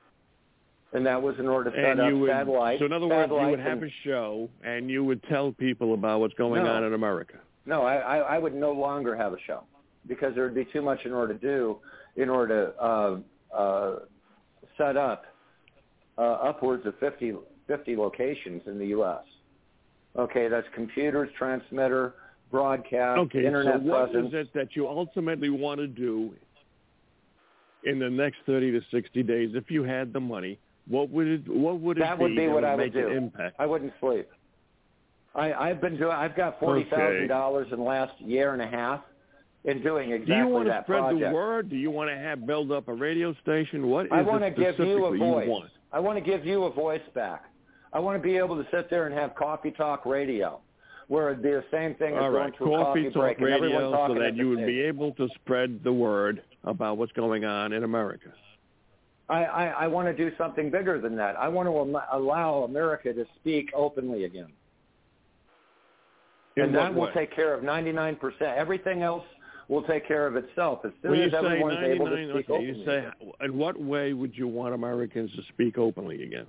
[0.92, 2.80] and that was in order to set and up would, satellites.
[2.80, 5.94] so in other words, you would have and- a show, and you would tell people
[5.94, 6.70] about what's going No.
[6.72, 7.38] on in America.
[7.64, 9.62] No, I, I, I would no longer have a show
[10.06, 11.78] because there would be too much in order to do
[12.16, 13.18] in order to uh,
[13.56, 13.98] uh,
[14.76, 15.24] set up
[16.18, 17.34] uh, upwards of 50,
[17.68, 19.22] 50 locations in the U.S.
[20.18, 22.14] Okay, that's computers, transmitter,
[22.50, 24.34] broadcast, Okay, internet so what presence.
[24.34, 26.34] is it that you ultimately want to do
[27.84, 30.58] in the next 30 to 60 days if you had the money?
[30.88, 32.92] What would it, what would it that be would be that what would I would
[32.92, 33.08] do.
[33.08, 33.56] impact?
[33.58, 34.28] I wouldn't sleep.
[35.34, 36.12] I, I've been doing.
[36.12, 39.00] I've got forty thousand dollars in the last year and a half
[39.64, 40.42] in doing exactly that.
[40.42, 41.20] do you want to spread project.
[41.20, 41.70] the word?
[41.70, 43.86] Do you want to have build up a radio station?
[43.86, 45.48] What is I want to give you a voice.
[45.48, 45.70] want?
[45.92, 47.44] I want to give you a voice back.
[47.92, 50.60] I want to be able to sit there and have coffee talk radio,
[51.08, 53.14] where it'd be the same thing as All going right, to a coffee coffee talk
[53.14, 56.96] break and everyone radio, so that you would be able to spread the word about
[56.96, 58.32] what's going on in America.
[59.28, 61.36] I, I, I want to do something bigger than that.
[61.36, 64.52] I want to am- allow America to speak openly again.
[66.56, 67.12] In and that will way?
[67.14, 68.18] take care of 99%.
[68.40, 69.24] Everything else
[69.68, 72.78] will take care of itself as soon as everyone's able to speak okay, openly.
[72.78, 73.06] you say,
[73.40, 76.46] in what way would you want Americans to speak openly again?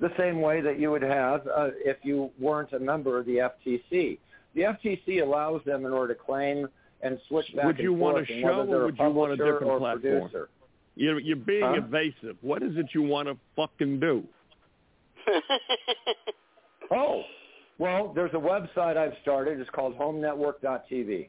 [0.00, 3.50] the same way that you would have uh, if you weren't a member of the
[3.66, 4.18] FTC.
[4.54, 6.68] The FTC allows them in order to claim
[7.02, 9.36] and switch back would and you want forth a show or would you want a
[9.36, 10.00] different platform?
[10.00, 10.48] Producer.
[10.94, 11.74] You're, you're being Huh?
[11.84, 12.36] evasive.
[12.42, 14.24] What is it you want to fucking do?
[16.90, 17.22] Oh,
[17.78, 19.58] well, there's a website I've started.
[19.58, 21.28] It's called HomeNetwork.tv.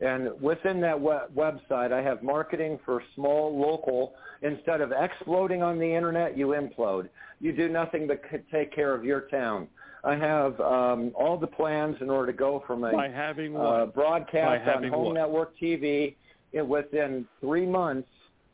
[0.00, 4.12] And within that we- website, I have marketing for small, local.
[4.42, 7.08] Instead of exploding on the internet, you implode.
[7.40, 9.66] You do nothing but c- take care of your town.
[10.04, 13.60] I have um, all the plans in order to go from a By having uh,
[13.60, 13.94] what?
[13.94, 15.14] By broadcast on Home what?
[15.14, 16.14] Network TV
[16.52, 18.08] and within three months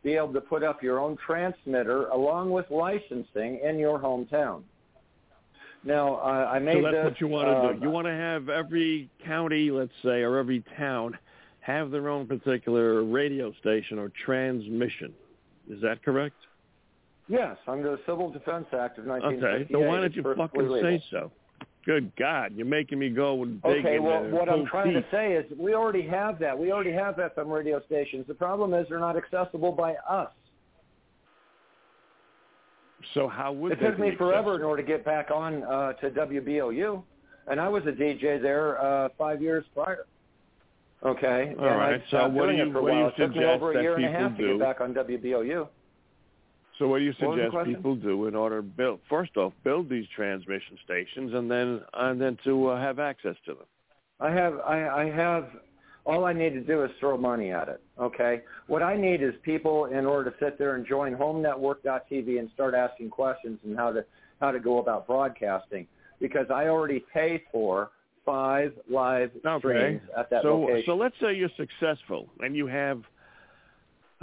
[0.05, 4.63] be able to put up your own transmitter along with licensing in your hometown.
[5.83, 7.05] Now, uh, I made so that's this.
[7.05, 7.81] what you want to uh, do.
[7.83, 11.19] You want to have every county, let's say, or every town
[11.61, 15.13] have their own particular radio station or transmission.
[15.69, 16.37] Is that correct?
[17.27, 19.49] Yes, under the Civil Defense Act of 1958.
[19.49, 19.73] Okay.
[19.73, 21.33] So why don't you fucking say so?
[21.87, 24.95] Good God, you're making me go with big and dig Okay, well, what I'm trying
[24.95, 25.05] teeth.
[25.05, 26.59] to say is we already have that.
[26.59, 28.25] We already have FM radio stations.
[28.27, 30.31] The problem is they're not accessible by us.
[33.13, 34.55] So how would It took me forever accessible?
[34.57, 37.03] in order to get back on uh, to WBOU,
[37.49, 40.07] and I was a DJ there uh, five years prior.
[41.05, 43.09] Okay, All and right, so what do you- it for a what do you while.
[43.11, 44.59] It took me suggest over a that year and a people half to do?
[44.59, 45.69] get back on WBOU.
[46.79, 49.01] So what do you What was the suggest people do in order to build?
[49.09, 53.55] First off, build these transmission stations, and then and then to uh, have access to
[53.55, 53.67] them.
[54.21, 55.49] I have I, I have
[56.05, 57.81] all I need to do is throw money at it.
[57.99, 58.43] Okay.
[58.67, 62.75] What I need is people in order to sit there and join HomeNetwork.tv and start
[62.75, 64.05] asking questions and how to
[64.41, 65.87] how to go about broadcasting
[66.21, 67.91] because I already pay for
[68.27, 69.59] five live Okay.
[69.59, 70.83] streams at that so location.
[70.87, 73.03] so let's say you're successful and you have.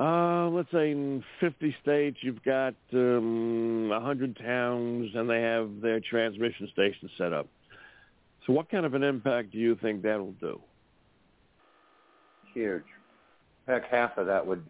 [0.01, 5.99] Uh, let's say in 50 states you've got um, 100 towns and they have their
[5.99, 7.47] transmission stations set up.
[8.47, 10.59] So what kind of an impact do you think that'll do?
[12.53, 12.83] huge.
[13.67, 14.63] Heck, half of that would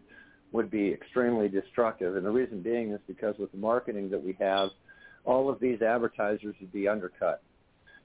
[0.52, 4.36] would be extremely destructive, and the reason being is because with the marketing that we
[4.38, 4.68] have,
[5.24, 7.42] all of these advertisers would be undercut.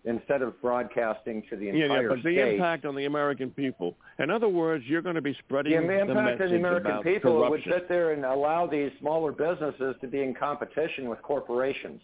[0.08, 3.98] Instead of broadcasting to the Yeah, entire yeah, but the impact on the American people.
[4.20, 7.04] In other words, you're going to be spreading the the impact message of the American
[7.04, 12.02] people would sit there and allow these smaller businesses to be in competition with corporations.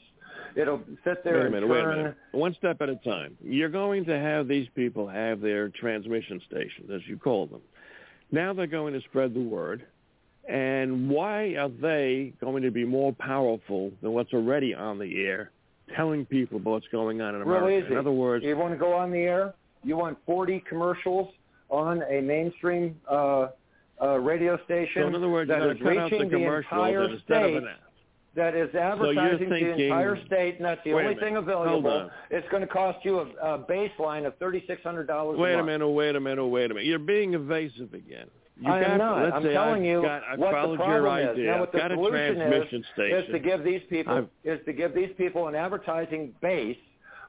[0.56, 1.98] It'll sit there Wait a and minute, wait a turn.
[1.98, 2.16] minute.
[2.34, 3.38] One step at a time.
[3.42, 7.62] You're going to have these people have their transmission stations, as you call them.
[8.32, 9.86] Now they're going to spread the word.
[10.48, 15.52] And why are they going to be more powerful than what's already on the air,
[15.96, 17.66] telling people about what's going on in America?
[17.66, 17.92] Real easy.
[17.94, 19.54] In other words, you want to go on the air.
[19.84, 21.34] You want 40 commercials
[21.70, 23.48] on a mainstream uh,
[24.02, 26.30] uh, radio station so in other words, that is going to cut out the reaching
[26.30, 27.58] the entire and instead of state.
[27.58, 27.68] an
[28.36, 31.20] that is advertising to the entire state, and that's the only minute.
[31.20, 32.10] thing available.
[32.32, 35.38] It's going to cost you a, a baseline of thirty-six hundred dollars.
[35.38, 36.86] Wait a a minute, wait a minute, wait a minute.
[36.86, 38.28] You're being evasive again.
[38.62, 39.24] You I am not.
[39.24, 41.32] Let's I'm telling I've you got, what the problem idea.
[41.32, 41.38] is.
[41.48, 43.18] Now, what the got a solution transmission is, station.
[43.18, 46.78] is to give these people I've- is to give these people an advertising base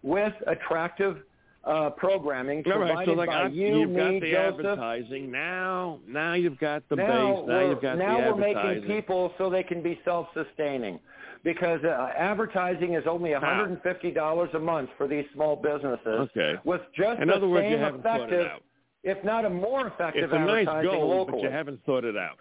[0.02, 1.22] with attractive
[1.64, 4.58] uh, programming provided right, so like by I, you, you've me, got the Joseph.
[4.66, 5.98] advertising now.
[6.06, 7.44] Now you've got the now base.
[7.48, 11.00] Now we're, you've got now the we're making people so they can be self-sustaining
[11.42, 16.54] because uh, advertising is only $150 a month for these small businesses Okay.
[16.64, 18.62] with just In the other words, you same haven't it effective, out.
[19.04, 21.42] If not a more effective It's a nice goal, locally.
[21.42, 22.38] but you haven't thought it out.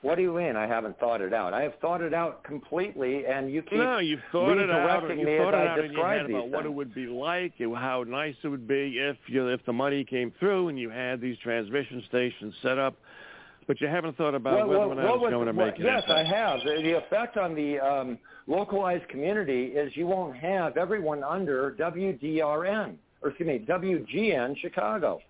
[0.00, 1.52] What do you mean I haven't thought it out?
[1.52, 5.02] I have thought it out completely, and you keep No, you've thought it out.
[5.10, 7.74] You thought it I out in your head about what it would be like, and
[7.76, 11.20] how nice it would be if you if the money came through and you had
[11.20, 12.94] these transmission stations set up.
[13.66, 15.78] But you haven't thought about Well, whether well, or not it's going to well, make
[15.78, 16.60] an Yes, I have.
[16.60, 22.94] The, the effect on the um, localized community is you won't have everyone under WDRN,
[23.22, 25.20] or excuse me, WGN Chicago.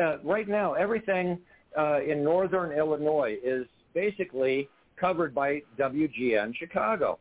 [0.00, 1.38] Uh, right now, everything
[1.78, 7.18] uh, in northern Illinois is basically covered by WGN Chicago.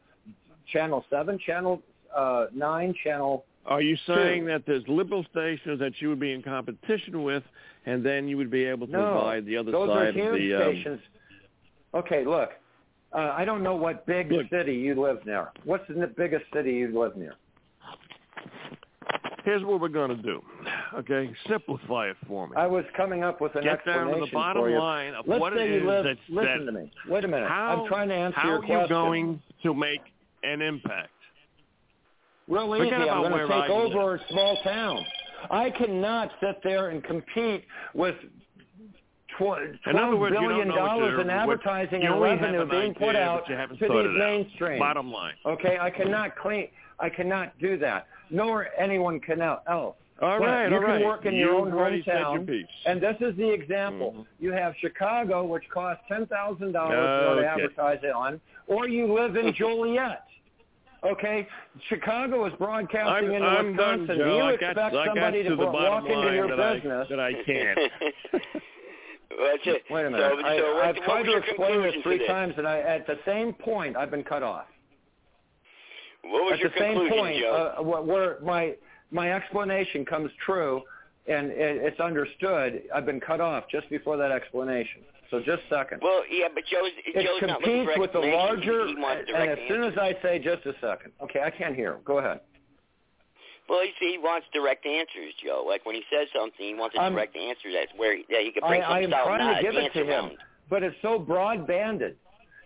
[0.71, 1.81] Channel 7, Channel
[2.15, 6.43] uh, 9, Channel Are you saying that there's liberal stations that you would be in
[6.43, 7.43] competition with,
[7.85, 10.27] and then you would be able to No, provide the other those side are huge
[10.27, 10.53] of the?
[10.55, 11.01] Um, stations.
[11.95, 12.51] Okay, look,
[13.13, 15.49] uh, I don't know what big city you live near.
[15.63, 17.33] What's the biggest city you live near?
[19.45, 20.41] Here's what we're going to do.
[20.95, 22.55] Okay, simplify it for me.
[22.57, 25.41] I was coming up with an Get down to explanation the bottom line of Let's
[25.41, 26.03] what say it you is live.
[26.03, 26.91] that's- listen that- to me.
[27.07, 27.47] Wait a minute.
[27.49, 28.75] How, I'm trying to answer your question.
[28.75, 30.01] how are you going to make
[30.43, 31.09] an impact?
[32.47, 33.09] Real Forget easy.
[33.09, 35.05] I'm going to take I over a small town.
[35.51, 37.63] I cannot sit there and compete
[37.93, 38.15] with
[39.39, 42.15] In other twelve words, you don't billion know dollars you're- in what- advertising you and
[42.15, 44.29] only have revenue an being put out but you haven't to thought the it out.
[44.31, 44.79] mainstream.
[44.79, 45.33] Bottom line.
[45.45, 46.67] Okay, I cannot clean.
[46.99, 48.07] I cannot do that.
[48.29, 49.63] Nor anyone can else.
[49.67, 49.95] All
[50.37, 51.05] But right, you all can right.
[51.05, 52.67] work in your You've own already your hometown.
[52.85, 54.11] And this is the example.
[54.11, 54.43] Mm-hmm.
[54.45, 57.47] You have Chicago, which costs ten thousand dollars to Okay.
[57.47, 60.23] advertise it on, or you live in Joliet.
[61.01, 61.47] Okay,
[61.87, 64.17] Chicago is broadcasting I'm, into I'm done, Wisconsin.
[64.27, 66.33] Do you I expect got, I got somebody to to the bottom walk into line
[66.35, 67.07] your that business?
[67.09, 67.79] I, that I can't.
[69.29, 69.83] That's it.
[69.89, 70.31] Wait a minute.
[70.39, 72.27] So, I, so I've what tried to explain this three to this?
[72.27, 74.65] times, and I, at the same point, I've been cut off.
[76.23, 77.75] What was at your the same point, Joe?
[77.79, 78.75] uh, where my
[79.11, 80.83] my explanation comes true
[81.29, 85.01] and it, it's understood, I've been cut off just before that explanation.
[85.29, 86.01] So just a second.
[86.01, 89.93] Well, yeah, but Joe's, it Joe's competes with the larger, He and as soon as
[89.97, 91.99] I say just a second, okay, I can't hear.
[92.03, 92.39] Go ahead.
[93.69, 95.63] Well, you see, he wants direct answers, Joe.
[95.67, 97.69] Like when he says something, he wants a I'm- direct answer.
[97.71, 99.75] That's where he, that he can I, bring I some am solid trying to give
[99.75, 100.31] it to him,
[100.69, 102.15] but it's so broad banded.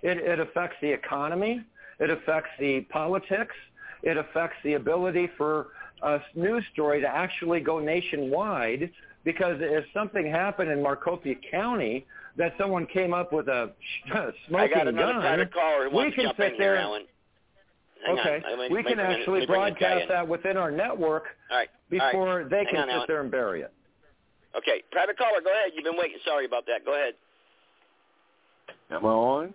[0.01, 1.61] It, it affects the economy.
[1.99, 3.55] It affects the politics.
[4.01, 5.67] it affects the ability for
[6.01, 8.91] a news story to actually go nationwide
[9.23, 12.05] because if something happened in Maricopa County
[12.35, 13.71] that someone came up with a
[14.09, 16.57] smoking I got another gun, private caller who we wants can to jump sit in
[16.59, 16.75] there.
[16.75, 17.03] here, Alan.
[18.05, 18.59] Hang okay, on.
[18.71, 21.69] We can bring in- let actually bring broadcast that within our network All right.
[21.91, 22.11] all right.
[22.11, 23.05] before they Hang can on, sit Alan.
[23.07, 23.73] there and bury it.
[24.57, 25.71] Okay, private caller, go ahead.
[25.73, 26.17] You've been waiting.
[26.25, 26.85] Sorry about that.
[26.85, 27.13] Go ahead.
[28.91, 29.53] Am I on?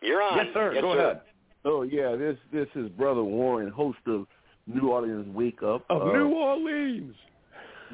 [0.00, 0.36] You're on.
[0.38, 0.74] Yes, sir.
[0.80, 1.00] Go sir.
[1.00, 1.20] ahead.
[1.64, 4.26] Oh yeah, this this is Brother Warren, host of
[4.66, 5.84] New Orleans Wake Up.
[5.90, 7.14] Of Uh, New Orleans.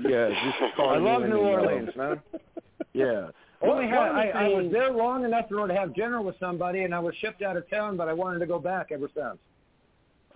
[0.01, 2.20] Yeah, just I love New Orleans, man.
[2.95, 3.29] Yeah.
[3.60, 6.36] Only One- had I, I was there long enough in order to have dinner with
[6.39, 9.09] somebody, and I was shipped out of town, but I wanted to go back ever
[9.14, 9.39] since.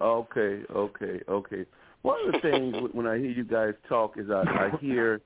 [0.01, 1.65] Okay, okay, okay.
[2.03, 5.21] One of the things when I hear you guys talk is I, I hear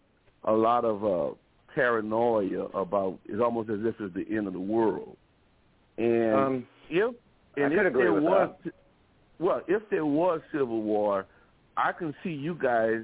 [0.44, 1.34] a lot of uh,
[1.74, 3.18] paranoia about.
[3.24, 5.16] It's almost as if it's the end of the world.
[5.96, 7.14] And Um, if
[7.56, 8.50] and if there was,
[9.38, 11.24] well, if there was civil war,
[11.76, 13.00] I can see you guys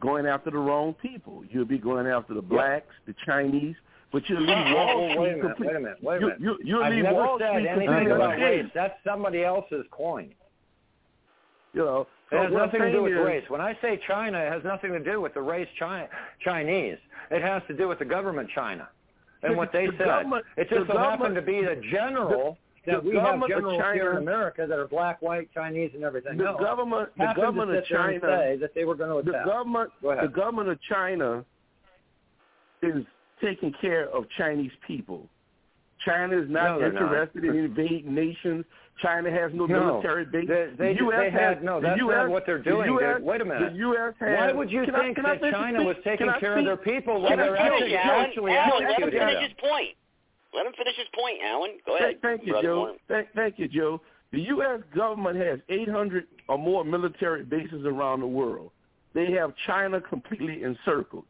[0.00, 1.42] going after the wrong people.
[1.50, 3.74] You'll be going after the blacks, the Chinese,
[4.12, 6.20] but you'll leave Oh, Wall wait a Street minute, complete- wait a minute, wait a
[6.20, 6.40] you- minute.
[6.40, 8.66] You, you'll I've leave never Wall said Street anything completely about race.
[8.74, 10.34] That's somebody else's coin.
[11.74, 13.44] You know, It has so what I'm nothing to do with is- race.
[13.50, 16.08] When I say China, it has nothing to do with the race Chi-
[16.40, 16.98] Chinese.
[17.30, 18.88] It has to do with the government China
[19.42, 20.42] and what they the said.
[20.56, 22.56] it just so happened to be the general
[22.86, 26.02] the- that the we have generals here in America that are black, white, Chinese, and
[26.04, 26.58] everything the else.
[26.60, 29.44] government, the government of sit there and China, that they were going to attack.
[29.44, 31.44] the government, Go the government of China
[32.82, 33.04] is
[33.40, 35.28] taking care of Chinese people.
[36.04, 37.02] China is not No, they're not.
[37.02, 38.64] interested in invading nations.
[39.02, 39.78] China has no, No.
[39.80, 40.48] military base.
[40.48, 41.18] They- they- the U.S.
[41.20, 43.24] they has, no, the that's US, not what they're the doing, US, dude.
[43.26, 43.72] Wait a minute.
[43.72, 44.14] The U.S.
[44.20, 44.38] has.
[44.38, 46.76] Why would you I- think I that finish China was taking I care of their
[46.76, 48.24] people when they're finish, actually, Alan.
[48.26, 49.94] actually Alan, let him finish his point.
[50.54, 51.78] Let him finish his point, Alan.
[51.86, 52.18] Go ahead.
[52.22, 52.96] Thank, thank you, Joe.
[53.06, 54.00] Thank, thank you, Joe.
[54.32, 54.80] The U.S.
[54.94, 58.70] government has 800 or more military bases around the world.
[59.14, 61.24] They have China completely encircled.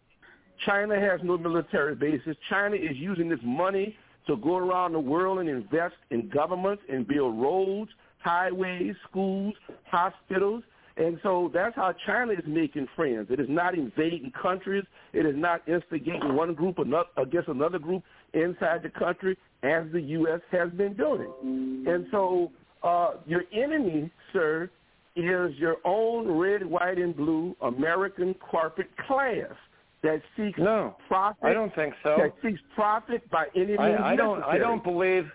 [0.67, 2.37] China has no military bases.
[2.49, 7.07] China is using this money to go around the world and invest in governments and
[7.07, 7.91] build roads,
[8.23, 9.55] highways, schools,
[9.85, 10.63] hospitals.
[10.97, 13.29] And so that's how China is making friends.
[13.31, 14.85] It is not invading countries.
[15.13, 18.03] It is not instigating one group against another group
[18.35, 20.41] inside the country as the U.S.
[20.51, 21.85] has been doing.
[21.87, 22.51] And so
[22.83, 24.71] uh, your enemy, sir,
[25.15, 29.55] is your own red, white, and blue American corporate class
[30.03, 31.45] that seeks No, profit.
[31.45, 32.17] I don't think so.
[32.19, 34.43] That seeks profit by any means I, I don't.
[34.43, 35.31] I don't believe.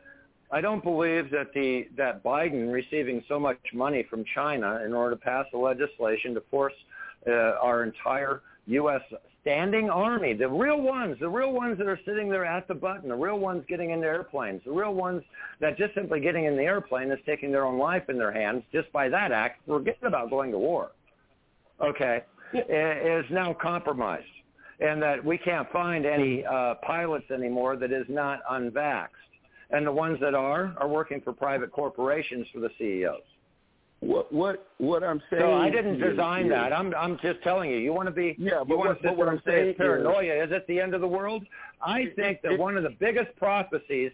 [0.51, 5.15] I don't believe that the that Biden receiving so much money from China in order
[5.15, 6.73] to pass the legislation to force
[7.27, 7.31] uh,
[7.61, 9.01] our entire U.S.
[9.41, 13.09] standing army, the real ones, the real ones that are sitting there at the button,
[13.09, 15.23] the real ones getting into airplanes, the real ones
[15.59, 18.63] that just simply getting in the airplane is taking their own life in their hands
[18.71, 20.91] just by that act, forgetting about going to war.
[21.81, 22.23] Okay,
[22.53, 24.23] i- is now compromised
[24.83, 29.07] and that we can't find any uh, pilots anymore that is not unvaxxed.
[29.71, 33.21] And the ones that are are working for private corporations for the CEOs.
[34.01, 35.41] What what what I'm saying?
[35.41, 36.73] So I didn't design is- that.
[36.73, 37.77] I'm I'm just telling you.
[37.77, 40.43] You want to be Yeah, but what- but what I'm saying is paranoia.
[40.43, 41.43] Is it the end of the world?
[41.81, 44.11] I think that one of the biggest prophecies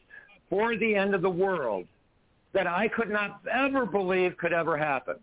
[0.50, 1.86] for the end of the world
[2.54, 5.16] that I could not ever believe could ever happen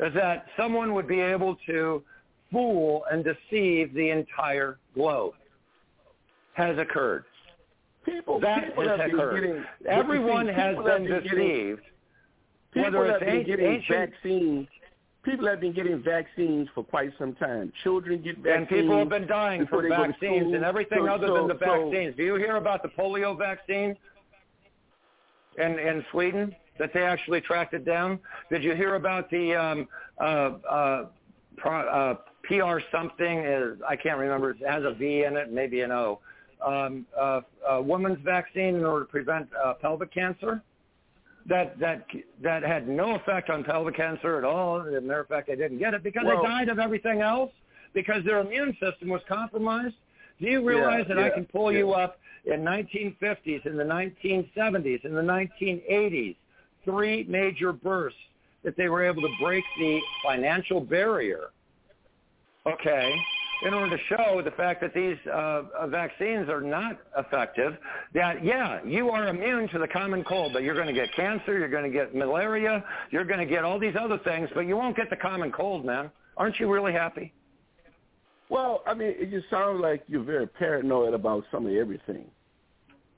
[0.00, 2.02] is that someone would be able to
[2.52, 5.34] fool and deceive the entire globe.
[6.54, 7.24] Has occurred.
[8.04, 9.40] People, that people has occurred.
[9.40, 11.82] getting- Everyone people has been getting- deceived.
[12.72, 14.68] People whether have it's been getting ancient vaccines.
[15.22, 17.72] People have been getting vaccines for quite some time.
[17.82, 18.56] Children get vaccines.
[18.56, 21.34] and people have been dying from they go to vaccines and everything So- other so-
[21.34, 22.16] than the so- vaccines.
[22.16, 23.96] Do you hear about the polio vaccine
[25.58, 28.18] in in Sweden that they actually tracked it down?
[28.50, 30.22] Did you hear about the um, uh,
[30.68, 31.06] uh,
[31.60, 32.14] pro, uh,
[32.44, 33.38] PR something?
[33.40, 34.50] Is I can't remember.
[34.50, 36.18] It has a V in it, maybe an O.
[36.64, 40.62] Um, uh, uh, women's vaccine in order to prevent uh, pelvic cancer.
[41.46, 42.06] That that
[42.42, 44.80] that had no effect on pelvic cancer at all.
[44.82, 47.22] As a matter of fact, they didn't get it because Well- they died of everything
[47.22, 47.52] else
[47.94, 49.96] because their immune system was compromised.
[50.38, 51.78] Do you realize Yeah, that I can pull yeah.
[51.78, 56.36] you up in 1950s, in the 1970s, in the 1980s,
[56.84, 58.18] three major bursts
[58.62, 61.50] that they were able to break the financial barrier,
[62.66, 63.14] okay,
[63.66, 67.76] in order to show the fact that these uh, uh, vaccines are not effective,
[68.14, 71.58] that, yeah, you are immune to the common cold, but you're going to get cancer,
[71.58, 74.76] you're going to get malaria, you're going to get all these other things, but you
[74.76, 76.10] won't get the common cold, man.
[76.36, 77.32] Aren't you really happy?
[78.48, 82.24] Well, I mean, it just sounds like you're very paranoid about some of everything.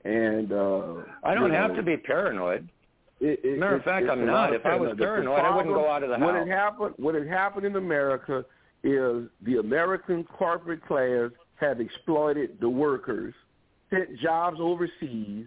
[0.05, 2.67] And uh I don't you have know, to be paranoid.
[3.25, 4.53] It, it, Matter of fact, I'm not.
[4.53, 4.97] If I was paranoia.
[4.97, 6.47] The paranoid, I wouldn't go out of the what house.
[6.47, 8.43] Had happened, what had happened in America
[8.83, 13.33] is the American corporate class have exploited the workers,
[13.89, 15.45] sent jobs overseas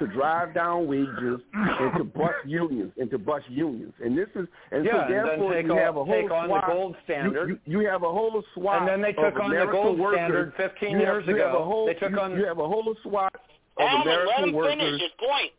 [0.00, 3.92] to drive down wages and to bust unions and to bust unions.
[4.04, 6.14] And this is and Yeah, so and then therefore take you on- have a whole
[6.22, 7.48] take on the gold standard.
[7.48, 9.98] You, you, you have a whole swath And then they took of on the gold
[10.00, 10.18] workers.
[10.18, 11.64] standard 15 You years have ago.
[11.64, 13.40] whole, They took you, on- you have a whole swath of
[13.86, 14.72] Adam, American let him workers.
[14.72, 15.52] finish his point.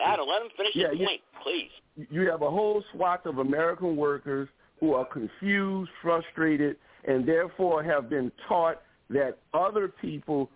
[0.00, 1.70] Adam, let him finish Yeah, his you- point, please.
[2.10, 4.48] you have a whole swath of American workers
[4.80, 10.50] who are confused, frustrated, and therefore have been taught that other people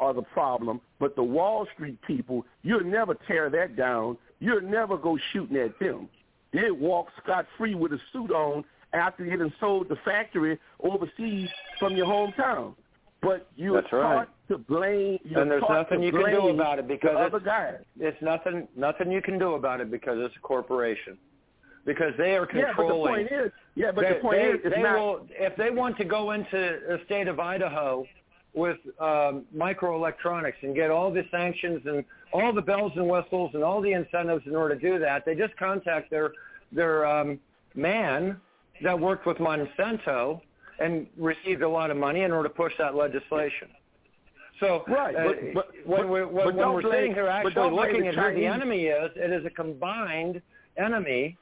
[0.00, 4.16] are the problem, but the Wall Street people, you'll never tear that down.
[4.38, 6.08] You'll never go shooting at them.
[6.52, 12.06] They walk scot-free with a suit on after done sold the factory overseas from your
[12.06, 12.74] hometown.
[13.22, 14.26] But you're That's right.
[14.26, 15.18] taught to blame.
[15.34, 19.38] And there's nothing you can do about it because it's, it's nothing nothing you can
[19.38, 21.18] do about it because it's a corporation.
[21.84, 23.26] Because they are controlling.
[23.30, 24.98] Yeah, but the point is, yeah, but they, the point they, is, it's they not.
[24.98, 28.06] will if they want to go into the state of Idaho
[28.52, 33.62] with um, microelectronics and get all the sanctions and all the bells and whistles and
[33.62, 36.32] all the incentives in order to do that, they just contact their
[36.72, 37.38] their um,
[37.74, 38.40] man
[38.82, 40.40] that worked with Monsanto
[40.80, 43.68] and received a lot of money in order to push that legislation.
[44.58, 48.06] So Right, uh, but- but- when we're, but when, we're blame- sitting here actually looking
[48.08, 50.42] at who the enemy is, it is a combined
[50.76, 51.36] enemy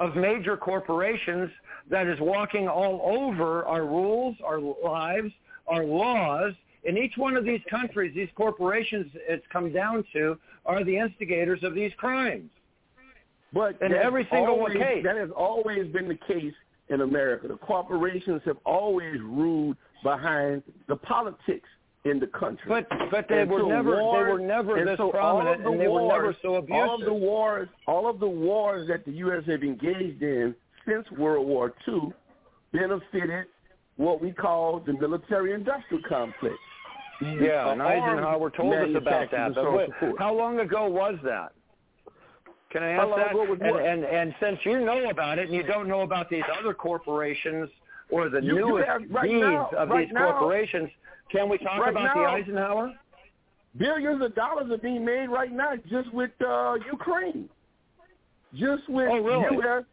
[0.00, 1.50] of major corporations
[1.88, 5.32] that is walking all over our rules, our lives,
[5.66, 6.52] our laws.
[6.84, 11.62] In each one of these countries, these corporations it's come down to are the instigators
[11.64, 12.50] of these crimes.
[13.52, 15.02] But in every single always, case.
[15.04, 16.54] that has always been the case
[16.90, 17.48] in America.
[17.48, 21.68] The corporations have always ruled behind the politics
[22.04, 22.64] in the country.
[22.68, 25.70] But but they And were so never wars- they were never this so prominent the
[25.70, 26.76] and they were never wars- so abusive.
[26.88, 29.44] All of the wars, all of the wars that the U.S.
[29.46, 30.54] have engaged in
[30.86, 32.12] since World War II
[32.72, 33.46] benefited
[33.96, 36.54] what we call the military-industrial complex.
[37.20, 39.54] Yeah, and Eisenhower told us about that.
[39.54, 40.18] So on what, and so forth.
[40.20, 41.52] how long ago was that?
[42.70, 43.34] Can I ask that?
[43.34, 46.74] and, and and since you know about it and you don't know about these other
[46.74, 47.70] corporations
[48.10, 50.90] or the You- you newest have- right deeds now- of right these now- corporations,
[51.30, 52.94] can we talk right about the Eisenhower?
[53.76, 57.48] Billions of dollars are being made right now just with uh, Ukraine.
[58.54, 59.56] Just with Oh, really?
[59.56, 59.84] U.S.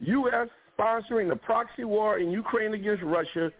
[0.00, 0.48] U.S.
[0.78, 3.52] sponsoring the proxy war in Ukraine against Russia.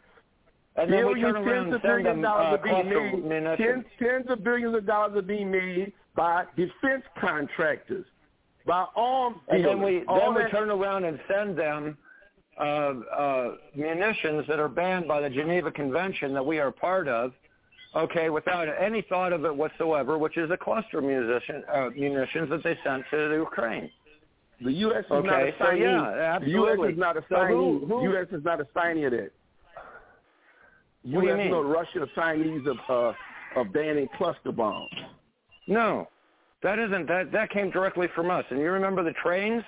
[0.77, 2.83] And then we billions, turn around tens and of billions them of dollars uh, are
[2.85, 3.57] being made.
[3.59, 8.07] Tens, tens of billions of dollars are being made by defense contractors,
[8.69, 11.97] by arms And then we All then we that- turn around and send them
[12.61, 17.33] uh, uh, munitions that are banned by the Geneva Convention that we are part of.
[17.97, 22.63] Okay, without any thought of it whatsoever, which is a cluster musician, uh, munitions that
[22.63, 23.91] they sent to the Ukraine.
[24.61, 25.05] The U.S.
[25.07, 26.17] is Okay, not a so signee.
[26.17, 26.79] yeah, The U.S.
[26.93, 27.49] is not a So signee.
[27.51, 28.27] who- who- U.S.
[28.33, 29.31] is not a signee of that.
[31.05, 31.39] What do you U.S.
[31.39, 31.51] mean?
[31.53, 34.91] No, Russia are signees of uh, of banning cluster bombs.
[35.69, 36.09] No,
[36.63, 37.33] that isn't that.
[37.33, 38.45] That came directly from us.
[38.51, 39.63] And you remember the trains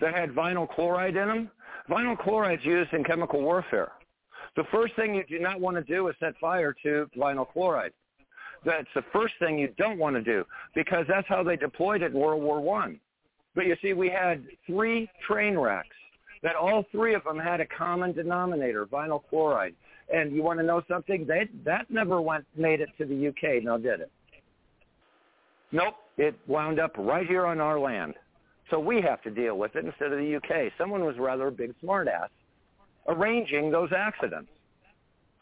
[0.00, 1.50] that had vinyl chloride in them?
[1.88, 3.92] Vinyl chloride's used in chemical warfare.
[4.56, 7.92] The first thing you do not want to do is set fire to vinyl chloride.
[8.64, 10.44] That's the first thing you don't want to do
[10.74, 13.00] because that's how they deployed it in World War One.
[13.54, 15.96] But you see, we had three train wrecks
[16.42, 19.74] that all three of them had a common denominator, vinyl chloride.
[20.12, 21.26] And you want to know something?
[21.26, 24.10] They, that never went made it to the UK, now did it?
[25.72, 25.94] Nope.
[26.16, 28.14] It wound up right here on our land.
[28.70, 30.72] So we have to deal with it instead of the UK.
[30.76, 32.28] Someone was rather a big smartass
[33.08, 34.50] arranging those accidents,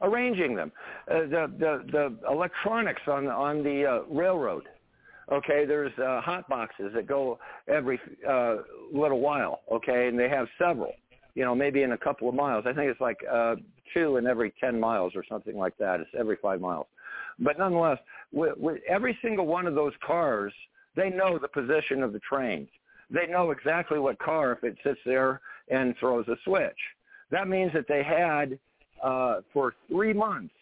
[0.01, 0.73] arranging them.
[1.11, 4.65] Uh, the, the, the electronics on, on the uh, railroad,
[5.31, 7.39] okay, there's uh, hot boxes that go
[7.69, 8.57] every uh,
[8.93, 10.93] little while, okay, and they have several,
[11.35, 12.65] you know, maybe in a couple of miles.
[12.66, 13.57] I think it's like uh,
[13.93, 16.01] two in every 10 miles or something like that.
[16.01, 16.86] It's every five miles.
[17.38, 17.98] But nonetheless,
[18.32, 20.52] with, with every single one of those cars,
[20.94, 22.68] they know the position of the trains.
[23.10, 25.40] They know exactly what car if it sits there
[25.70, 26.76] and throws a switch.
[27.30, 28.58] That means that they had
[29.02, 30.54] uh, for three months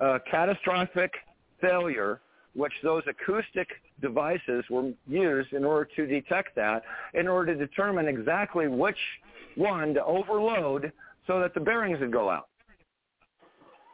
[0.00, 1.12] a catastrophic
[1.60, 2.20] failure,
[2.54, 3.68] which those acoustic
[4.00, 6.82] devices were used in order to detect that,
[7.14, 8.98] in order to determine exactly which
[9.56, 10.92] one to overload
[11.26, 12.48] so that the bearings would go out.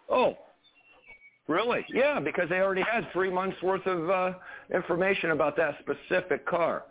[0.08, 0.36] Oh,
[1.50, 1.84] really?
[1.92, 4.32] Yeah, because they already had three months worth of uh,
[4.74, 6.84] information about that specific car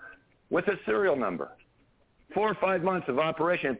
[0.49, 1.52] with a serial number.
[2.34, 3.76] Four or five months of operation.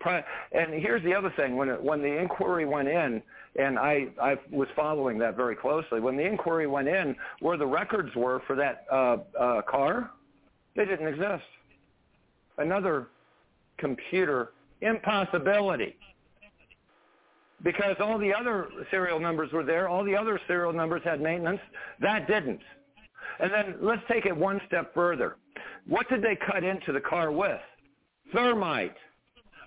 [0.54, 3.22] And here's the other thing: when it, when the inquiry went in,
[3.60, 6.00] and I I was following that very closely.
[6.00, 10.10] When the inquiry went in, where the records were for that uh, uh, car,
[10.76, 11.44] they didn't exist.
[12.60, 13.08] another
[13.78, 14.52] computer
[14.82, 15.96] impossibility
[17.64, 19.88] because all the other serial numbers were there.
[19.90, 21.60] All the other serial numbers had maintenance.
[22.00, 22.62] That didn't.
[23.40, 25.38] And then let's take it one step further.
[25.88, 27.60] What did they cut into the car with?
[28.34, 28.96] Thermite.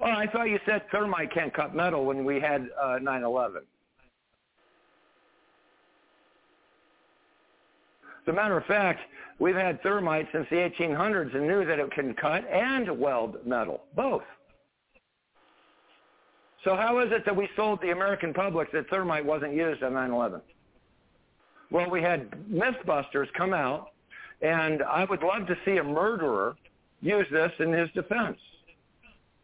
[0.00, 3.56] Oh, I thought you said thermite can't cut metal when we had uh, 9/11.
[8.22, 9.00] As a matter of fact,
[9.38, 13.82] we've had thermite since the 1800s and knew that it can cut and weld metal,
[13.96, 14.22] both.
[16.64, 19.92] So how is it that we sold the American public that thermite wasn't used on
[19.92, 20.40] 9/11?
[21.70, 23.92] Well, we had Mythbusters come out,
[24.42, 26.56] and I would love to see a murderer
[27.00, 28.38] use this in his defense.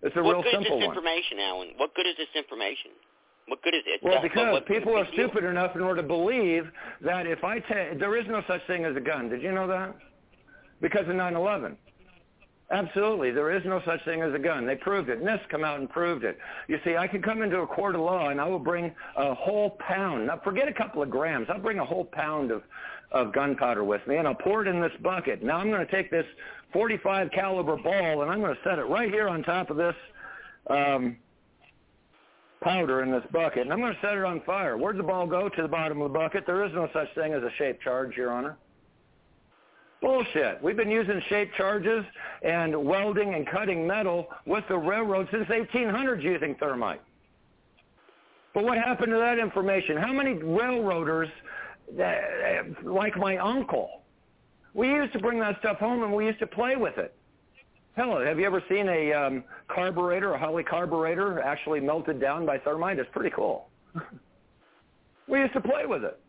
[0.03, 0.82] It's a what real good is this one.
[0.82, 1.69] information, Alan?
[1.77, 2.93] What good is this information?
[3.49, 4.01] What good is it?
[4.03, 5.28] Well, because what- people are big deal.
[5.28, 6.70] stupid enough in order to believe
[7.01, 9.28] that if I ta- there is no such thing as a gun.
[9.28, 9.97] Did you know that?
[10.81, 11.77] Because of 9/11.
[12.70, 14.66] Absolutely, there is no such thing as a gun.
[14.66, 15.23] They proved it.
[15.23, 16.39] NIST come out and proved it.
[16.66, 19.35] You see, I can come into a court of law and I will bring a
[19.35, 20.27] whole pound.
[20.27, 21.47] Now, forget a couple of grams.
[21.49, 22.62] I'll bring a whole pound of
[23.11, 25.43] of gunpowder with me, and I'll pour it in this bucket.
[25.43, 26.27] Now I'm going to take this
[26.73, 29.95] 45 caliber ball and I'm going to set it right here on top of this
[30.69, 31.16] um,
[32.61, 34.77] powder in this bucket, and I'm going to set it on fire.
[34.77, 35.49] Where'd the ball go?
[35.49, 36.45] To the bottom of the bucket.
[36.47, 38.59] There is no such thing as a shaped charge, Your Honor.
[40.00, 40.62] Bullshit.
[40.62, 42.04] We've been using shaped charges
[42.42, 47.02] and welding and cutting metal with the railroad since 1800s using thermite.
[48.54, 49.96] But what happened to that information?
[49.96, 51.28] How many railroaders,
[52.00, 52.14] uh,
[52.84, 54.02] like my uncle,
[54.72, 57.14] we used to bring that stuff home and we used to play with it.
[57.96, 62.58] Hell, have you ever seen a um, carburetor, a Holley carburetor, actually melted down by
[62.58, 63.00] thermite?
[63.00, 63.68] It's pretty cool.
[65.26, 66.20] we used to play with it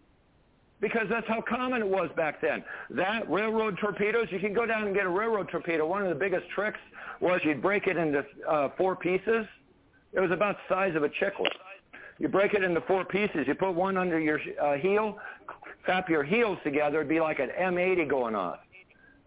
[0.81, 2.64] because that's how common it was back then.
[2.91, 5.85] That railroad torpedoes, you can go down and get a railroad torpedo.
[5.85, 6.80] One of the biggest tricks
[7.19, 9.45] was you'd break it into uh, four pieces.
[10.14, 11.51] It was about the size of a chiclet.
[12.18, 13.45] You break it into four pieces.
[13.47, 15.18] You put one under your uh, heel,
[15.85, 16.97] clap your heels together.
[16.97, 18.60] It'd be like an M80 going off.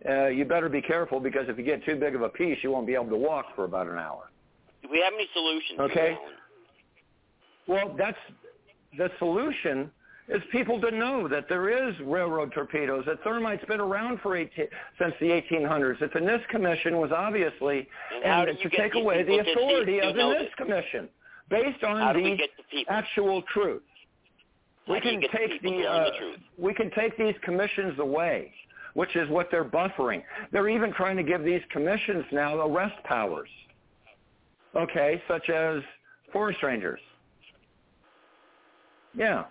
[0.09, 2.70] Uh, you better be careful because if you get too big of a piece, you
[2.70, 4.31] won't be able to walk for about an hour.
[4.83, 5.79] Do we have any solutions?
[5.79, 6.19] Okay.
[7.69, 8.19] Well, that's
[8.99, 9.91] the solution
[10.28, 14.66] is people to know that there is railroad torpedoes, that thermite's been around for 18,
[14.99, 17.89] since the 1800s, that the NIST Commission was obviously,
[18.24, 20.55] And and to take away the people to see- authority of the NIST this?
[20.57, 21.09] Commission
[21.51, 23.82] based on How do we the the actual truth.
[24.86, 26.39] How We can take the, the uh, truth?
[26.59, 28.53] we can take these commissions away,
[28.94, 30.23] which is what they're buffering.
[30.53, 33.49] They're even trying to give these commissions now arrest powers.
[34.74, 35.82] Okay, such as
[36.32, 37.01] forest rangers.
[39.15, 39.44] Yeah,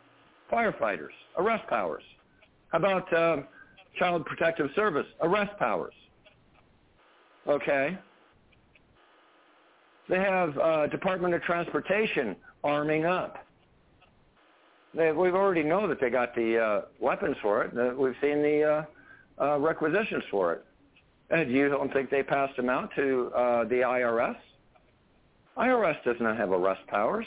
[0.51, 2.03] firefighters, arrest powers.
[2.69, 3.45] How about um,
[3.97, 5.93] Child Protective Service, arrest powers?
[7.47, 7.97] Okay.
[10.09, 13.45] They have uh, Department of Transportation arming up.
[14.93, 17.97] They, we've already know that they got the uh, weapons for it.
[17.97, 18.85] We've seen the
[19.39, 20.65] uh, uh, requisitions for it.
[21.29, 24.35] And you don't think they passed them out to uh, the IRS?
[25.57, 27.25] IRS does not have arrest powers.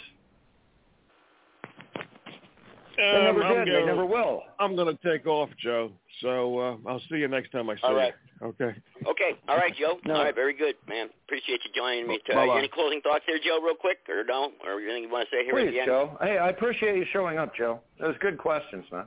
[2.97, 3.73] They Um, never I'm did.
[3.73, 4.43] Gonna- never will.
[4.59, 5.91] I'm going to take off, Joe.
[6.21, 8.15] So uh, I'll see you next time I see All right.
[8.41, 8.49] you.
[8.49, 8.75] Okay.
[9.07, 9.31] Okay.
[9.49, 9.99] All right, Joe.
[10.05, 10.15] No.
[10.17, 10.35] All right.
[10.35, 11.09] Very good, man.
[11.27, 12.21] Appreciate you joining me.
[12.33, 14.53] Uh, any closing thoughts there, Joe, real quick, or no?
[14.65, 15.87] Or anything you want to say here at the end?
[15.87, 16.17] Joe.
[16.21, 17.81] Hey, I appreciate you showing up, Joe.
[18.01, 19.07] Those good questions, man.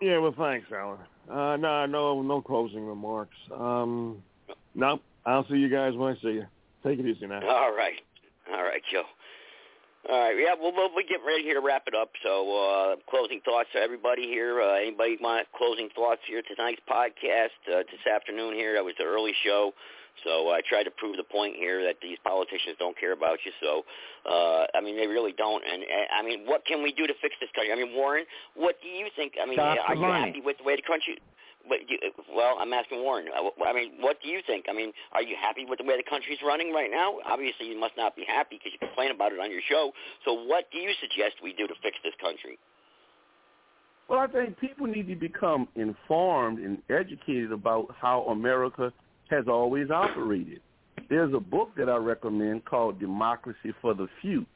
[0.00, 0.98] Yeah, well, thanks, Alan.
[1.30, 3.36] Uh, no, no, no closing remarks.
[3.52, 4.22] Um,
[4.74, 6.46] no, I'll see you guys when I see you.
[6.84, 7.40] Take it easy now.
[7.48, 8.00] All right.
[8.52, 9.02] All right, Joe.
[10.08, 10.36] All right.
[10.38, 12.10] Yeah, we'll, we'll, we'll get ready here to wrap it up.
[12.24, 14.62] So, uh, closing thoughts to everybody here.
[14.62, 18.72] Uh, anybody want closing thoughts here tonight's podcast uh, this afternoon here?
[18.74, 19.72] That was the early show.
[20.24, 23.52] So I tried to prove the point here that these politicians don't care about you.
[23.62, 23.84] So,
[24.26, 25.62] uh, I mean, they really don't.
[25.62, 27.72] And, and I mean, what can we do to fix this country?
[27.72, 28.24] I mean, Warren,
[28.54, 29.34] what do you think?
[29.40, 31.18] I mean, Stop are you happy with the way the country?
[31.68, 31.98] But you,
[32.34, 33.26] well, I'm asking Warren.
[33.34, 34.66] I mean, what do you think?
[34.68, 37.18] I mean, are you happy with the way the country's running right now?
[37.26, 39.92] Obviously, you must not be happy because you complain about it on your show.
[40.24, 42.58] So, what do you suggest we do to fix this country?
[44.08, 48.92] Well, I think people need to become informed and educated about how America
[49.28, 50.60] has always operated.
[51.10, 54.46] There's a book that I recommend called Democracy for the Few.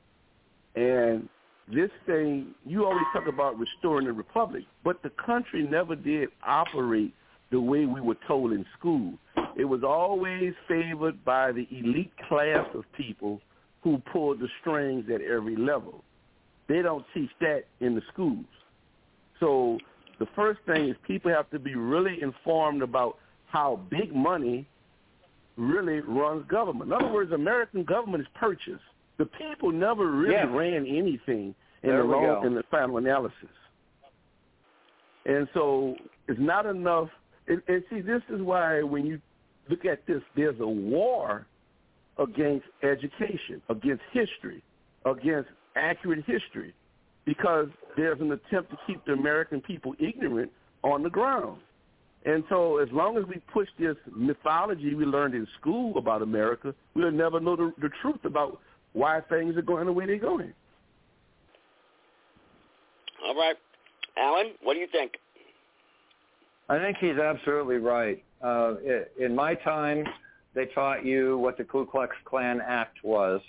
[0.75, 1.29] And
[1.69, 7.15] this thing, you always talk about restoring the republic, but the country never did operate
[7.51, 9.15] the way we were told in school.
[9.57, 13.41] It was always favored by the elite class of people
[13.83, 16.03] who pulled the strings at every level.
[16.69, 18.47] They don't teach that in the schools.
[19.41, 19.79] So
[20.19, 24.67] the first thing is people have to be really informed about how big money
[25.57, 26.91] really runs government.
[26.91, 28.81] In other words, American government is purchased.
[29.23, 30.49] The people never really Yes.
[30.49, 31.55] ran anything
[31.85, 33.51] in There the long, in the final analysis.
[35.27, 35.95] And so
[36.27, 37.09] it's not enough.
[37.47, 39.21] And, and see, this is why when you
[39.69, 41.47] look at this, there's a war
[42.19, 44.61] against education, against history,
[45.05, 46.75] against accurate history,
[47.25, 50.51] because there's an attempt to keep the American people ignorant
[50.83, 51.61] on the ground.
[52.25, 56.75] And so as long as we push this mythology we learned in school about America,
[56.97, 58.59] we'll never know the, the truth about
[58.93, 60.53] why things are going the way they're going.
[63.25, 63.57] All right,
[64.19, 65.13] Alan, what do you think?
[66.69, 68.23] I think he's absolutely right.
[68.43, 68.75] Uh,
[69.19, 70.05] in my time,
[70.55, 73.41] they taught you what the Ku Klux Klan Act was,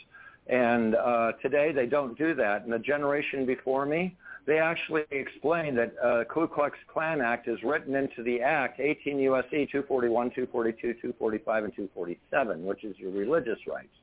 [0.47, 2.63] and uh, today they don't do that.
[2.63, 4.15] And the generation before me,
[4.45, 9.19] they actually explain that uh, Ku Klux Klan Act is written into the Act, 18
[9.19, 9.67] U.S.C.
[9.71, 13.93] 241, 242, 245, and 247, which is your religious rights.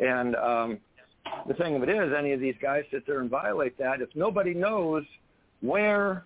[0.00, 0.78] And um,
[1.46, 4.00] the thing of it is, any of these guys sit there and violate that.
[4.00, 5.04] If nobody knows
[5.60, 6.24] where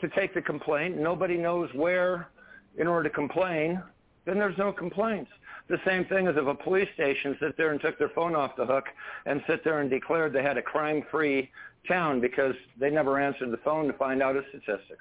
[0.00, 2.28] to take the complaint, nobody knows where
[2.78, 3.82] in order to complain,
[4.26, 5.30] then there's no complaints.
[5.68, 8.56] The same thing as if a police station sit there and took their phone off
[8.56, 8.84] the hook
[9.26, 11.48] and sit there and declared they had a crime-free
[11.86, 14.98] town because they never answered the phone to find out a statistic.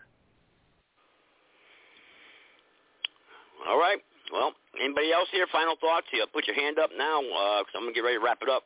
[3.68, 3.98] All right.
[4.32, 5.48] Well, anybody else here?
[5.52, 6.08] Final thoughts?
[6.34, 8.64] Put your hand up now, because I'm gonna get ready to wrap it up.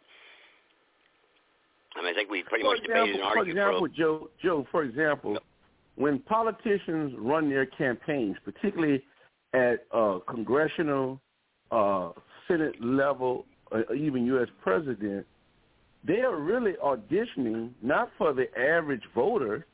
[1.95, 3.87] I mean, I think we pretty for much debated and example, for example, for.
[3.89, 5.37] Joe, Joe, for example,
[5.95, 9.03] when politicians run their campaigns, particularly
[9.53, 11.21] at uh, congressional,
[11.71, 12.09] uh,
[12.47, 14.47] Senate level, or even U.S.
[14.61, 15.25] president,
[16.05, 19.65] they are really auditioning not for the average voter,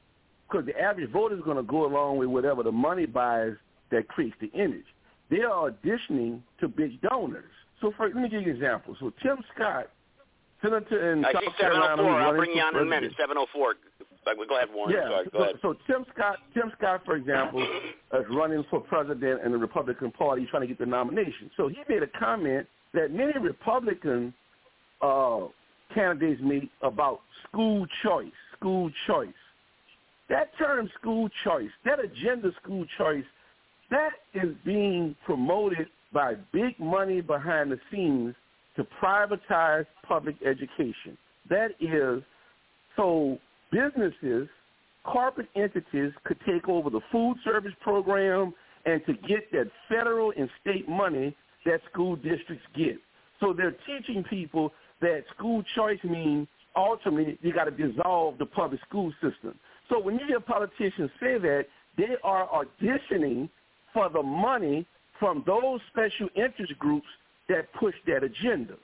[0.49, 3.53] because the average voter is going to go along with whatever the money buys
[3.91, 4.85] that creates the image.
[5.29, 7.51] They are auditioning to big donors.
[7.81, 8.95] So, for, let me give you an example.
[8.99, 9.89] So, Tim Scott,
[10.61, 12.21] senator in I South Carolina, 704.
[12.21, 13.13] I'll bring you on in a minute.
[13.17, 13.75] 704.
[14.25, 14.93] Like, Go ahead, Warren.
[14.93, 15.07] Yeah.
[15.09, 15.55] Sorry, go so, ahead.
[15.61, 17.61] so Tim Scott, Tim Scott, for example,
[18.13, 21.49] is running for president in the Republican Party, trying to get the nomination.
[21.57, 24.33] So he made a comment that many Republican
[25.01, 25.47] uh,
[25.93, 29.29] candidates make about school choice, school choice.
[30.29, 33.23] That term, school choice, that agenda, school choice,
[33.91, 38.35] that is being promoted by big money behind the scenes
[38.75, 41.17] to privatize public education.
[41.49, 42.23] That is
[42.95, 43.37] so
[43.71, 44.47] businesses,
[45.03, 48.53] corporate entities could take over the food service program
[48.85, 51.35] and to get that federal and state money
[51.65, 52.97] that school districts get.
[53.39, 54.71] So they're teaching people
[55.01, 59.57] that school choice means ultimately you got to dissolve the public school system.
[59.89, 61.65] So when you hear politicians say that,
[61.97, 63.49] they are auditioning
[63.93, 64.85] for the money
[65.19, 67.07] from those special interest groups
[67.49, 68.75] that push that agenda.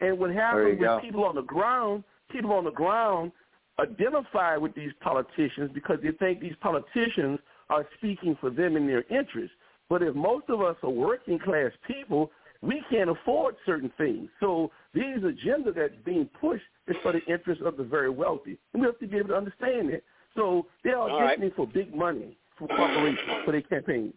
[0.00, 0.96] And what happens you go.
[0.96, 3.32] with people on the ground, people on the ground
[3.78, 7.38] identify with these politicians because they think these politicians
[7.70, 9.54] are speaking for them in their interests.
[9.88, 14.28] But if most of us are working class people, we can't afford certain things.
[14.40, 18.58] So these agenda that's being pushed is for the interest of the very wealthy.
[18.72, 20.04] And we have to be able to understand it.
[20.34, 21.38] So they're All right.
[21.38, 24.14] auditioning for big money from corporations for their campaigns.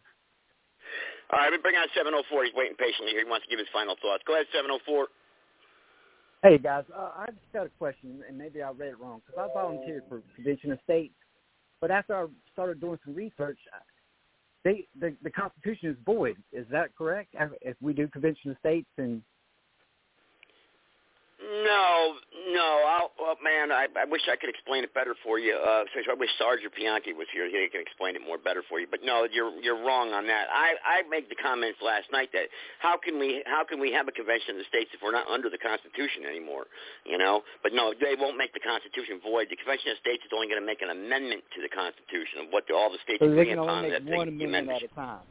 [1.33, 2.45] All right, we bring on 704.
[2.45, 3.25] He's waiting patiently here.
[3.25, 4.23] He wants to give his final thoughts.
[4.27, 5.07] Go ahead, 704.
[6.43, 9.49] Hey guys, uh, I just got a question, and maybe I read it wrong because
[9.49, 11.15] I volunteered for Convention of States,
[11.81, 13.57] but after I started doing some research,
[14.63, 16.37] they the, the Constitution is void.
[16.53, 17.33] Is that correct?
[17.61, 19.23] If we do Convention of States, and
[21.45, 22.17] No,
[22.49, 22.69] no.
[22.89, 25.53] I'll, well, man, I, I wish I could explain it better for you.
[25.53, 27.45] Uh, I wish Sergeant Bianchi was here.
[27.45, 28.87] He can explain it more better for you.
[28.89, 30.49] But no, you're you're wrong on that.
[30.49, 32.49] I I made the comments last night that
[32.81, 35.27] how can we how can we have a convention of the states if we're not
[35.29, 36.65] under the Constitution anymore?
[37.05, 37.45] You know.
[37.61, 39.47] But no, they won't make the Constitution void.
[39.53, 42.45] The Convention of States is only going to make an amendment to the Constitution of
[42.49, 43.85] what the, all the states so they agree can upon.
[43.85, 44.81] only make one amendment amendment.
[44.81, 45.23] at a time.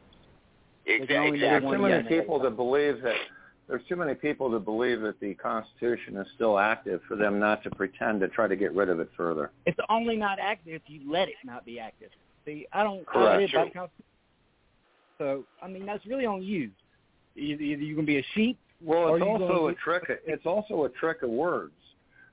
[0.87, 1.75] Exa- can only make There's exactly.
[1.75, 3.19] too one many amendment at a people that believe that
[3.67, 7.63] there's too many people that believe that the Constitution is still active for them not
[7.63, 9.51] to pretend to try to get rid of it further.
[9.65, 12.09] It's only not active if you let it not be active.
[12.45, 13.01] See, I don't.
[13.09, 13.41] I Correct.
[13.41, 14.05] live by the Constitution.
[15.17, 16.69] So I mean, that's really on you.
[17.35, 18.57] Either, either you can be a sheep.
[18.81, 20.03] Well, or it's also a trick.
[20.25, 21.73] It's also a trick of words,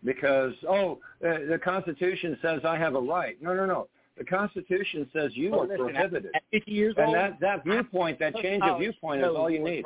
[0.04, 3.40] because oh, uh, the Constitution says I have a right.
[3.40, 3.88] No, no, no.
[4.18, 6.30] The Constitution says you Oh, are listen, prohibited.
[6.34, 9.64] At 50 years And old, that that viewpoint, that change of viewpoint, is all you
[9.64, 9.84] need.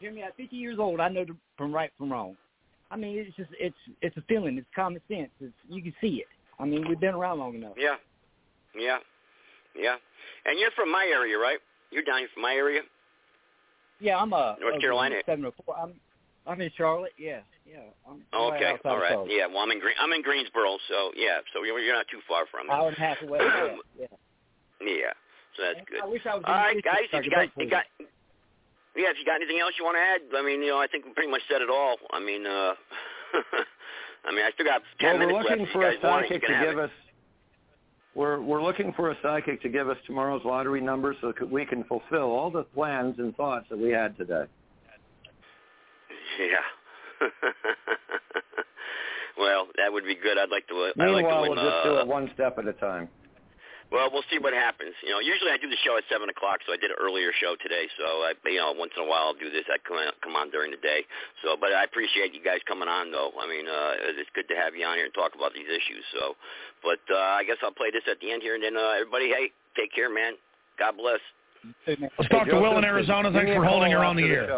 [0.00, 0.22] Hear me?
[0.22, 2.36] At 50 years old, I know the, from right from wrong.
[2.90, 4.56] I mean, it's just it's it's a feeling.
[4.58, 5.30] It's common sense.
[5.40, 6.26] It's, you can see it.
[6.60, 7.72] I mean, we've been around long enough.
[7.76, 7.96] Yeah,
[8.78, 8.98] yeah,
[9.74, 9.96] yeah.
[10.44, 11.58] And you're from my area, right?
[11.90, 12.82] You're down here from my area.
[14.00, 15.16] Yeah, I'm uh North Carolina.
[15.16, 15.76] in 704.
[15.76, 15.94] I'm
[16.46, 17.12] I'm in Charlotte.
[17.18, 17.78] Yeah, yeah.
[18.08, 19.10] I'm Oh, right okay, outside right.
[19.10, 19.30] Charlotte.
[19.32, 22.20] Yeah, well, I'm in Green, I'm in Greensboro, so yeah, so you're, you're not too
[22.28, 22.72] far from me.
[22.72, 23.38] Hour and a half away.
[23.42, 24.06] Yeah, yeah.
[24.78, 25.12] Yeah,
[25.56, 26.00] so that's good.
[26.02, 26.44] I wish I was.
[26.46, 27.84] All right, guys, if you could got, vote for you got,
[28.96, 30.86] yeah, if you got anything else you want to add, I mean, you know, I
[30.86, 31.96] think we pretty much said it all.
[32.12, 32.72] I mean, uh,
[34.26, 36.24] I mean, I still got ten well, we're minutes looking If for you a want
[36.24, 36.84] it, psychic to give it.
[36.84, 36.90] us.
[38.14, 41.66] We're we're looking for a psychic to give us tomorrow's lottery numbers so that we
[41.66, 44.44] can fulfill all the plans and thoughts that we had today.
[46.40, 47.28] Yeah.
[49.38, 50.38] well, that would be good.
[50.38, 50.74] I'd like to.
[50.74, 51.50] Uh, I'd like to Meanwhile, win.
[51.52, 53.08] we'll just do uh, it one step at a time.
[53.90, 54.98] Well, we'll see what happens.
[55.02, 57.30] You know, usually I do the show at seven o'clock, so I did an earlier
[57.38, 57.86] show today.
[57.94, 59.62] So I, you know, once in a while I'll do this.
[59.70, 61.06] I come on, come on during the day.
[61.46, 63.30] So, but I appreciate you guys coming on, though.
[63.38, 66.02] I mean, uh, it's good to have you on here and talk about these issues.
[66.18, 66.34] So,
[66.82, 69.30] but uh, I guess I'll play this at the end here, and then uh, everybody,
[69.30, 70.34] hey, take care, man.
[70.78, 71.22] God bless.
[71.86, 73.30] Let's talk to Will in Arizona.
[73.30, 74.50] Thanks for holding her on the air.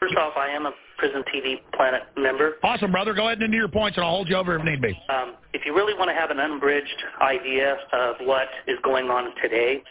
[0.00, 2.54] First off, I am a Prison TV Planet member.
[2.62, 3.12] Awesome, brother.
[3.12, 4.98] Go ahead and into your points, and I'll hold you over if need be.
[5.10, 9.34] Um, if you really want to have an unbridged idea of what is going on
[9.42, 9.82] today,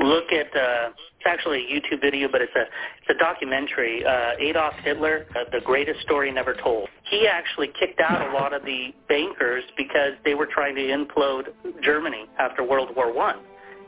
[0.00, 4.04] look at uh, it's actually a YouTube video, but it's a it's a documentary.
[4.04, 6.88] Uh, Adolf Hitler, uh, the greatest story never told.
[7.08, 11.50] He actually kicked out a lot of the bankers because they were trying to implode
[11.84, 13.36] Germany after World War One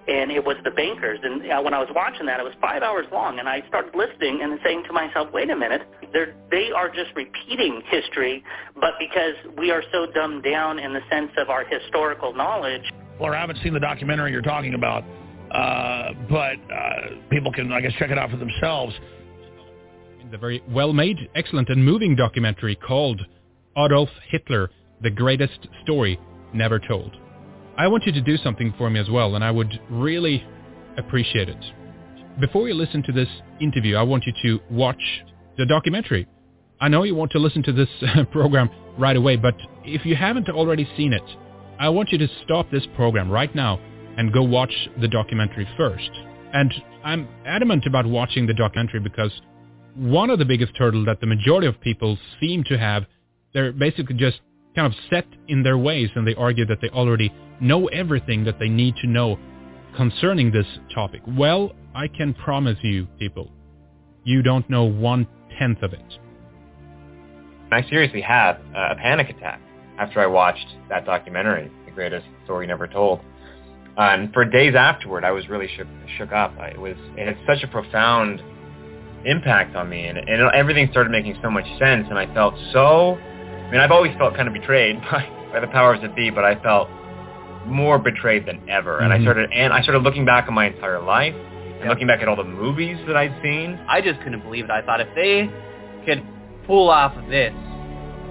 [0.07, 1.19] and it was the bankers.
[1.23, 3.95] And uh, when I was watching that, it was five hours long, and I started
[3.95, 5.83] listening and saying to myself, "Wait a minute,
[6.13, 8.45] they're they are just repeating history,
[8.75, 12.83] but because we are so dumbed down in the sense of our historical knowledge."
[13.19, 15.05] Well, I haven't seen the documentary you're talking about,
[15.51, 18.95] uh, but uh, people can, I guess, check it out for themselves.
[20.31, 23.21] The very well-made, excellent, and moving documentary called
[23.77, 24.71] Adolf Hitler:
[25.01, 26.19] The Greatest Story
[26.53, 27.17] Never Told.
[27.77, 30.45] I want you to do something for me as well, and I would really
[30.97, 31.65] appreciate it.
[32.41, 33.29] Before you listen to this
[33.61, 35.03] interview, I want you to watch
[35.59, 36.29] the documentary.
[36.81, 37.89] I know you want to listen to this
[38.33, 41.23] program right away, but if you haven't already seen it,
[41.79, 43.81] I want you to stop this program right now
[44.17, 46.11] and go watch the documentary first.
[46.53, 46.73] And
[47.05, 49.33] I'm adamant about watching the documentary because
[49.97, 53.05] one of the biggest hurdles that the majority of people seem to have,
[53.53, 54.41] they're basically just
[54.75, 58.59] kind of set in their ways and they argue that they already know everything that
[58.59, 59.39] they need to know
[59.97, 61.23] concerning this topic.
[61.27, 63.51] Well, I can promise you, people,
[64.25, 66.19] you don't know one-tenth of it.
[67.71, 69.61] I seriously had a panic attack
[69.99, 73.21] after I watched that documentary, The Greatest Story Never Told.
[73.97, 75.87] And for days afterward, I was really shook,
[76.19, 76.53] shook up.
[76.59, 78.43] It was it had such a profound
[79.25, 82.07] impact on me, and, and everything started making so much sense.
[82.11, 83.17] And I felt so.
[83.67, 86.45] I mean, I've always felt kind of betrayed by, by the powers that be, but
[86.45, 86.89] I felt
[87.67, 88.99] more betrayed than ever.
[88.99, 89.23] And I Mhm.
[89.23, 91.35] started and I started looking back on my entire life
[91.81, 93.79] and looking back at all the movies that I'd seen.
[93.89, 94.71] I just couldn't believe it.
[94.71, 95.49] I thought if they
[96.05, 96.23] could
[96.67, 97.53] pull off this,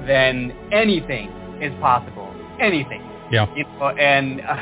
[0.05, 1.29] then anything
[1.61, 2.29] is possible.
[2.59, 3.01] Anything.
[3.31, 3.47] Yeah.
[3.55, 4.55] You know, and uh,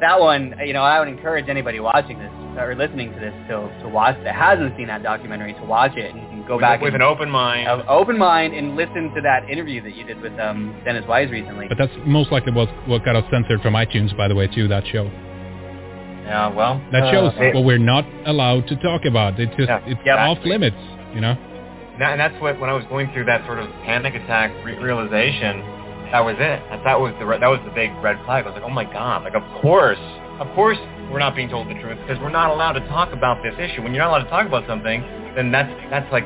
[0.00, 3.68] that one, you know, I would encourage anybody watching this or listening to this to
[3.82, 6.80] to watch that hasn't seen that documentary to watch it and, and go With- back
[6.80, 7.68] with and, an open mind.
[7.68, 11.30] an open mind and listen to that interview that you did with um, Dennis Wise
[11.30, 11.68] recently.
[11.68, 14.68] But that's most likely what, what got us censored from iTunes, by the way, too,
[14.68, 15.04] that show.
[16.24, 19.38] Yeah, well, That uh, shows it- what we're not allowed to talk about.
[19.40, 19.80] It just, Yeah.
[19.86, 20.50] it's Yeah, off exactly.
[20.50, 20.76] limits,
[21.14, 21.36] you know?
[22.00, 25.60] And that's what when I was going through that sort of panic attack re- realization,
[26.10, 26.60] that was it.
[26.70, 28.44] That, that was the re- that was the big red flag.
[28.44, 29.22] I was like, oh my god!
[29.22, 29.98] Like of course,
[30.42, 30.78] of course,
[31.10, 33.82] we're not being told the truth because we're not allowed to talk about this issue.
[33.82, 35.00] When you're not allowed to talk about something,
[35.36, 36.24] then that's that's like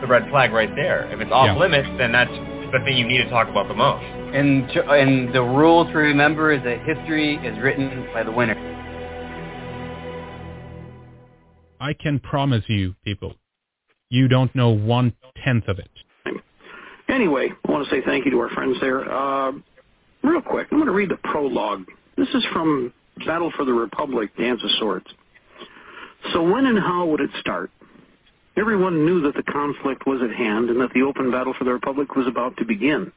[0.00, 1.10] the red flag right there.
[1.10, 1.56] If it's off Yeah.
[1.56, 2.30] limits, then that's
[2.72, 4.04] the thing you need to talk about the most.
[4.34, 8.56] And and the rule to remember is that history is written by the winner.
[11.80, 13.34] I can promise you, people,
[14.10, 15.90] you don't know one-tenth of it.
[17.08, 19.10] Anyway, I want to say thank you to our friends there.
[19.10, 19.52] Uh,
[20.22, 21.84] real quick, I'm going to read the prologue.
[22.16, 22.92] This is from
[23.26, 25.06] Battle for the Republic, Dance of Swords.
[26.32, 27.70] So when and how would it start?
[28.56, 31.72] Everyone knew that the conflict was at hand and that the open battle for the
[31.72, 33.12] Republic was about to begin.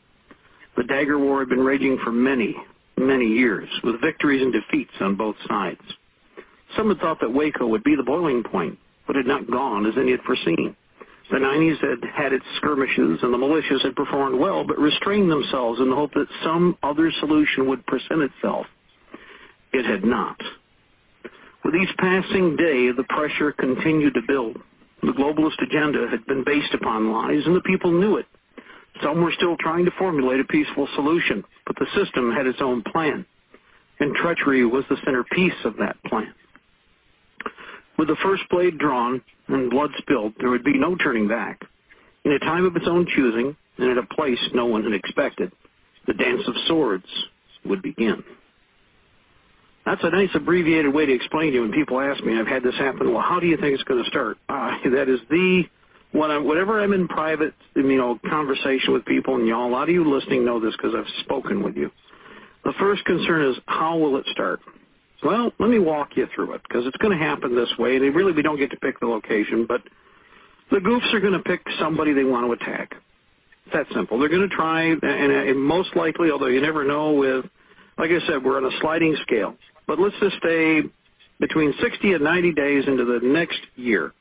[0.75, 2.55] The dagger war had been raging for many,
[2.97, 5.81] many years, with victories and defeats on both sides.
[6.75, 9.85] Some had thought that Waco would be the boiling point, but it had not gone
[9.85, 10.75] as any had foreseen.
[11.29, 15.79] The 90s had had its skirmishes, and the militias had performed well, but restrained themselves
[15.79, 18.65] in the hope that some other solution would present itself.
[19.73, 20.39] It had not.
[21.63, 24.57] With each passing day, the pressure continued to build.
[25.01, 28.25] The globalist agenda had been based upon lies, and the people knew it.
[29.03, 32.81] Some were still trying to formulate a peaceful solution, but the system had its own
[32.83, 33.25] plan,
[33.99, 36.33] and treachery was the centerpiece of that plan.
[37.97, 41.61] With the first blade drawn and blood spilled, there would be no turning back.
[42.25, 45.51] In a time of its own choosing, and at a place no one had expected,
[46.05, 47.05] the dance of swords
[47.65, 48.23] would begin.
[49.87, 52.61] That's a nice abbreviated way to explain to you when people ask me, I've had
[52.61, 54.37] this happen, well, how do you think it's going to start?
[54.49, 55.63] Uh, that is the,
[56.11, 59.83] when I'm, whenever I'm in private, you know, conversation with people, and y'all, a lot
[59.83, 61.89] of you listening know this because I've spoken with you.
[62.65, 64.59] The first concern is, how will it start?
[65.23, 67.95] Well, let me walk you through it because it's going to happen this way.
[67.95, 69.81] And really, we don't get to pick the location, but
[70.69, 72.93] the goofs are going to pick somebody they want to attack.
[73.65, 74.19] It's that simple.
[74.19, 77.45] They're going to try, and, and most likely, although you never know, with
[77.97, 79.55] like I said, we're on a sliding scale.
[79.87, 80.81] But let's just stay
[81.39, 84.13] between 60 and 90 days into the next year.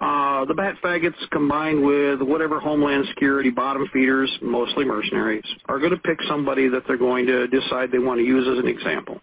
[0.00, 5.90] Uh, the bat faggots combined with whatever Homeland Security bottom feeders, mostly mercenaries, are going
[5.90, 9.20] to pick somebody that they're going to decide they want to use as an example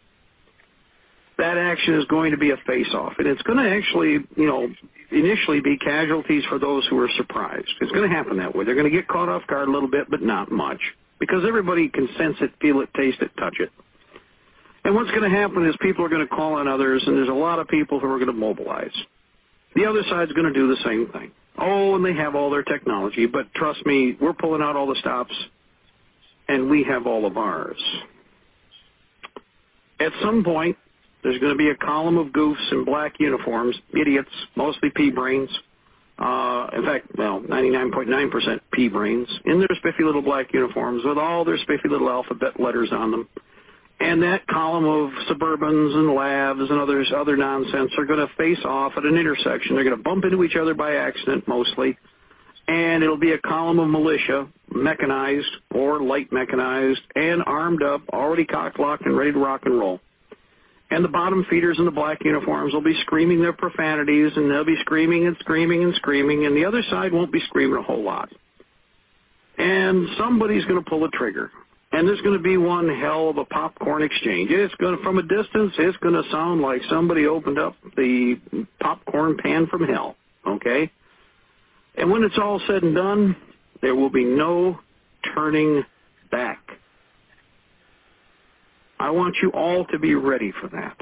[1.37, 4.67] that action is going to be a face-off, and it's going to actually, you know,
[5.11, 7.69] initially be casualties for those who are surprised.
[7.81, 8.63] It's going to happen that way.
[8.63, 10.79] They're going to get caught off guard a little bit, but not much,
[11.19, 13.69] because everybody can sense it, feel it, taste it, touch it.
[14.85, 17.27] And what's going to happen is people are going to call on others, and there's
[17.27, 18.93] a lot of people who are going to mobilize.
[19.75, 21.31] The other side's going to do the same thing.
[21.57, 24.95] Oh, and they have all their technology, but trust me, we're pulling out all the
[24.99, 25.33] stops,
[26.47, 27.81] and we have all of ours.
[29.99, 30.77] At some point,
[31.23, 35.49] there's going to be a column of goofs in black uniforms, idiots, mostly pea-brains.
[36.19, 41.57] Uh, in fact, well, 99.9% pea-brains in their spiffy little black uniforms with all their
[41.57, 43.27] spiffy little alphabet letters on them.
[43.99, 48.63] And that column of suburbans and labs and others, other nonsense are going to face
[48.65, 49.75] off at an intersection.
[49.75, 51.97] They're going to bump into each other by accident mostly.
[52.67, 58.45] And it'll be a column of militia, mechanized or light mechanized, and armed up, already
[58.45, 60.01] cock-locked and ready to rock and roll
[60.91, 64.65] and the bottom feeders in the black uniforms will be screaming their profanities, and they'll
[64.65, 68.03] be screaming and screaming and screaming, and the other side won't be screaming a whole
[68.03, 68.29] lot.
[69.57, 71.51] And somebody's going to pull a trigger,
[71.95, 74.51] and there's going to be one hell of a popcorn exchange.
[74.51, 78.35] It's going to, from a distance, it's going to sound like somebody opened up the
[78.81, 80.17] popcorn pan from hell.
[80.45, 80.91] Okay,
[81.95, 83.35] and when it's all said and done,
[83.81, 84.77] there will be no
[85.33, 85.83] turning
[86.31, 86.59] back.
[88.99, 90.97] I want you all to be ready for that.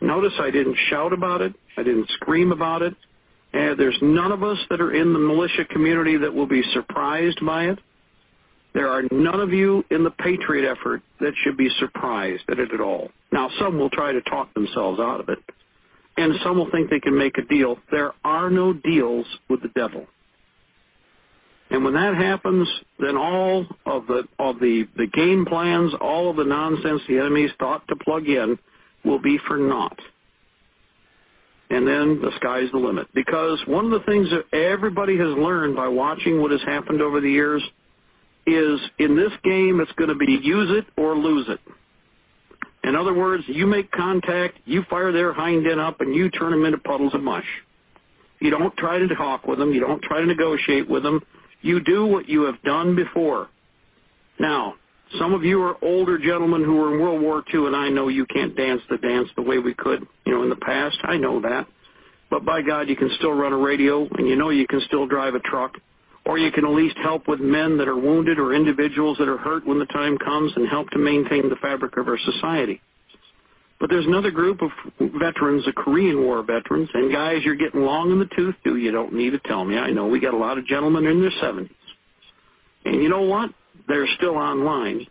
[0.00, 1.54] Notice I didn't shout about it.
[1.76, 2.94] I didn't scream about it.
[3.52, 7.38] And there's none of us that are in the militia community that will be surprised
[7.46, 7.78] by it.
[8.74, 12.72] There are none of you in the Patriot effort that should be surprised at it
[12.72, 13.10] at all.
[13.30, 15.38] Now, some will try to talk themselves out of it,
[16.16, 17.78] and some will think they can make a deal.
[17.92, 20.06] There are no deals with the devil.
[21.70, 22.68] And when that happens,
[22.98, 27.50] then all of the of the, the game plans, all of the nonsense the enemies
[27.58, 28.58] thought to plug in
[29.04, 29.98] will be for naught.
[31.70, 33.08] And then the sky's the limit.
[33.14, 37.20] Because one of the things that everybody has learned by watching what has happened over
[37.20, 37.62] the years
[38.46, 41.60] is in this game it's going to be use it or lose it.
[42.84, 46.50] In other words, you make contact, you fire their hind end up, and you turn
[46.50, 47.46] them into puddles of mush.
[48.40, 49.72] You don't try to talk with them.
[49.72, 51.22] You don't try to negotiate with them.
[51.62, 53.48] You do what you have done before.
[54.38, 54.74] Now,
[55.18, 58.08] some of you are older gentlemen who were in World War II, and I know
[58.08, 60.98] you can't dance the dance the way we could, you know, in the past.
[61.04, 61.66] I know that.
[62.30, 65.06] But by God, you can still run a radio, and you know you can still
[65.06, 65.72] drive a truck,
[66.26, 69.36] or you can at least help with men that are wounded or individuals that are
[69.36, 72.80] hurt when the time comes and help to maintain the fabric of our society.
[73.80, 78.12] But there's another group of veterans, the Korean War veterans, and guys, you're getting long
[78.12, 78.76] in the tooth, too.
[78.76, 79.76] You don't need to tell me.
[79.76, 81.68] I know we got a lot of gentlemen in their 70s.
[82.86, 83.50] And you know what?
[83.86, 85.06] They're still online.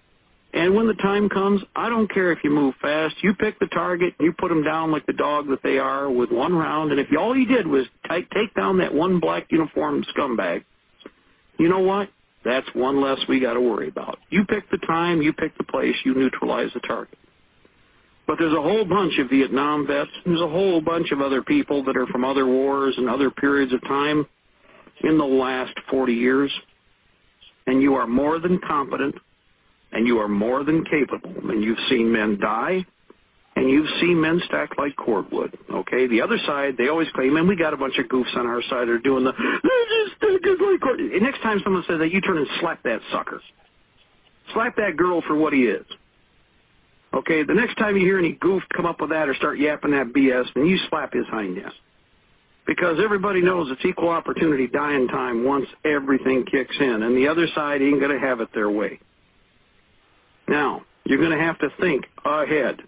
[0.53, 3.15] And when the time comes, I don't care if you move fast.
[3.21, 6.09] You pick the target, and you put them down like the dog that they are
[6.09, 6.91] with one round.
[6.91, 10.63] And if all you did was take, take down that one black uniformed scumbag,
[11.57, 12.09] you know what?
[12.43, 14.19] That's one less we got to worry about.
[14.29, 17.17] You pick the time, you pick the place, you neutralize the target.
[18.27, 20.09] But there's a whole bunch of Vietnam vets.
[20.25, 23.73] There's a whole bunch of other people that are from other wars and other periods
[23.73, 24.25] of time
[25.03, 26.51] in the last 40 years.
[27.67, 29.15] And you are more than competent
[29.91, 31.33] and you are more than capable.
[31.49, 32.85] And you've seen men die
[33.55, 35.57] and you've seen men stacked like cordwood.
[35.71, 38.47] Okay, the other side, they always claim, "Man, we got a bunch of goofs on
[38.47, 42.11] our side that are doing the just like cordwood." And next time someone says that,
[42.11, 43.41] you turn and slap that sucker.
[44.53, 45.85] Slap that girl for what he is.
[47.13, 49.91] Okay, the next time you hear any goof come up with that or start yapping
[49.91, 51.71] that BS, then you slap his hind end.
[52.65, 57.45] Because everybody knows it's equal opportunity dying time once everything kicks in, and the other
[57.53, 58.99] side ain't going to have it their way.
[60.47, 62.81] Now, you're going to have to think ahead.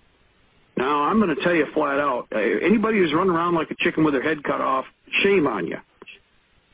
[0.78, 3.76] Now, I'm going to tell you flat out, uh, anybody who's running around like a
[3.80, 4.86] chicken with their head cut off,
[5.24, 5.78] shame on you.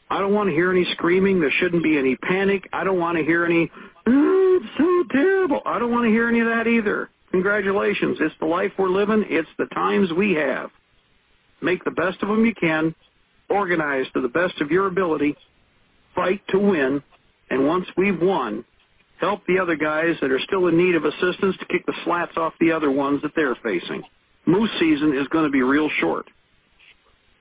[0.10, 1.40] I don't want to hear any screaming.
[1.40, 2.68] There shouldn't be any panic.
[2.74, 3.72] I don't want to hear any,
[4.08, 5.62] oh, it's so terrible.
[5.66, 7.10] I don't want to hear any of that either.
[7.32, 8.18] Congratulations.
[8.20, 9.24] It's the life we're living.
[9.30, 10.70] It's the times we have.
[11.62, 12.94] Make the best of them you can.
[13.50, 15.38] Organize to the best of your ability.
[16.16, 17.02] Fight to win.
[17.50, 18.66] And once we've won,
[19.22, 22.34] help the other guys that are still in need of assistance to kick the slats
[22.36, 24.04] off the other ones that they're facing.
[24.46, 26.26] Moose season is going to be real short.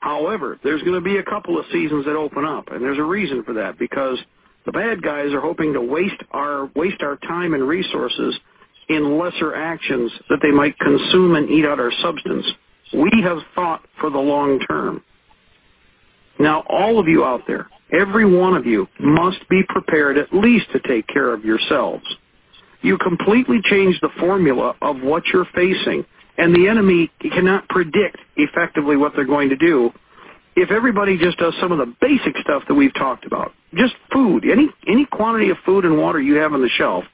[0.01, 3.02] However, there's going to be a couple of seasons that open up, and there's a
[3.02, 4.19] reason for that because
[4.66, 8.39] the bad guys are hoping to waste our waste our time and resources
[8.89, 12.47] in lesser actions that they might consume and eat out our substance.
[12.93, 15.02] We have thought for the long term.
[16.39, 20.66] Now, all of you out there, every one of you must be prepared at least
[20.72, 22.04] to take care of yourselves.
[22.82, 26.04] You completely change the formula of what you're facing,
[26.38, 29.92] and the enemy cannot predict effectively what they're going to do
[30.56, 33.52] if everybody just does some of the basic stuff that we've talked about.
[33.74, 37.04] Just food, any any quantity of food and water you have on the shelf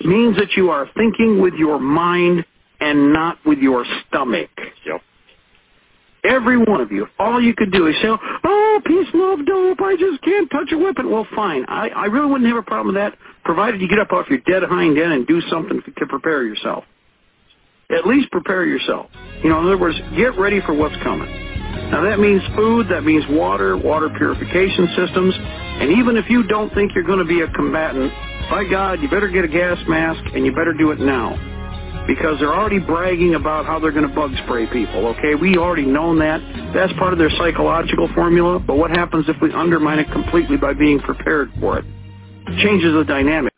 [0.00, 2.44] means that you are thinking with your mind
[2.80, 4.50] and not with your stomach.
[4.86, 5.02] Yep.
[6.24, 7.06] Every one of you.
[7.18, 8.18] All you could do is say, oh,
[8.80, 11.10] peace, love, dope, I just can't touch a weapon.
[11.10, 11.64] Well, fine.
[11.68, 14.40] I, I really wouldn't have a problem with that, provided you get up off your
[14.40, 16.84] dead hind end and do something to prepare yourself.
[17.90, 19.10] At least prepare yourself.
[19.42, 21.30] You know, in other words, get ready for what's coming.
[21.90, 26.72] Now that means food, that means water, water purification systems, and even if you don't
[26.74, 28.12] think you're going to be a combatant,
[28.50, 31.57] by God, you better get a gas mask and you better do it now
[32.08, 35.34] because they're already bragging about how they're going to bug spray people, okay?
[35.34, 36.40] We already known that.
[36.74, 40.72] That's part of their psychological formula, but what happens if we undermine it completely by
[40.72, 41.84] being prepared for it?
[42.46, 43.52] It changes the dynamic.